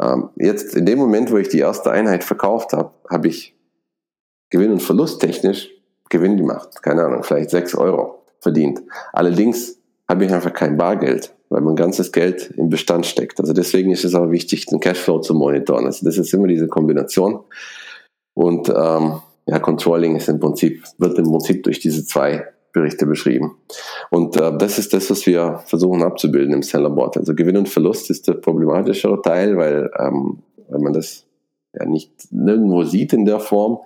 Ähm, 0.00 0.30
jetzt 0.36 0.76
in 0.76 0.86
dem 0.86 0.98
Moment, 0.98 1.32
wo 1.32 1.38
ich 1.38 1.48
die 1.48 1.58
erste 1.58 1.90
Einheit 1.90 2.22
verkauft 2.22 2.72
habe, 2.72 2.92
habe 3.08 3.28
ich 3.28 3.56
Gewinn- 4.50 4.72
und 4.72 4.82
Verlust 4.82 5.20
technisch 5.20 5.70
Gewinn 6.08 6.36
gemacht. 6.36 6.82
Keine 6.82 7.04
Ahnung, 7.04 7.22
vielleicht 7.22 7.50
6 7.50 7.74
Euro 7.76 8.24
verdient. 8.40 8.82
Allerdings 9.12 9.78
habe 10.08 10.24
ich 10.24 10.32
einfach 10.32 10.52
kein 10.52 10.76
Bargeld, 10.76 11.34
weil 11.48 11.60
mein 11.60 11.76
ganzes 11.76 12.12
Geld 12.12 12.52
im 12.56 12.68
Bestand 12.68 13.06
steckt. 13.06 13.40
Also 13.40 13.52
deswegen 13.52 13.90
ist 13.92 14.04
es 14.04 14.14
auch 14.14 14.30
wichtig, 14.30 14.66
den 14.66 14.80
Cashflow 14.80 15.20
zu 15.20 15.34
monitoren. 15.34 15.86
Also 15.86 16.04
das 16.04 16.18
ist 16.18 16.34
immer 16.34 16.48
diese 16.48 16.68
Kombination. 16.68 17.40
Und 18.34 18.68
ähm, 18.68 19.20
ja, 19.46 19.58
Controlling 19.58 20.16
ist 20.16 20.28
im 20.28 20.40
Prinzip, 20.40 20.84
wird 20.98 21.18
im 21.18 21.30
Prinzip 21.30 21.62
durch 21.62 21.80
diese 21.80 22.04
zwei 22.04 22.46
Berichte 22.72 23.06
beschrieben. 23.06 23.56
Und 24.10 24.36
äh, 24.36 24.56
das 24.56 24.78
ist 24.78 24.92
das, 24.92 25.10
was 25.10 25.26
wir 25.26 25.62
versuchen 25.66 26.02
abzubilden 26.02 26.54
im 26.54 26.62
Sellerboard. 26.62 27.16
Also 27.16 27.34
Gewinn 27.34 27.56
und 27.56 27.68
Verlust 27.68 28.10
ist 28.10 28.28
der 28.28 28.34
problematischere 28.34 29.20
Teil, 29.22 29.56
weil, 29.56 29.90
ähm, 29.98 30.42
weil 30.68 30.80
man 30.80 30.92
das 30.92 31.26
ja 31.72 31.84
nicht 31.84 32.12
nirgendwo 32.30 32.84
sieht 32.84 33.12
in 33.12 33.24
der 33.24 33.40
Form. 33.40 33.78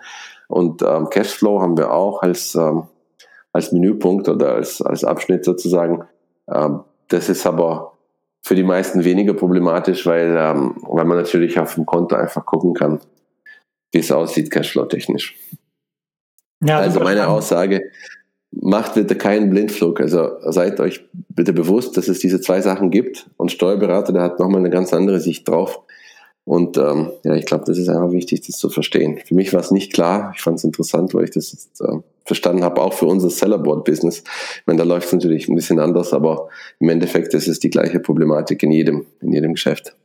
Und 0.48 0.82
ähm, 0.82 1.08
Cashflow 1.08 1.60
haben 1.60 1.76
wir 1.76 1.92
auch 1.92 2.22
als, 2.22 2.54
ähm, 2.54 2.84
als 3.52 3.72
Menüpunkt 3.72 4.28
oder 4.28 4.54
als, 4.54 4.82
als 4.82 5.04
Abschnitt 5.04 5.44
sozusagen. 5.44 6.04
Ähm, 6.48 6.80
das 7.08 7.28
ist 7.28 7.46
aber 7.46 7.92
für 8.42 8.54
die 8.54 8.62
meisten 8.62 9.04
weniger 9.04 9.32
problematisch, 9.32 10.04
weil, 10.04 10.36
ähm, 10.38 10.76
weil 10.82 11.06
man 11.06 11.16
natürlich 11.16 11.58
auf 11.58 11.74
dem 11.74 11.86
Konto 11.86 12.14
einfach 12.14 12.44
gucken 12.44 12.74
kann, 12.74 13.00
wie 13.92 14.00
es 14.00 14.12
aussieht, 14.12 14.50
Cashflow-technisch. 14.50 15.38
Ja, 16.62 16.78
also 16.78 17.00
meine 17.00 17.20
spannend. 17.20 17.38
Aussage, 17.38 17.90
macht 18.60 18.94
bitte 18.94 19.16
keinen 19.16 19.50
Blindflug. 19.50 20.00
Also 20.00 20.30
seid 20.42 20.80
euch 20.80 21.04
bitte 21.28 21.52
bewusst, 21.52 21.96
dass 21.96 22.08
es 22.08 22.18
diese 22.18 22.40
zwei 22.40 22.60
Sachen 22.60 22.90
gibt 22.90 23.26
und 23.36 23.52
Steuerberater, 23.52 24.12
der 24.12 24.22
hat 24.22 24.38
nochmal 24.38 24.60
eine 24.60 24.70
ganz 24.70 24.92
andere 24.92 25.20
Sicht 25.20 25.48
drauf. 25.48 25.80
Und 26.46 26.76
ähm, 26.76 27.10
ja, 27.24 27.34
ich 27.34 27.46
glaube, 27.46 27.64
das 27.66 27.78
ist 27.78 27.88
einfach 27.88 28.12
wichtig, 28.12 28.42
das 28.42 28.56
zu 28.56 28.68
verstehen. 28.68 29.18
Für 29.24 29.34
mich 29.34 29.54
war 29.54 29.60
es 29.60 29.70
nicht 29.70 29.94
klar. 29.94 30.32
Ich 30.36 30.42
fand 30.42 30.58
es 30.58 30.64
interessant, 30.64 31.14
weil 31.14 31.24
ich 31.24 31.30
das 31.30 31.52
jetzt, 31.52 31.80
äh, 31.80 32.00
verstanden 32.26 32.64
habe, 32.64 32.82
auch 32.82 32.92
für 32.92 33.06
unser 33.06 33.30
Sellerboard-Business. 33.30 34.18
Ich 34.18 34.66
meine, 34.66 34.78
da 34.78 34.84
läuft 34.84 35.06
es 35.06 35.12
natürlich 35.12 35.48
ein 35.48 35.54
bisschen 35.54 35.78
anders, 35.78 36.12
aber 36.12 36.48
im 36.80 36.90
Endeffekt 36.90 37.32
ist 37.32 37.48
es 37.48 37.60
die 37.60 37.70
gleiche 37.70 37.98
Problematik 37.98 38.62
in 38.62 38.72
jedem, 38.72 39.06
in 39.22 39.32
jedem 39.32 39.54
Geschäft. 39.54 39.96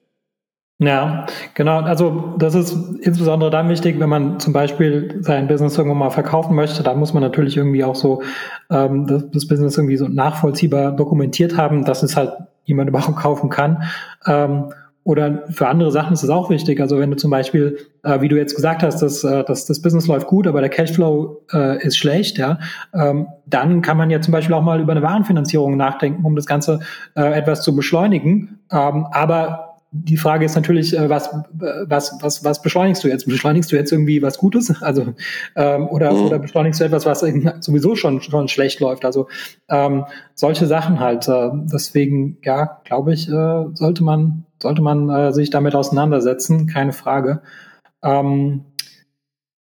Ja, 0.81 1.25
genau. 1.55 1.81
Also 1.81 2.35
das 2.37 2.55
ist 2.55 2.71
insbesondere 3.01 3.49
dann 3.51 3.67
wichtig, 3.67 3.99
wenn 3.99 4.07
man 4.07 4.39
zum 4.39 4.53
Beispiel 4.53 5.17
sein 5.19 5.47
Business 5.49 5.77
irgendwann 5.77 5.97
mal 5.99 6.09
verkaufen 6.09 6.55
möchte. 6.55 6.83
Dann 6.83 6.97
muss 6.97 7.13
man 7.13 7.21
natürlich 7.21 7.57
irgendwie 7.57 7.83
auch 7.83 7.95
so 7.95 8.21
ähm, 8.69 9.05
das, 9.05 9.29
das 9.29 9.47
Business 9.47 9.77
irgendwie 9.77 9.97
so 9.97 10.07
nachvollziehbar 10.07 10.93
dokumentiert 10.93 11.57
haben, 11.57 11.83
dass 11.83 12.01
es 12.01 12.15
halt 12.15 12.31
jemand 12.63 12.89
überhaupt 12.89 13.17
kaufen 13.17 13.49
kann. 13.49 13.83
Ähm, 14.25 14.71
oder 15.03 15.43
für 15.49 15.67
andere 15.67 15.91
Sachen 15.91 16.13
ist 16.13 16.23
es 16.23 16.29
auch 16.29 16.49
wichtig. 16.49 16.79
Also 16.79 16.97
wenn 16.99 17.11
du 17.11 17.17
zum 17.17 17.31
Beispiel, 17.31 17.77
äh, 18.03 18.21
wie 18.21 18.29
du 18.29 18.37
jetzt 18.37 18.55
gesagt 18.55 18.81
hast, 18.81 19.01
dass, 19.01 19.23
äh, 19.25 19.43
dass 19.43 19.65
das 19.65 19.81
Business 19.81 20.07
läuft 20.07 20.27
gut, 20.27 20.47
aber 20.47 20.61
der 20.61 20.69
Cashflow 20.69 21.41
äh, 21.51 21.85
ist 21.85 21.97
schlecht, 21.97 22.37
ja, 22.37 22.57
ähm, 22.93 23.27
dann 23.45 23.81
kann 23.81 23.97
man 23.97 24.09
ja 24.11 24.21
zum 24.21 24.31
Beispiel 24.31 24.55
auch 24.55 24.61
mal 24.61 24.79
über 24.79 24.91
eine 24.93 25.01
Warenfinanzierung 25.01 25.75
nachdenken, 25.75 26.23
um 26.23 26.35
das 26.37 26.45
Ganze 26.45 26.79
äh, 27.15 27.33
etwas 27.33 27.63
zu 27.63 27.75
beschleunigen. 27.75 28.59
Ähm, 28.71 29.07
aber 29.11 29.68
die 29.91 30.17
Frage 30.17 30.45
ist 30.45 30.55
natürlich, 30.55 30.95
äh, 30.95 31.09
was, 31.09 31.29
was, 31.51 32.17
was, 32.21 32.43
was 32.43 32.61
beschleunigst 32.61 33.03
du 33.03 33.07
jetzt? 33.07 33.25
Beschleunigst 33.27 33.71
du 33.71 33.75
jetzt 33.75 33.91
irgendwie 33.91 34.21
was 34.21 34.37
Gutes? 34.37 34.73
Also, 34.81 35.13
ähm, 35.55 35.87
oder, 35.87 36.11
mhm. 36.11 36.25
oder 36.25 36.39
beschleunigst 36.39 36.79
du 36.79 36.85
etwas, 36.85 37.05
was 37.05 37.19
sowieso 37.19 37.95
schon, 37.95 38.21
schon 38.21 38.47
schlecht 38.47 38.79
läuft? 38.79 39.05
Also, 39.05 39.27
ähm, 39.69 40.05
solche 40.35 40.67
Sachen 40.67 40.99
halt. 40.99 41.27
Äh, 41.27 41.49
deswegen, 41.53 42.37
ja, 42.43 42.81
glaube 42.85 43.13
ich, 43.13 43.29
äh, 43.29 43.65
sollte 43.73 44.03
man, 44.03 44.45
sollte 44.61 44.81
man 44.81 45.09
äh, 45.09 45.33
sich 45.33 45.49
damit 45.49 45.75
auseinandersetzen, 45.75 46.67
keine 46.67 46.93
Frage. 46.93 47.41
Ähm, 48.03 48.65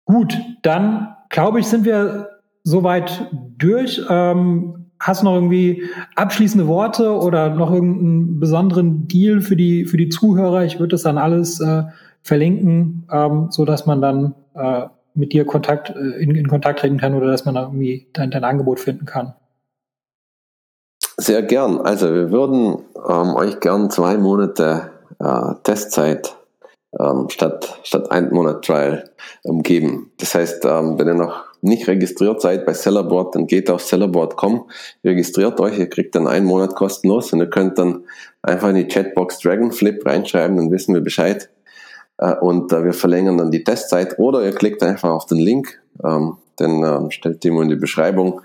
gut, 0.06 0.38
dann 0.62 1.16
glaube 1.30 1.60
ich, 1.60 1.68
sind 1.68 1.86
wir 1.86 2.30
soweit 2.64 3.30
durch. 3.58 4.02
Ähm, 4.10 4.87
Hast 5.00 5.22
du 5.22 5.26
noch 5.26 5.36
irgendwie 5.36 5.84
abschließende 6.16 6.68
Worte 6.68 7.12
oder 7.12 7.50
noch 7.50 7.72
irgendeinen 7.72 8.40
besonderen 8.40 9.08
Deal 9.08 9.42
für 9.42 9.56
die, 9.56 9.86
für 9.86 9.98
die 9.98 10.10
Zuhörer? 10.10 10.66
Ich 10.66 10.80
würde 10.80 10.92
das 10.92 11.04
dann 11.04 11.18
alles 11.18 11.60
äh, 11.60 11.84
verlinken, 12.24 13.08
ähm, 13.12 13.48
so 13.52 13.66
dass 13.66 13.86
man 13.86 14.02
dann 14.02 14.36
äh, 14.56 14.88
mit 15.14 15.34
dir 15.34 15.46
Kontakt, 15.46 15.90
äh, 15.90 16.22
in, 16.22 16.36
in, 16.36 16.48
Kontakt 16.48 16.80
treten 16.80 16.98
kann 16.98 17.14
oder 17.14 17.28
dass 17.28 17.46
man 17.46 17.56
da 17.56 17.64
irgendwie 17.64 18.08
dein, 18.14 18.32
dein 18.32 18.44
Angebot 18.44 18.80
finden 18.80 19.06
kann. 19.06 19.34
Sehr 21.18 21.42
gern. 21.42 21.80
Also 21.80 22.14
wir 22.14 22.32
würden 22.32 22.84
ähm, 23.10 23.36
euch 23.36 23.60
gern 23.60 23.90
zwei 23.90 24.18
Monate 24.18 24.92
äh, 25.20 25.54
Testzeit 25.64 26.36
ähm, 27.00 27.28
statt, 27.30 27.80
statt 27.84 28.12
ein 28.12 28.30
Monat 28.30 28.66
Trial 28.66 29.10
ähm, 29.46 29.64
geben. 29.64 30.12
Das 30.20 30.36
heißt, 30.36 30.66
ähm, 30.66 31.00
wenn 31.00 31.08
ihr 31.08 31.16
noch 31.16 31.47
nicht 31.68 31.88
registriert 31.88 32.42
seid 32.42 32.66
bei 32.66 32.74
Sellerboard, 32.74 33.36
dann 33.36 33.48
geht 33.48 33.70
auf 33.70 33.82
sellerboard.com, 33.82 34.70
registriert 35.04 35.60
euch, 35.60 35.78
ihr 35.78 35.90
kriegt 35.90 36.16
dann 36.16 36.28
einen 36.28 36.46
Monat 36.46 36.76
kostenlos 36.76 37.32
und 37.34 37.40
ihr 37.40 37.50
könnt 37.50 37.78
dann 37.78 38.06
einfach 38.42 38.70
in 38.70 38.76
die 38.76 38.88
Chatbox 38.88 39.40
Dragonflip 39.40 40.06
reinschreiben, 40.06 40.58
dann 40.58 40.72
wissen 40.72 40.94
wir 40.94 41.02
Bescheid. 41.02 41.50
Äh, 42.18 42.36
und 42.36 42.72
äh, 42.72 42.84
wir 42.84 42.94
verlängern 42.94 43.38
dann 43.38 43.52
die 43.52 43.64
Testzeit 43.64 44.18
oder 44.20 44.44
ihr 44.44 44.54
klickt 44.54 44.82
einfach 44.84 45.12
auf 45.12 45.26
den 45.26 45.38
Link, 45.38 45.80
ähm, 46.04 46.38
den 46.60 46.84
ähm, 46.84 47.12
stellt 47.12 47.42
Timo 47.42 47.62
in 47.62 47.70
die 47.70 47.76
Beschreibung, 47.76 48.42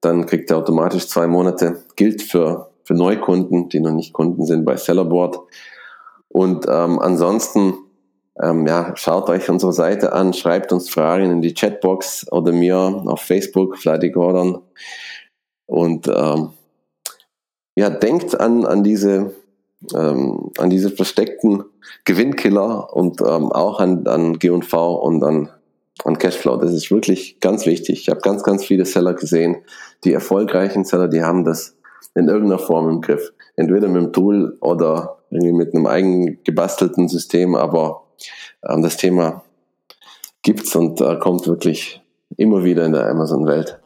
dann 0.00 0.26
kriegt 0.26 0.50
ihr 0.50 0.56
automatisch 0.56 1.06
zwei 1.08 1.26
Monate, 1.26 1.82
gilt 1.96 2.22
für, 2.22 2.70
für 2.84 2.94
Neukunden, 2.94 3.68
die 3.68 3.80
noch 3.80 3.92
nicht 3.92 4.12
Kunden 4.12 4.46
sind 4.46 4.64
bei 4.64 4.76
Sellerboard. 4.76 5.40
Und 6.28 6.66
ähm, 6.68 6.98
ansonsten 6.98 7.74
ähm, 8.42 8.66
ja, 8.66 8.92
schaut 8.96 9.28
euch 9.28 9.48
unsere 9.50 9.72
Seite 9.72 10.12
an, 10.12 10.32
schreibt 10.32 10.72
uns 10.72 10.88
Fragen 10.90 11.30
in 11.30 11.42
die 11.42 11.54
Chatbox 11.54 12.30
oder 12.32 12.52
mir 12.52 12.76
auf 12.78 13.20
Facebook, 13.20 13.78
Flighty 13.78 14.10
Gordon. 14.10 14.62
Und 15.66 16.08
ähm, 16.08 16.50
ja, 17.76 17.90
denkt 17.90 18.38
an, 18.40 18.64
an 18.64 18.82
diese 18.82 19.34
ähm, 19.94 20.50
an 20.58 20.70
diese 20.70 20.90
versteckten 20.90 21.64
Gewinnkiller 22.04 22.94
und 22.94 23.20
ähm, 23.20 23.50
auch 23.52 23.80
an, 23.80 24.06
an 24.06 24.38
G&V 24.38 24.94
und 24.94 25.22
an, 25.24 25.48
an 26.04 26.18
Cashflow. 26.18 26.56
Das 26.56 26.72
ist 26.72 26.90
wirklich 26.90 27.40
ganz 27.40 27.66
wichtig. 27.66 28.00
Ich 28.00 28.08
habe 28.08 28.20
ganz, 28.20 28.42
ganz 28.42 28.64
viele 28.64 28.84
Seller 28.84 29.14
gesehen. 29.14 29.56
Die 30.04 30.12
erfolgreichen 30.12 30.84
Seller, 30.84 31.08
die 31.08 31.22
haben 31.22 31.44
das 31.44 31.76
in 32.14 32.28
irgendeiner 32.28 32.58
Form 32.58 32.88
im 32.88 33.00
Griff. 33.00 33.32
Entweder 33.56 33.88
mit 33.88 34.02
dem 34.02 34.12
Tool 34.12 34.56
oder 34.60 35.18
irgendwie 35.30 35.52
mit 35.52 35.74
einem 35.74 35.86
eigen 35.86 36.42
gebastelten 36.44 37.08
System, 37.08 37.54
aber 37.54 38.02
ähm, 38.68 38.82
das 38.82 38.96
Thema 38.96 39.42
gibt's 40.42 40.74
und 40.74 41.00
äh, 41.00 41.16
kommt 41.16 41.46
wirklich 41.46 42.00
immer 42.36 42.64
wieder 42.64 42.84
in 42.84 42.92
der 42.92 43.06
Amazon-Welt. 43.08 43.78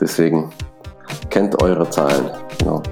Deswegen 0.00 0.52
kennt 1.30 1.62
eure 1.62 1.88
Zahlen. 1.90 2.30
Genau. 2.58 2.82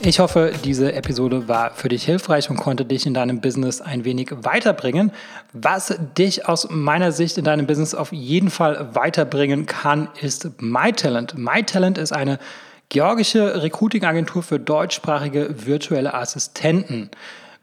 Ich 0.00 0.20
hoffe, 0.20 0.52
diese 0.64 0.92
Episode 0.92 1.48
war 1.48 1.72
für 1.72 1.88
dich 1.88 2.04
hilfreich 2.04 2.48
und 2.48 2.56
konnte 2.56 2.84
dich 2.84 3.06
in 3.06 3.14
deinem 3.14 3.40
Business 3.40 3.80
ein 3.80 4.04
wenig 4.04 4.30
weiterbringen. 4.42 5.10
Was 5.52 5.98
dich 6.16 6.48
aus 6.48 6.68
meiner 6.70 7.10
Sicht 7.10 7.38
in 7.38 7.44
deinem 7.44 7.66
Business 7.66 7.92
auf 7.94 8.12
jeden 8.12 8.50
Fall 8.50 8.94
weiterbringen 8.94 9.66
kann, 9.66 10.08
ist 10.20 10.48
MyTalent. 10.60 11.36
MyTalent 11.36 11.98
ist 11.98 12.12
eine 12.12 12.38
georgische 12.88 13.62
Recruiting-Agentur 13.62 14.44
für 14.44 14.60
deutschsprachige 14.60 15.66
virtuelle 15.66 16.14
Assistenten. 16.14 17.10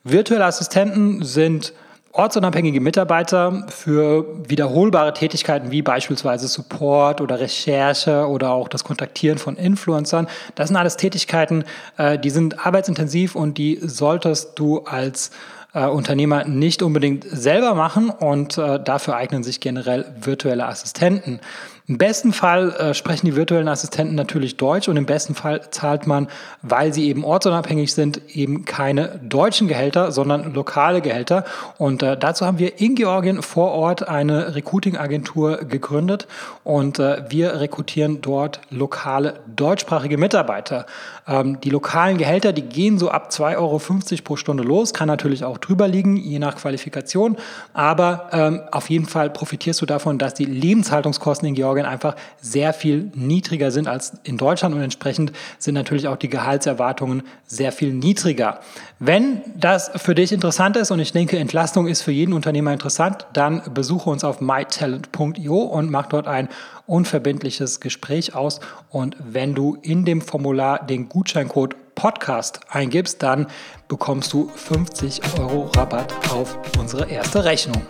Virtuelle 0.05 0.43
Assistenten 0.43 1.23
sind 1.23 1.71
ortsunabhängige 2.11 2.81
Mitarbeiter 2.81 3.65
für 3.69 4.25
wiederholbare 4.49 5.13
Tätigkeiten 5.13 5.71
wie 5.71 5.81
beispielsweise 5.81 6.49
Support 6.49 7.21
oder 7.21 7.39
Recherche 7.39 8.27
oder 8.27 8.51
auch 8.51 8.67
das 8.67 8.83
Kontaktieren 8.83 9.37
von 9.37 9.55
Influencern. 9.55 10.27
Das 10.55 10.67
sind 10.67 10.75
alles 10.75 10.97
Tätigkeiten, 10.97 11.63
äh, 11.97 12.19
die 12.19 12.31
sind 12.31 12.65
arbeitsintensiv 12.65 13.33
und 13.33 13.57
die 13.57 13.79
solltest 13.81 14.59
du 14.59 14.79
als 14.79 15.31
äh, 15.73 15.85
Unternehmer 15.85 16.43
nicht 16.43 16.83
unbedingt 16.83 17.25
selber 17.29 17.73
machen 17.73 18.09
und 18.09 18.57
äh, 18.57 18.83
dafür 18.83 19.15
eignen 19.15 19.43
sich 19.43 19.59
generell 19.61 20.05
virtuelle 20.19 20.65
Assistenten. 20.65 21.39
Im 21.85 21.97
besten 21.97 22.31
Fall 22.31 22.71
äh, 22.71 22.93
sprechen 22.93 23.25
die 23.25 23.35
virtuellen 23.35 23.67
Assistenten 23.67 24.15
natürlich 24.15 24.55
Deutsch 24.55 24.87
und 24.87 24.95
im 24.95 25.05
besten 25.05 25.35
Fall 25.35 25.69
zahlt 25.69 26.07
man, 26.07 26.29
weil 26.61 26.93
sie 26.93 27.09
eben 27.09 27.25
ortsunabhängig 27.25 27.93
sind, 27.93 28.21
eben 28.29 28.63
keine 28.63 29.19
deutschen 29.21 29.67
Gehälter, 29.67 30.13
sondern 30.13 30.53
lokale 30.53 31.01
Gehälter. 31.01 31.43
Und 31.77 32.01
äh, 32.01 32.17
dazu 32.17 32.45
haben 32.45 32.57
wir 32.57 32.79
in 32.79 32.95
Georgien 32.95 33.41
vor 33.41 33.71
Ort 33.71 34.07
eine 34.07 34.55
Recruiting-Agentur 34.55 35.57
gegründet 35.65 36.27
und 36.63 36.99
äh, 36.99 37.25
wir 37.27 37.59
rekrutieren 37.59 38.21
dort 38.21 38.61
lokale 38.69 39.41
deutschsprachige 39.53 40.17
Mitarbeiter. 40.17 40.85
Ähm, 41.27 41.59
die 41.61 41.69
lokalen 41.69 42.17
Gehälter, 42.17 42.53
die 42.53 42.61
gehen 42.61 42.97
so 42.97 43.09
ab 43.09 43.29
2,50 43.31 43.57
Euro 43.57 43.81
pro 44.23 44.35
Stunde 44.35 44.63
los, 44.63 44.93
kann 44.93 45.07
natürlich 45.07 45.43
auch 45.43 45.57
drüber 45.57 45.87
liegen, 45.87 46.17
je 46.17 46.39
nach 46.39 46.55
Qualifikation, 46.55 47.37
aber 47.73 48.29
ähm, 48.31 48.61
auf 48.71 48.89
jeden 48.89 49.05
Fall 49.05 49.29
profitierst 49.29 49.81
du 49.81 49.85
davon, 49.85 50.17
dass 50.17 50.33
die 50.33 50.45
Lebenshaltungskosten 50.45 51.47
in 51.47 51.55
Georgien 51.55 51.63
Georgien 51.63 51.85
einfach 51.85 52.15
sehr 52.41 52.73
viel 52.73 53.11
niedriger 53.15 53.71
sind 53.71 53.87
als 53.87 54.13
in 54.23 54.37
Deutschland 54.37 54.75
und 54.75 54.81
entsprechend 54.81 55.31
sind 55.57 55.75
natürlich 55.75 56.07
auch 56.07 56.17
die 56.17 56.29
Gehaltserwartungen 56.29 57.23
sehr 57.47 57.71
viel 57.71 57.93
niedriger. 57.93 58.59
Wenn 59.05 59.41
das 59.57 59.91
für 59.97 60.15
dich 60.15 60.31
interessant 60.31 60.77
ist 60.77 60.89
und 60.89 60.99
ich 60.99 61.11
denke, 61.11 61.37
Entlastung 61.37 61.87
ist 61.87 62.03
für 62.03 62.13
jeden 62.13 62.31
Unternehmer 62.31 62.71
interessant, 62.71 63.27
dann 63.33 63.61
besuche 63.73 64.09
uns 64.09 64.23
auf 64.23 64.39
mytalent.io 64.39 65.57
und 65.57 65.91
mach 65.91 66.05
dort 66.05 66.25
ein 66.25 66.47
unverbindliches 66.87 67.81
Gespräch 67.81 68.33
aus. 68.33 68.61
Und 68.89 69.17
wenn 69.19 69.55
du 69.55 69.77
in 69.81 70.05
dem 70.05 70.21
Formular 70.21 70.85
den 70.85 71.09
Gutscheincode 71.09 71.75
Podcast 71.95 72.61
eingibst, 72.69 73.21
dann 73.21 73.47
bekommst 73.89 74.31
du 74.31 74.47
50 74.55 75.19
Euro 75.37 75.69
Rabatt 75.75 76.13
auf 76.31 76.57
unsere 76.79 77.09
erste 77.09 77.43
Rechnung. 77.43 77.81